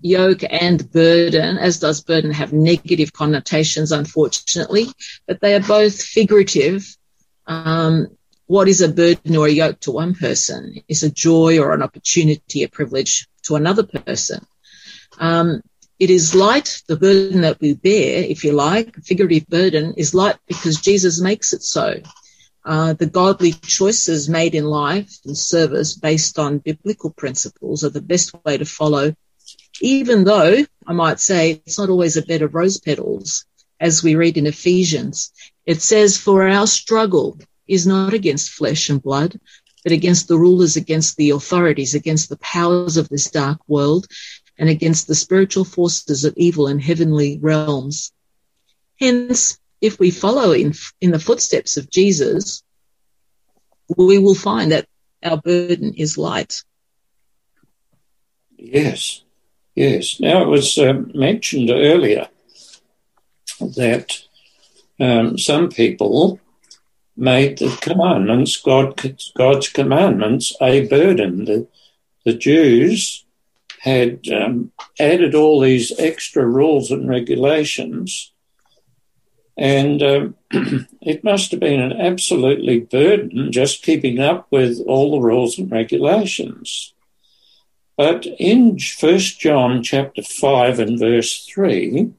yoke 0.02 0.44
and 0.46 0.92
burden, 0.92 1.56
as 1.56 1.80
does 1.80 2.02
burden, 2.02 2.32
have 2.32 2.52
negative 2.52 3.14
connotations, 3.14 3.92
unfortunately, 3.92 4.88
but 5.26 5.40
they 5.40 5.54
are 5.54 5.60
both 5.60 6.02
figurative. 6.02 6.84
Um, 7.46 8.08
what 8.46 8.68
is 8.68 8.82
a 8.82 8.92
burden 8.92 9.36
or 9.36 9.46
a 9.46 9.50
yoke 9.62 9.80
to 9.80 9.92
one 9.92 10.14
person 10.14 10.82
is 10.86 11.02
a 11.02 11.10
joy 11.10 11.58
or 11.58 11.72
an 11.72 11.82
opportunity, 11.82 12.62
a 12.62 12.68
privilege 12.68 13.26
to 13.44 13.56
another 13.56 13.84
person. 13.84 14.46
Um, 15.20 15.62
it 16.00 16.10
is 16.10 16.34
light, 16.34 16.82
the 16.88 16.96
burden 16.96 17.42
that 17.42 17.60
we 17.60 17.74
bear, 17.74 18.24
if 18.24 18.42
you 18.42 18.52
like, 18.52 18.96
figurative 19.04 19.46
burden 19.46 19.94
is 19.96 20.14
light 20.14 20.36
because 20.48 20.80
Jesus 20.80 21.20
makes 21.20 21.52
it 21.52 21.62
so. 21.62 22.00
Uh, 22.64 22.94
the 22.94 23.06
godly 23.06 23.52
choices 23.52 24.28
made 24.28 24.56
in 24.56 24.64
life 24.64 25.12
and 25.24 25.38
service 25.38 25.94
based 25.94 26.38
on 26.38 26.58
biblical 26.58 27.10
principles 27.10 27.84
are 27.84 27.90
the 27.90 28.02
best 28.02 28.34
way 28.44 28.58
to 28.58 28.64
follow 28.64 29.14
even 29.80 30.24
though 30.24 30.64
I 30.86 30.92
might 30.92 31.20
say 31.20 31.62
it's 31.64 31.78
not 31.78 31.88
always 31.88 32.16
a 32.16 32.22
bed 32.22 32.42
of 32.42 32.54
rose 32.54 32.78
petals, 32.78 33.44
as 33.78 34.02
we 34.02 34.14
read 34.14 34.36
in 34.36 34.46
Ephesians. 34.46 35.32
It 35.64 35.80
says, 35.80 36.16
For 36.16 36.46
our 36.46 36.66
struggle 36.66 37.38
is 37.66 37.86
not 37.86 38.12
against 38.12 38.50
flesh 38.50 38.90
and 38.90 39.02
blood, 39.02 39.38
but 39.82 39.92
against 39.92 40.28
the 40.28 40.36
rulers, 40.36 40.76
against 40.76 41.16
the 41.16 41.30
authorities, 41.30 41.94
against 41.94 42.28
the 42.28 42.36
powers 42.38 42.98
of 42.98 43.08
this 43.08 43.30
dark 43.30 43.60
world, 43.66 44.06
and 44.60 44.68
against 44.68 45.08
the 45.08 45.14
spiritual 45.14 45.64
forces 45.64 46.26
of 46.26 46.34
evil 46.36 46.68
in 46.68 46.78
heavenly 46.78 47.38
realms. 47.40 48.12
Hence, 49.00 49.58
if 49.80 49.98
we 49.98 50.10
follow 50.10 50.52
in, 50.52 50.74
in 51.00 51.12
the 51.12 51.18
footsteps 51.18 51.78
of 51.78 51.90
Jesus, 51.90 52.62
we 53.96 54.18
will 54.18 54.34
find 54.34 54.70
that 54.70 54.86
our 55.24 55.38
burden 55.38 55.94
is 55.94 56.18
light. 56.18 56.62
Yes, 58.58 59.22
yes. 59.74 60.20
Now 60.20 60.42
it 60.42 60.48
was 60.48 60.76
uh, 60.76 60.92
mentioned 61.14 61.70
earlier 61.70 62.28
that 63.60 64.18
um, 65.00 65.38
some 65.38 65.70
people 65.70 66.38
made 67.16 67.58
the 67.58 67.74
commandments, 67.80 68.58
God, 68.58 69.16
God's 69.34 69.70
commandments, 69.70 70.54
a 70.60 70.86
burden. 70.86 71.46
The, 71.46 71.66
the 72.26 72.34
Jews 72.34 73.24
had 73.80 74.20
um, 74.28 74.70
added 74.98 75.34
all 75.34 75.58
these 75.60 75.90
extra 75.98 76.46
rules 76.46 76.90
and 76.90 77.08
regulations, 77.08 78.30
and 79.56 80.02
um, 80.02 80.34
it 81.00 81.24
must 81.24 81.50
have 81.50 81.60
been 81.60 81.80
an 81.80 81.98
absolutely 81.98 82.80
burden 82.80 83.50
just 83.50 83.82
keeping 83.82 84.18
up 84.18 84.46
with 84.50 84.80
all 84.86 85.12
the 85.12 85.26
rules 85.26 85.58
and 85.58 85.70
regulations. 85.72 86.92
But 87.96 88.26
in 88.38 88.78
First 88.78 89.40
John 89.40 89.82
chapter 89.82 90.22
five 90.22 90.78
and 90.78 90.98
verse 90.98 91.46
three, 91.46 92.12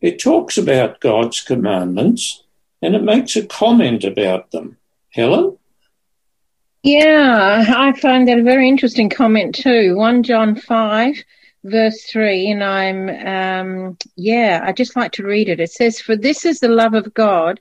it 0.00 0.18
talks 0.18 0.56
about 0.56 1.00
God's 1.00 1.42
commandments 1.42 2.44
and 2.80 2.94
it 2.94 3.02
makes 3.02 3.36
a 3.36 3.46
comment 3.46 4.04
about 4.04 4.52
them. 4.52 4.78
Helen? 5.10 5.58
Yeah, 6.84 7.64
I 7.78 7.98
find 7.98 8.28
that 8.28 8.38
a 8.38 8.42
very 8.42 8.68
interesting 8.68 9.08
comment 9.08 9.54
too. 9.54 9.96
1 9.96 10.22
John 10.22 10.54
5, 10.54 11.14
verse 11.64 12.04
3, 12.10 12.50
and 12.50 12.62
I'm, 12.62 13.08
um, 13.08 13.98
yeah, 14.16 14.60
I 14.62 14.72
just 14.72 14.94
like 14.94 15.12
to 15.12 15.22
read 15.22 15.48
it. 15.48 15.60
It 15.60 15.72
says, 15.72 15.98
For 15.98 16.14
this 16.14 16.44
is 16.44 16.60
the 16.60 16.68
love 16.68 16.92
of 16.92 17.14
God, 17.14 17.58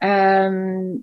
um, 0.00 1.02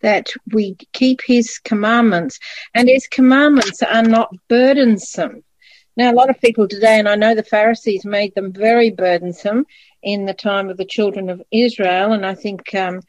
that 0.00 0.30
we 0.52 0.76
keep 0.92 1.20
his 1.24 1.60
commandments, 1.60 2.40
and 2.74 2.88
his 2.88 3.06
commandments 3.06 3.80
are 3.80 4.02
not 4.02 4.34
burdensome. 4.48 5.44
Now, 5.96 6.10
a 6.10 6.18
lot 6.18 6.30
of 6.30 6.40
people 6.40 6.66
today, 6.66 6.98
and 6.98 7.08
I 7.08 7.14
know 7.14 7.36
the 7.36 7.44
Pharisees 7.44 8.04
made 8.04 8.34
them 8.34 8.52
very 8.52 8.90
burdensome 8.90 9.66
in 10.02 10.26
the 10.26 10.34
time 10.34 10.68
of 10.68 10.76
the 10.76 10.84
children 10.84 11.30
of 11.30 11.44
Israel, 11.52 12.10
and 12.10 12.26
I 12.26 12.34
think 12.34 12.74
um, 12.74 13.02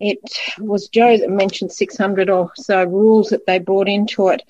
it 0.00 0.18
was 0.58 0.88
Joe 0.88 1.16
that 1.16 1.30
mentioned 1.30 1.72
600 1.72 2.30
or 2.30 2.52
so 2.54 2.84
rules 2.84 3.30
that 3.30 3.46
they 3.46 3.58
brought 3.58 3.88
into 3.88 4.28
it. 4.28 4.42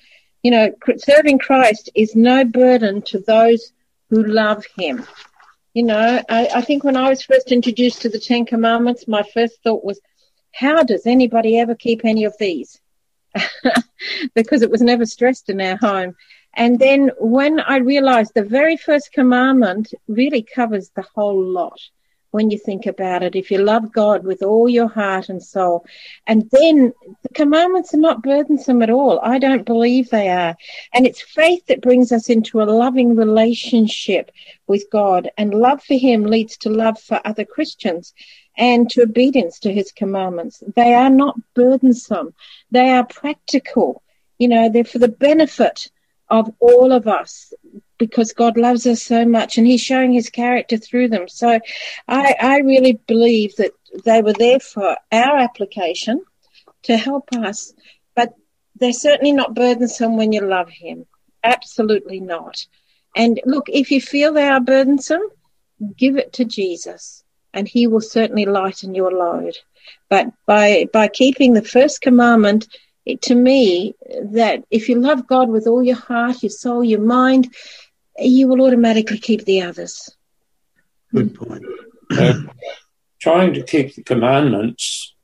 You 0.42 0.50
know, 0.50 0.72
serving 0.98 1.38
Christ 1.38 1.90
is 1.94 2.14
no 2.14 2.44
burden 2.44 3.02
to 3.02 3.18
those 3.18 3.72
who 4.10 4.22
love 4.24 4.64
Him. 4.76 5.06
You 5.74 5.84
know, 5.84 6.22
I, 6.28 6.48
I 6.54 6.60
think 6.62 6.84
when 6.84 6.96
I 6.96 7.08
was 7.08 7.22
first 7.22 7.52
introduced 7.52 8.02
to 8.02 8.08
the 8.08 8.20
Ten 8.20 8.46
Commandments, 8.46 9.08
my 9.08 9.22
first 9.34 9.62
thought 9.62 9.84
was, 9.84 10.00
how 10.52 10.82
does 10.82 11.06
anybody 11.06 11.58
ever 11.58 11.74
keep 11.74 12.04
any 12.04 12.24
of 12.24 12.34
these? 12.38 12.80
because 14.34 14.62
it 14.62 14.70
was 14.70 14.80
never 14.80 15.06
stressed 15.06 15.50
in 15.50 15.60
our 15.60 15.76
home. 15.76 16.14
And 16.54 16.78
then 16.78 17.10
when 17.18 17.60
I 17.60 17.76
realized 17.78 18.32
the 18.34 18.42
very 18.42 18.76
first 18.76 19.12
commandment 19.12 19.92
really 20.08 20.42
covers 20.42 20.90
the 20.90 21.04
whole 21.14 21.42
lot 21.42 21.80
when 22.30 22.50
you 22.50 22.58
think 22.58 22.86
about 22.86 23.22
it. 23.22 23.36
If 23.36 23.50
you 23.50 23.58
love 23.58 23.92
God 23.92 24.24
with 24.24 24.42
all 24.42 24.68
your 24.68 24.88
heart 24.88 25.28
and 25.28 25.42
soul, 25.42 25.86
and 26.26 26.48
then 26.50 26.92
the 27.22 27.28
commandments 27.34 27.94
are 27.94 27.98
not 27.98 28.22
burdensome 28.22 28.82
at 28.82 28.90
all. 28.90 29.20
I 29.22 29.38
don't 29.38 29.64
believe 29.64 30.10
they 30.10 30.28
are. 30.28 30.56
And 30.92 31.06
it's 31.06 31.22
faith 31.22 31.66
that 31.66 31.80
brings 31.80 32.12
us 32.12 32.28
into 32.28 32.60
a 32.60 32.64
loving 32.64 33.16
relationship 33.16 34.30
with 34.66 34.84
God, 34.92 35.30
and 35.38 35.54
love 35.54 35.82
for 35.82 35.94
Him 35.94 36.24
leads 36.24 36.56
to 36.58 36.70
love 36.70 37.00
for 37.00 37.20
other 37.24 37.44
Christians 37.44 38.12
and 38.56 38.90
to 38.90 39.02
obedience 39.02 39.60
to 39.60 39.72
His 39.72 39.92
commandments. 39.92 40.62
They 40.74 40.94
are 40.94 41.10
not 41.10 41.36
burdensome. 41.54 42.34
They 42.70 42.90
are 42.90 43.06
practical. 43.06 44.02
You 44.38 44.48
know, 44.48 44.68
they're 44.68 44.84
for 44.84 44.98
the 44.98 45.08
benefit 45.08 45.90
of 46.28 46.52
all 46.60 46.92
of 46.92 47.08
us 47.08 47.52
because 47.98 48.32
God 48.32 48.56
loves 48.56 48.86
us 48.86 49.02
so 49.02 49.26
much 49.26 49.58
and 49.58 49.66
He's 49.66 49.80
showing 49.80 50.12
His 50.12 50.30
character 50.30 50.76
through 50.76 51.08
them. 51.08 51.28
So 51.28 51.58
I, 52.06 52.34
I 52.40 52.58
really 52.58 53.00
believe 53.06 53.56
that 53.56 53.72
they 54.04 54.22
were 54.22 54.32
there 54.32 54.60
for 54.60 54.96
our 55.12 55.38
application 55.38 56.22
to 56.84 56.96
help 56.96 57.32
us, 57.32 57.72
but 58.14 58.34
they're 58.76 58.92
certainly 58.92 59.32
not 59.32 59.54
burdensome 59.54 60.16
when 60.16 60.32
you 60.32 60.40
love 60.40 60.70
Him. 60.70 61.06
Absolutely 61.42 62.20
not. 62.20 62.66
And 63.16 63.40
look, 63.44 63.68
if 63.68 63.90
you 63.90 64.00
feel 64.00 64.32
they 64.32 64.48
are 64.48 64.60
burdensome, 64.60 65.22
give 65.96 66.16
it 66.16 66.34
to 66.34 66.44
Jesus 66.44 67.24
and 67.52 67.66
He 67.66 67.86
will 67.86 68.00
certainly 68.00 68.46
lighten 68.46 68.94
your 68.94 69.10
load. 69.10 69.56
But 70.08 70.28
by, 70.46 70.86
by 70.92 71.08
keeping 71.08 71.54
the 71.54 71.62
first 71.62 72.00
commandment, 72.00 72.68
to 73.22 73.34
me 73.34 73.94
that 74.32 74.64
if 74.70 74.88
you 74.88 75.00
love 75.00 75.26
God 75.26 75.48
with 75.48 75.66
all 75.66 75.82
your 75.82 75.96
heart, 75.96 76.42
your 76.42 76.50
soul, 76.50 76.84
your 76.84 77.00
mind, 77.00 77.54
you 78.18 78.48
will 78.48 78.62
automatically 78.62 79.18
keep 79.18 79.44
the 79.44 79.62
others. 79.62 80.10
Good 81.14 81.34
point. 81.34 81.64
Uh, 82.10 82.42
trying 83.20 83.54
to 83.54 83.62
keep 83.62 83.94
the 83.94 84.02
commandments 84.02 85.14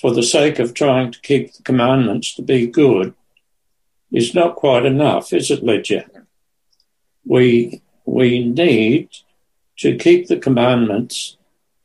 for 0.00 0.12
the 0.12 0.22
sake 0.22 0.58
of 0.58 0.74
trying 0.74 1.12
to 1.12 1.20
keep 1.20 1.54
the 1.54 1.62
commandments 1.62 2.34
to 2.34 2.42
be 2.42 2.66
good 2.66 3.14
is 4.12 4.34
not 4.34 4.56
quite 4.56 4.86
enough, 4.86 5.32
is 5.32 5.50
it, 5.50 5.62
Lydia? 5.62 6.06
We, 7.24 7.82
we 8.04 8.46
need 8.46 9.08
to 9.78 9.96
keep 9.96 10.28
the 10.28 10.38
commandments 10.38 11.36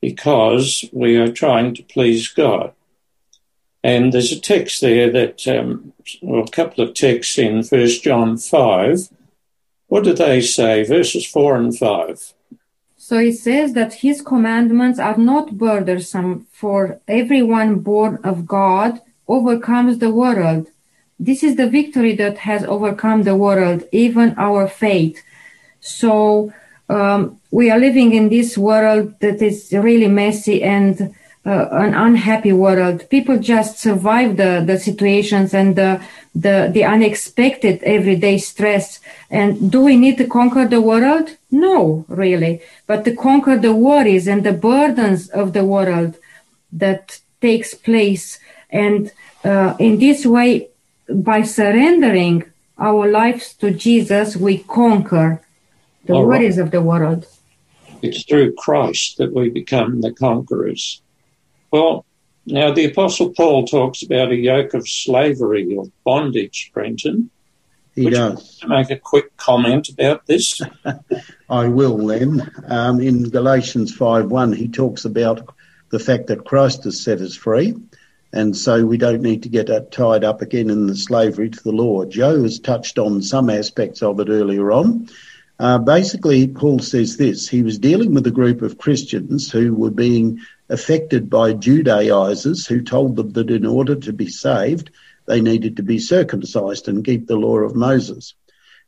because 0.01 0.85
we 0.91 1.15
are 1.17 1.31
trying 1.31 1.73
to 1.75 1.83
please 1.83 2.27
God. 2.27 2.73
And 3.83 4.13
there's 4.13 4.31
a 4.31 4.39
text 4.39 4.81
there 4.81 5.09
that, 5.11 5.47
um, 5.47 5.93
well, 6.21 6.43
a 6.43 6.51
couple 6.51 6.83
of 6.83 6.93
texts 6.93 7.37
in 7.37 7.63
First 7.63 8.03
John 8.03 8.37
5. 8.37 9.09
What 9.91 10.05
do 10.05 10.13
they 10.13 10.39
say? 10.39 10.85
Verses 10.85 11.25
4 11.25 11.57
and 11.57 11.77
5. 11.77 12.33
So 12.95 13.17
it 13.17 13.33
says 13.33 13.73
that 13.73 13.95
his 13.95 14.21
commandments 14.21 14.99
are 14.99 15.17
not 15.17 15.57
burdensome, 15.57 16.47
for 16.53 17.01
everyone 17.09 17.79
born 17.79 18.17
of 18.23 18.47
God 18.47 19.01
overcomes 19.27 19.97
the 19.97 20.09
world. 20.09 20.69
This 21.19 21.43
is 21.43 21.57
the 21.57 21.67
victory 21.69 22.15
that 22.15 22.37
has 22.37 22.63
overcome 22.63 23.23
the 23.23 23.35
world, 23.35 23.83
even 23.91 24.33
our 24.37 24.65
faith. 24.65 25.21
So 25.81 26.53
um, 26.87 27.41
we 27.51 27.69
are 27.69 27.77
living 27.77 28.13
in 28.13 28.29
this 28.29 28.57
world 28.57 29.19
that 29.19 29.41
is 29.41 29.73
really 29.73 30.07
messy 30.07 30.63
and 30.63 31.13
uh, 31.45 31.67
an 31.71 31.93
unhappy 31.93 32.53
world. 32.53 33.09
People 33.09 33.39
just 33.39 33.79
survive 33.79 34.37
the, 34.37 34.63
the 34.65 34.77
situations 34.77 35.53
and 35.53 35.75
the, 35.75 36.01
the, 36.35 36.69
the 36.71 36.83
unexpected 36.83 37.81
everyday 37.83 38.37
stress. 38.37 38.99
And 39.29 39.71
do 39.71 39.81
we 39.81 39.97
need 39.97 40.17
to 40.19 40.27
conquer 40.27 40.67
the 40.67 40.81
world? 40.81 41.37
No, 41.49 42.05
really. 42.07 42.61
But 42.85 43.05
to 43.05 43.15
conquer 43.15 43.57
the 43.57 43.73
worries 43.73 44.27
and 44.27 44.43
the 44.43 44.53
burdens 44.53 45.29
of 45.29 45.53
the 45.53 45.65
world 45.65 46.17
that 46.71 47.19
takes 47.41 47.73
place. 47.73 48.39
And 48.69 49.11
uh, 49.43 49.75
in 49.79 49.99
this 49.99 50.25
way, 50.25 50.69
by 51.09 51.41
surrendering 51.41 52.45
our 52.77 53.09
lives 53.09 53.53
to 53.55 53.71
Jesus, 53.71 54.35
we 54.35 54.59
conquer 54.59 55.41
the 56.05 56.13
All 56.13 56.27
worries 56.27 56.57
right. 56.57 56.65
of 56.65 56.71
the 56.71 56.81
world. 56.81 57.27
It's 58.01 58.23
through 58.23 58.53
Christ 58.53 59.17
that 59.17 59.33
we 59.33 59.49
become 59.49 60.01
the 60.01 60.13
conquerors. 60.13 61.01
Well, 61.71 62.05
now 62.45 62.73
the 62.73 62.85
Apostle 62.85 63.33
Paul 63.33 63.65
talks 63.65 64.03
about 64.03 64.31
a 64.31 64.35
yoke 64.35 64.73
of 64.73 64.87
slavery 64.87 65.75
or 65.75 65.85
bondage, 66.03 66.71
Brenton. 66.73 67.29
He 67.95 68.05
Would 68.05 68.13
does. 68.13 68.57
to 68.59 68.67
make 68.67 68.89
a 68.89 68.97
quick 68.97 69.35
comment 69.37 69.89
about 69.89 70.25
this? 70.25 70.61
I 71.49 71.67
will 71.67 71.97
then. 71.97 72.49
Um, 72.67 73.01
in 73.01 73.29
Galatians 73.29 73.97
5.1, 73.97 74.55
he 74.55 74.69
talks 74.69 75.05
about 75.05 75.53
the 75.89 75.99
fact 75.99 76.27
that 76.27 76.45
Christ 76.45 76.85
has 76.85 77.03
set 77.03 77.19
us 77.19 77.35
free, 77.35 77.75
and 78.31 78.55
so 78.55 78.85
we 78.85 78.97
don't 78.97 79.21
need 79.21 79.43
to 79.43 79.49
get 79.49 79.91
tied 79.91 80.23
up 80.23 80.41
again 80.41 80.69
in 80.69 80.87
the 80.87 80.95
slavery 80.95 81.49
to 81.49 81.63
the 81.63 81.73
law. 81.73 82.05
Joe 82.05 82.41
has 82.43 82.59
touched 82.59 82.97
on 82.97 83.21
some 83.21 83.49
aspects 83.49 84.01
of 84.01 84.19
it 84.21 84.29
earlier 84.29 84.71
on. 84.71 85.09
Uh, 85.61 85.77
basically, 85.77 86.47
Paul 86.47 86.79
says 86.79 87.17
this. 87.17 87.47
He 87.47 87.61
was 87.61 87.77
dealing 87.77 88.15
with 88.15 88.25
a 88.25 88.31
group 88.31 88.63
of 88.63 88.79
Christians 88.79 89.51
who 89.51 89.75
were 89.75 89.91
being 89.91 90.39
affected 90.69 91.29
by 91.29 91.53
Judaizers 91.53 92.65
who 92.65 92.81
told 92.81 93.15
them 93.15 93.33
that 93.33 93.51
in 93.51 93.67
order 93.67 93.93
to 93.93 94.11
be 94.11 94.27
saved, 94.27 94.89
they 95.27 95.39
needed 95.39 95.77
to 95.77 95.83
be 95.83 95.99
circumcised 95.99 96.87
and 96.87 97.05
keep 97.05 97.27
the 97.27 97.35
law 97.35 97.59
of 97.59 97.75
Moses. 97.75 98.33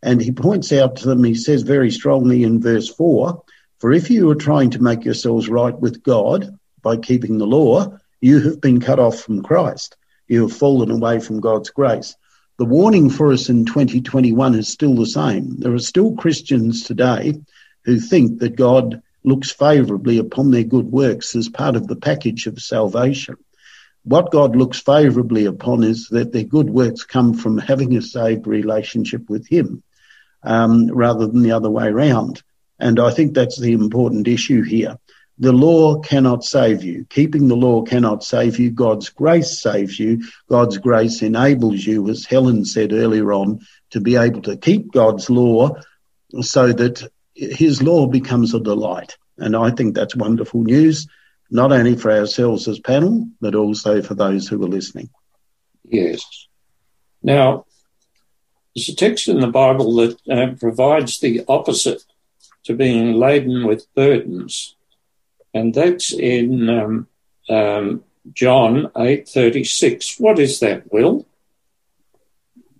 And 0.02 0.20
he 0.20 0.32
points 0.32 0.74
out 0.74 0.96
to 0.96 1.08
them, 1.10 1.24
he 1.24 1.36
says 1.36 1.62
very 1.62 1.92
strongly 1.92 2.42
in 2.42 2.60
verse 2.60 2.90
4 2.90 3.44
For 3.78 3.92
if 3.92 4.10
you 4.10 4.32
are 4.32 4.36
trying 4.50 4.72
to 4.72 4.82
make 4.82 5.06
yourselves 5.06 5.50
right 5.50 5.80
with 5.80 6.02
God 6.02 6.58
by 6.82 6.98
keeping 6.98 7.38
the 7.38 7.46
law, 7.46 8.00
you 8.20 8.40
have 8.40 8.60
been 8.60 8.82
cut 8.82 8.98
off 8.98 9.20
from 9.20 9.44
Christ. 9.44 9.96
You 10.28 10.48
have 10.48 10.58
fallen 10.58 10.90
away 10.90 11.20
from 11.20 11.40
God's 11.40 11.70
grace. 11.70 12.16
The 12.58 12.66
warning 12.66 13.10
for 13.10 13.32
us 13.32 13.50
in 13.50 13.66
2021 13.66 14.56
is 14.56 14.68
still 14.68 14.96
the 14.96 15.06
same. 15.06 15.58
There 15.60 15.74
are 15.74 15.80
still 15.80 16.16
Christians 16.16 16.84
today 16.84 17.42
who 17.86 18.00
think 18.00 18.40
that 18.40 18.56
God 18.56 19.02
looks 19.24 19.52
favourably 19.52 20.18
upon 20.20 20.52
their 20.52 20.64
good 20.64 20.92
works 20.92 21.36
as 21.36 21.50
part 21.50 21.76
of 21.76 21.88
the 21.88 21.96
package 21.96 22.48
of 22.48 22.60
salvation. 22.62 23.38
What 24.04 24.32
God 24.32 24.56
looks 24.56 24.80
favourably 24.82 25.46
upon 25.46 25.84
is 25.84 26.10
that 26.10 26.32
their 26.32 26.44
good 26.44 26.70
works 26.70 27.04
come 27.04 27.34
from 27.34 27.58
having 27.58 27.96
a 27.96 28.02
saved 28.02 28.48
relationship 28.48 29.30
with 29.30 29.48
Him. 29.48 29.82
um, 30.44 30.88
rather 30.88 31.26
than 31.28 31.42
the 31.42 31.54
other 31.54 31.70
way 31.70 31.88
around. 31.88 32.44
And 32.80 33.00
I 33.00 33.12
think 33.12 33.34
that's 33.34 33.60
the 33.60 33.74
important 33.74 34.28
issue 34.28 34.62
here. 34.62 34.98
The 35.40 35.52
law 35.52 36.00
cannot 36.00 36.44
save 36.44 36.84
you. 36.84 37.06
Keeping 37.10 37.48
the 37.48 37.56
law 37.56 37.82
cannot 37.82 38.24
save 38.24 38.60
you. 38.60 38.70
God's 38.70 39.10
grace 39.10 39.62
saves 39.62 40.00
you. 40.00 40.24
God's 40.48 40.78
grace 40.78 41.22
enables 41.22 41.86
you, 41.86 42.08
as 42.10 42.26
Helen 42.26 42.66
said 42.66 42.94
earlier 42.94 43.34
on, 43.34 43.60
to 43.92 44.00
be 44.00 44.16
able 44.16 44.42
to 44.44 44.58
keep 44.58 44.92
God's 44.92 45.30
law 45.30 45.76
so 46.42 46.72
that 46.72 47.10
his 47.36 47.82
law 47.82 48.08
becomes 48.08 48.54
a 48.54 48.60
delight. 48.60 49.18
And 49.38 49.56
I 49.56 49.72
think 49.72 49.96
that's 49.96 50.16
wonderful 50.16 50.64
news, 50.64 51.08
not 51.50 51.72
only 51.72 51.96
for 51.96 52.12
ourselves 52.12 52.68
as 52.68 52.80
panel, 52.80 53.28
but 53.42 53.56
also 53.56 54.02
for 54.02 54.14
those 54.14 54.48
who 54.48 54.64
are 54.64 54.68
listening. 54.68 55.10
Yes. 55.84 56.48
Now, 57.22 57.66
there's 58.76 58.90
a 58.90 58.96
text 58.96 59.28
in 59.28 59.40
the 59.40 59.48
Bible 59.48 59.96
that 59.96 60.18
uh, 60.30 60.56
provides 60.60 61.20
the 61.20 61.44
opposite 61.48 62.04
to 62.66 62.76
being 62.76 63.14
laden 63.14 63.68
with 63.68 63.86
burdens, 63.96 64.76
and 65.54 65.74
that's 65.74 66.14
in 66.14 66.70
um, 66.70 67.08
um, 67.50 68.04
John 68.34 68.92
eight 68.98 69.28
thirty 69.28 69.64
six. 69.64 70.20
What 70.20 70.40
is 70.40 70.60
that, 70.60 70.92
Will? 70.92 71.26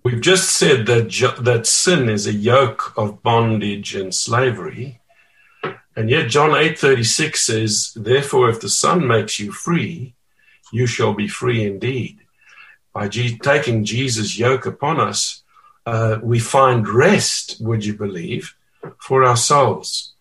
We've 0.02 0.20
just 0.20 0.50
said 0.50 0.86
that 0.86 1.10
that 1.40 1.66
sin 1.66 2.08
is 2.08 2.26
a 2.26 2.32
yoke 2.32 2.92
of 2.96 3.22
bondage 3.22 3.94
and 3.94 4.14
slavery, 4.14 5.00
and 5.96 6.10
yet 6.10 6.28
John 6.28 6.54
eight 6.54 6.78
thirty 6.78 7.04
six 7.04 7.42
says, 7.42 7.92
"Therefore, 7.96 8.48
if 8.48 8.60
the 8.60 8.68
Son 8.68 9.06
makes 9.06 9.38
you 9.38 9.52
free, 9.52 10.14
you 10.72 10.86
shall 10.86 11.14
be 11.14 11.28
free 11.28 11.64
indeed." 11.64 12.20
By 12.92 13.08
G- 13.08 13.38
taking 13.38 13.84
Jesus' 13.84 14.38
yoke 14.38 14.66
upon 14.66 15.00
us, 15.00 15.42
uh, 15.84 16.18
we 16.22 16.38
find 16.38 16.88
rest. 16.88 17.56
Would 17.60 17.84
you 17.84 17.94
believe? 17.94 18.54
for 18.98 19.24
our 19.24 19.36
souls. 19.36 20.13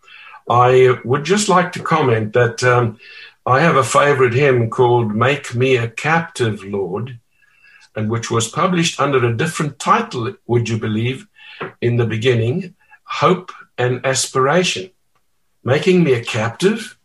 I 0.50 0.98
would 1.04 1.24
just 1.24 1.50
like 1.50 1.72
to 1.74 1.84
comment 1.84 2.34
that 2.34 2.64
um, 2.64 3.00
I 3.46 3.62
have 3.62 3.76
a 3.76 3.84
favorite 3.84 4.34
hymn 4.34 4.70
called 4.70 5.16
Make 5.16 5.56
Me 5.56 5.78
a 5.78 5.90
Captive, 5.90 6.64
Lord, 6.64 7.20
and 7.96 8.10
which 8.10 8.32
was 8.32 8.48
published 8.48 9.00
under 9.00 9.24
a 9.26 9.36
different 9.36 9.80
title, 9.80 10.34
would 10.48 10.70
you 10.70 10.78
believe, 10.78 11.28
in 11.82 11.98
the 11.98 12.06
beginning 12.06 12.76
Hope 13.04 13.52
and 13.78 14.06
Aspiration. 14.06 14.90
Making 15.64 16.04
Me 16.04 16.14
a 16.14 16.24
Captive, 16.24 16.98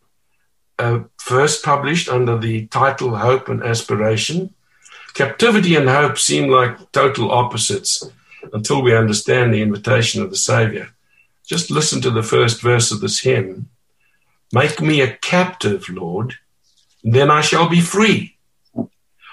uh, 0.79 1.01
first 1.19 1.65
published 1.65 2.09
under 2.09 2.39
the 2.39 2.67
title 2.67 3.17
Hope 3.17 3.49
and 3.49 3.63
Aspiration. 3.63 4.55
Captivity 5.15 5.75
and 5.75 5.89
hope 5.89 6.19
seem 6.19 6.49
like 6.49 6.93
total 6.93 7.31
opposites 7.31 8.09
until 8.53 8.83
we 8.83 8.97
understand 8.97 9.53
the 9.53 9.63
invitation 9.63 10.23
of 10.23 10.31
the 10.31 10.37
Savior. 10.37 10.91
Just 11.49 11.71
listen 11.71 12.03
to 12.03 12.11
the 12.11 12.23
first 12.23 12.61
verse 12.61 12.93
of 12.93 13.01
this 13.01 13.21
hymn. 13.21 13.71
Make 14.53 14.83
me 14.83 15.01
a 15.01 15.17
captive, 15.17 15.89
Lord, 15.89 16.35
then 17.03 17.31
I 17.31 17.41
shall 17.41 17.71
be 17.71 17.81
free. 17.81 18.37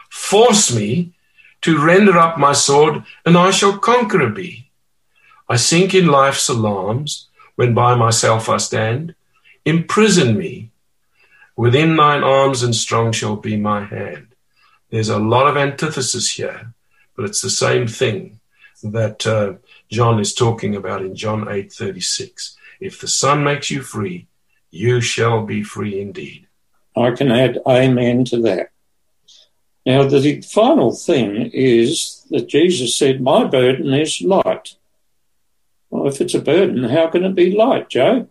Force 0.10 0.74
me 0.74 1.14
to 1.62 1.84
render 1.84 2.18
up 2.18 2.38
my 2.38 2.54
sword, 2.54 3.04
and 3.26 3.38
I 3.38 3.52
shall 3.52 3.78
conqueror 3.78 4.30
be. 4.30 4.70
I 5.50 5.58
sink 5.58 5.94
in 5.94 6.08
life's 6.08 6.48
alarms 6.48 7.28
when 7.56 7.74
by 7.74 7.96
myself 7.96 8.48
I 8.48 8.58
stand. 8.58 9.14
Imprison 9.66 10.38
me. 10.38 10.72
Within 11.58 11.98
thine 11.98 12.24
arms 12.24 12.64
and 12.64 12.76
strong 12.76 13.12
shall 13.12 13.36
be 13.36 13.58
my 13.58 13.84
hand. 13.84 14.28
There's 14.90 15.10
a 15.10 15.20
lot 15.20 15.48
of 15.48 15.58
antithesis 15.58 16.32
here, 16.32 16.74
but 17.16 17.26
it's 17.26 17.42
the 17.42 17.50
same 17.50 17.88
thing 17.88 18.40
that 18.84 19.28
uh, 19.28 19.56
John 19.96 20.20
is 20.20 20.34
talking 20.34 20.76
about 20.76 21.06
in 21.06 21.16
John 21.16 21.48
8:36. 21.48 22.58
If 22.82 23.00
the 23.00 23.08
Son 23.08 23.46
makes 23.46 23.72
you 23.72 23.82
free, 23.82 24.28
you 24.70 25.00
shall 25.00 25.46
be 25.46 25.64
free 25.64 26.02
indeed. 26.02 26.48
I 26.98 27.12
can 27.12 27.32
add 27.32 27.60
amen 27.66 28.26
to 28.26 28.42
that. 28.42 28.72
Now, 29.86 30.04
the 30.04 30.42
final 30.42 30.94
thing 30.94 31.50
is 31.54 32.26
that 32.30 32.50
Jesus 32.50 32.98
said, 32.98 33.22
My 33.22 33.46
burden 33.46 33.94
is 33.94 34.22
light. 34.22 34.76
Well, 35.90 36.08
if 36.08 36.20
it's 36.20 36.34
a 36.34 36.42
burden, 36.42 36.84
how 36.84 37.08
can 37.08 37.24
it 37.24 37.36
be 37.36 37.56
light, 37.56 37.88
Joe? 37.88 38.28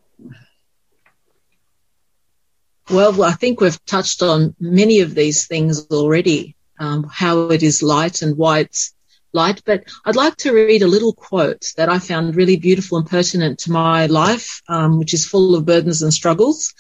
Well, 2.91 3.23
I 3.23 3.33
think 3.33 3.61
we've 3.61 3.85
touched 3.87 4.23
on 4.23 4.55
many 4.61 5.01
of 5.01 5.15
these 5.15 5.47
things 5.47 5.87
already, 5.87 6.57
um, 6.79 7.05
how 7.05 7.49
it 7.49 7.63
is 7.63 7.83
light 7.83 8.21
and 8.21 8.37
why 8.37 8.59
it's 8.61 8.94
light, 9.35 9.63
but 9.65 9.85
I'd 10.05 10.17
like 10.17 10.37
to 10.39 10.55
read 10.55 10.83
a 10.83 10.87
little 10.87 11.13
quote 11.13 11.73
that 11.77 11.89
I 11.89 11.99
found 11.99 12.37
really 12.37 12.57
beautiful 12.57 12.99
and 12.99 13.07
pertinent 13.07 13.59
to 13.61 13.73
my 13.73 14.07
life, 14.07 14.63
um, 14.69 14.99
which 14.99 15.13
is 15.13 15.27
full 15.27 15.55
of 15.55 15.67
burdens 15.67 16.03
and 16.03 16.15
struggles. 16.15 16.75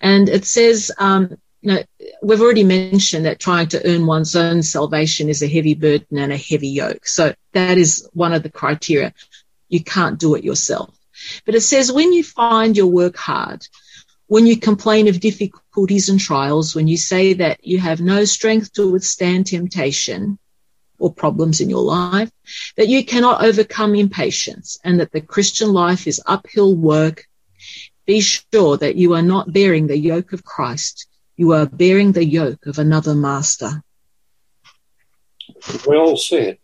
And 0.00 0.28
it 0.28 0.44
says, 0.44 0.90
um, 0.98 1.36
you 1.62 1.72
know, 1.72 1.82
we've 2.22 2.42
already 2.42 2.64
mentioned 2.64 3.24
that 3.24 3.40
trying 3.40 3.68
to 3.68 3.86
earn 3.88 4.06
one's 4.06 4.36
own 4.36 4.62
salvation 4.62 5.28
is 5.30 5.42
a 5.42 5.48
heavy 5.48 5.74
burden 5.74 6.18
and 6.18 6.32
a 6.32 6.36
heavy 6.36 6.68
yoke. 6.68 7.06
So 7.06 7.34
that 7.52 7.78
is 7.78 8.06
one 8.12 8.34
of 8.34 8.42
the 8.42 8.50
criteria. 8.50 9.14
You 9.68 9.82
can't 9.82 10.18
do 10.18 10.34
it 10.34 10.44
yourself. 10.44 10.94
But 11.46 11.54
it 11.54 11.62
says 11.62 11.90
when 11.90 12.12
you 12.12 12.22
find 12.22 12.76
your 12.76 12.88
work 12.88 13.16
hard, 13.16 13.66
when 14.26 14.46
you 14.46 14.58
complain 14.58 15.08
of 15.08 15.20
difficulties 15.20 16.08
and 16.08 16.18
trials, 16.18 16.74
when 16.74 16.88
you 16.88 16.96
say 16.96 17.34
that 17.34 17.64
you 17.66 17.78
have 17.78 18.00
no 18.00 18.24
strength 18.24 18.72
to 18.74 18.90
withstand 18.90 19.46
temptation, 19.46 20.38
or 21.04 21.12
problems 21.12 21.60
in 21.60 21.68
your 21.68 21.82
life, 21.82 22.30
that 22.78 22.88
you 22.88 23.04
cannot 23.04 23.44
overcome 23.44 23.94
impatience 23.94 24.78
and 24.82 25.00
that 25.00 25.12
the 25.12 25.20
Christian 25.20 25.70
life 25.70 26.06
is 26.06 26.22
uphill 26.24 26.74
work. 26.74 27.26
Be 28.06 28.20
sure 28.22 28.78
that 28.78 28.96
you 28.96 29.12
are 29.12 29.22
not 29.22 29.52
bearing 29.52 29.86
the 29.86 29.98
yoke 29.98 30.32
of 30.32 30.44
Christ. 30.44 31.06
You 31.36 31.52
are 31.52 31.66
bearing 31.66 32.12
the 32.12 32.24
yoke 32.24 32.64
of 32.64 32.78
another 32.78 33.14
master. 33.14 33.82
Well 35.86 36.16
said. 36.16 36.56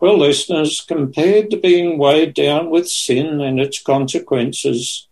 Well, 0.00 0.18
listeners, 0.18 0.80
compared 0.80 1.50
to 1.50 1.58
being 1.58 1.98
weighed 1.98 2.32
down 2.32 2.70
with 2.70 2.88
sin 2.88 3.42
and 3.42 3.60
its 3.60 3.82
consequences, 3.82 5.06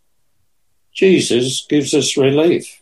Jesus 0.95 1.67
gives 1.69 1.93
us 1.93 2.17
relief. 2.17 2.81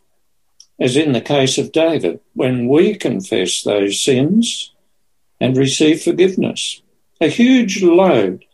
As 0.78 0.96
in 0.96 1.11
the 1.12 1.20
case 1.20 1.59
of 1.59 1.72
David, 1.72 2.20
when 2.34 2.68
we 2.68 2.94
confess 2.94 3.62
those 3.62 4.01
sins, 4.01 4.72
and 5.41 5.57
receive 5.57 6.03
forgiveness. 6.03 6.82
A 7.20 7.28
huge 7.28 7.82
load 7.82 8.45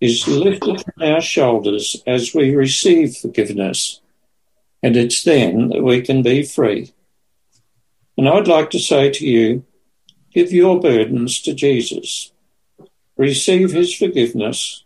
is 0.00 0.28
lifted 0.28 0.82
from 0.82 1.02
our 1.02 1.20
shoulders 1.20 2.02
as 2.06 2.34
we 2.34 2.54
receive 2.54 3.16
forgiveness, 3.16 4.00
and 4.82 4.96
it's 4.96 5.22
then 5.22 5.68
that 5.68 5.82
we 5.82 6.02
can 6.02 6.22
be 6.22 6.42
free. 6.42 6.92
And 8.16 8.28
I'd 8.28 8.48
like 8.48 8.70
to 8.70 8.78
say 8.78 9.10
to 9.10 9.26
you, 9.26 9.64
give 10.32 10.52
your 10.52 10.80
burdens 10.80 11.40
to 11.42 11.54
Jesus, 11.54 12.32
receive 13.16 13.72
his 13.72 13.94
forgiveness, 13.94 14.84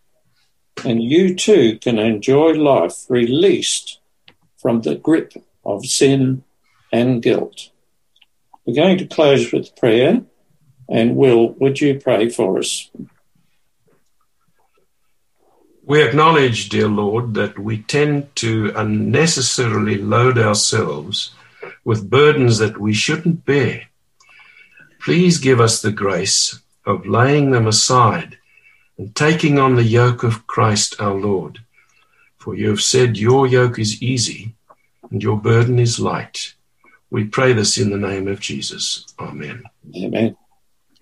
and 0.85 1.03
you 1.03 1.35
too 1.35 1.77
can 1.79 1.99
enjoy 1.99 2.53
life 2.53 3.05
released 3.09 3.99
from 4.57 4.81
the 4.81 4.95
grip 4.95 5.33
of 5.65 5.85
sin 5.85 6.43
and 6.91 7.21
guilt. 7.21 7.69
We're 8.65 8.75
going 8.75 8.97
to 8.99 9.07
close 9.07 9.51
with 9.51 9.75
prayer. 9.75 10.21
And 10.89 11.15
Will, 11.15 11.49
would 11.53 11.79
you 11.79 11.99
pray 11.99 12.29
for 12.29 12.57
us? 12.57 12.89
We 15.83 16.03
acknowledge, 16.03 16.69
dear 16.69 16.87
Lord, 16.87 17.33
that 17.35 17.57
we 17.57 17.79
tend 17.79 18.35
to 18.37 18.71
unnecessarily 18.75 19.97
load 19.97 20.37
ourselves 20.37 21.31
with 21.83 22.09
burdens 22.09 22.57
that 22.57 22.79
we 22.79 22.93
shouldn't 22.93 23.45
bear. 23.45 23.83
Please 24.99 25.37
give 25.37 25.59
us 25.59 25.81
the 25.81 25.91
grace 25.91 26.59
of 26.85 27.07
laying 27.07 27.51
them 27.51 27.67
aside 27.67 28.37
and 28.97 29.15
taking 29.15 29.57
on 29.57 29.75
the 29.75 29.83
yoke 29.83 30.23
of 30.23 30.45
Christ 30.45 30.99
our 30.99 31.15
Lord. 31.15 31.59
For 32.37 32.55
you 32.55 32.69
have 32.69 32.81
said 32.81 33.17
your 33.17 33.47
yoke 33.47 33.79
is 33.79 34.01
easy 34.01 34.55
and 35.09 35.23
your 35.23 35.37
burden 35.37 35.79
is 35.79 35.99
light. 35.99 36.53
We 37.09 37.25
pray 37.25 37.53
this 37.53 37.77
in 37.77 37.89
the 37.89 37.97
name 37.97 38.27
of 38.27 38.39
Jesus. 38.39 39.05
Amen. 39.19 39.63
Amen. 39.95 40.35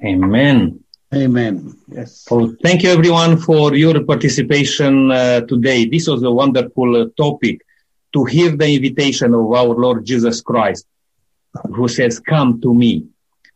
Amen. 0.03 0.83
Amen. 1.13 1.75
Yes. 1.87 2.21
So 2.21 2.55
thank 2.61 2.83
you 2.83 2.89
everyone 2.89 3.37
for 3.37 3.75
your 3.75 4.03
participation 4.03 5.11
uh, 5.11 5.41
today. 5.41 5.85
This 5.85 6.07
was 6.07 6.21
a 6.23 6.31
wonderful 6.31 7.01
uh, 7.01 7.05
topic 7.17 7.61
to 8.13 8.25
hear 8.25 8.55
the 8.55 8.75
invitation 8.75 9.33
of 9.33 9.51
our 9.53 9.73
Lord 9.75 10.05
Jesus 10.05 10.41
Christ, 10.41 10.85
who 11.75 11.87
says, 11.87 12.19
come 12.19 12.61
to 12.61 12.73
me. 12.73 13.05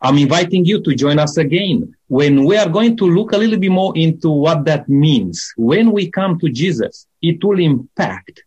I'm 0.01 0.17
inviting 0.17 0.65
you 0.65 0.81
to 0.81 0.95
join 0.95 1.19
us 1.19 1.37
again 1.37 1.93
when 2.07 2.45
we 2.45 2.57
are 2.57 2.69
going 2.69 2.97
to 2.97 3.05
look 3.05 3.33
a 3.33 3.37
little 3.37 3.59
bit 3.59 3.71
more 3.71 3.95
into 3.95 4.31
what 4.31 4.65
that 4.65 4.89
means. 4.89 5.53
When 5.57 5.91
we 5.91 6.09
come 6.09 6.39
to 6.39 6.49
Jesus, 6.49 7.05
it 7.21 7.43
will 7.43 7.59
impact 7.59 8.43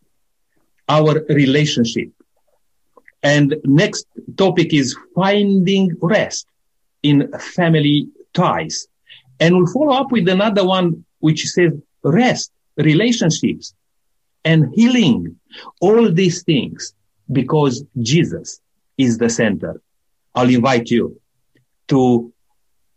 our 0.88 1.20
relationship. 1.28 2.10
And 3.22 3.54
next 3.64 4.06
topic 4.36 4.74
is 4.74 4.96
finding 5.14 5.96
rest 6.00 6.46
in 7.04 7.30
family 7.38 8.08
ties. 8.32 8.88
And 9.38 9.54
we'll 9.54 9.72
follow 9.72 9.92
up 9.92 10.10
with 10.10 10.28
another 10.28 10.66
one 10.66 11.04
which 11.20 11.46
says 11.46 11.72
rest 12.02 12.50
relationships 12.76 13.74
and 14.44 14.74
healing. 14.74 15.36
All 15.80 16.10
these 16.10 16.42
things 16.42 16.94
because 17.30 17.84
Jesus 18.00 18.60
is 18.98 19.18
the 19.18 19.30
center. 19.30 19.80
I'll 20.34 20.50
invite 20.50 20.90
you 20.90 21.20
to 21.88 22.32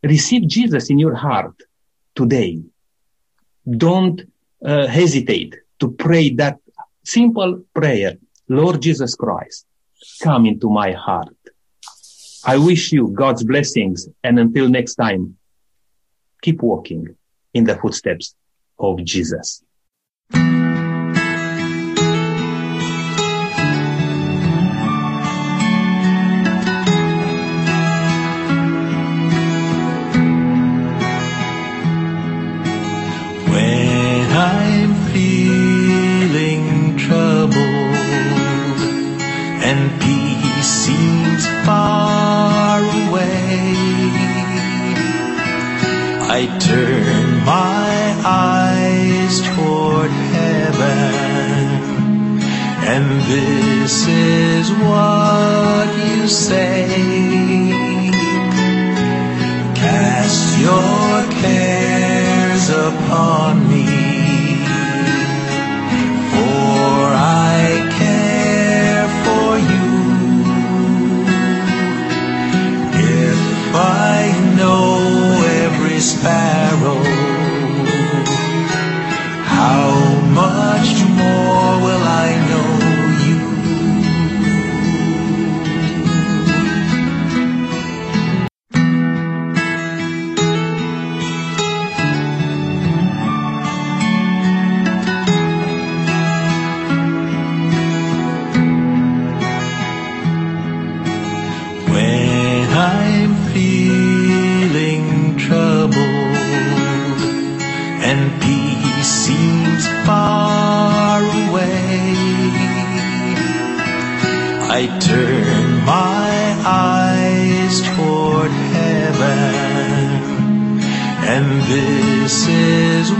receive 0.03 0.47
Jesus 0.47 0.89
in 0.89 0.97
your 0.97 1.15
heart 1.15 1.53
today. 2.15 2.61
Don't 3.69 4.21
uh, 4.65 4.87
hesitate 4.87 5.55
to 5.79 5.91
pray 5.91 6.29
that 6.35 6.57
simple 7.03 7.63
prayer. 7.73 8.15
Lord 8.49 8.81
Jesus 8.81 9.13
Christ, 9.15 9.65
come 10.23 10.45
into 10.45 10.69
my 10.69 10.91
heart. 10.93 11.36
I 12.49 12.55
wish 12.55 12.93
you 12.93 13.09
God's 13.09 13.43
blessings 13.43 14.07
and 14.23 14.39
until 14.39 14.69
next 14.69 14.95
time, 14.95 15.35
keep 16.41 16.61
walking 16.61 17.17
in 17.53 17.65
the 17.65 17.75
footsteps 17.75 18.35
of 18.79 19.03
Jesus. 19.03 19.61
Turn 46.59 47.45
my 47.45 48.15
eyes 48.25 49.41
toward 49.41 50.11
heaven, 50.11 51.69
and 52.93 53.21
this 53.31 54.07
is 54.07 54.71
what 54.71 55.87
you 56.07 56.27
say. 56.27 57.46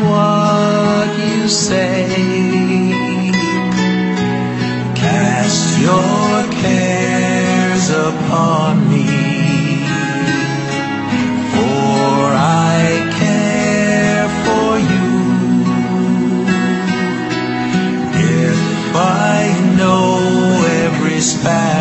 What 0.04 1.10
you 1.18 1.48
say. 1.48 2.06
Cast 4.96 5.80
your 5.80 6.44
cares 6.62 7.90
upon 7.90 8.90
me, 8.90 9.08
for 11.54 12.34
I 12.36 12.80
care 13.22 14.28
for 14.46 14.70
you. 14.92 15.10
If 18.20 18.96
I 18.96 19.40
know 19.78 20.08
every 20.86 21.20
sparrow, 21.22 21.77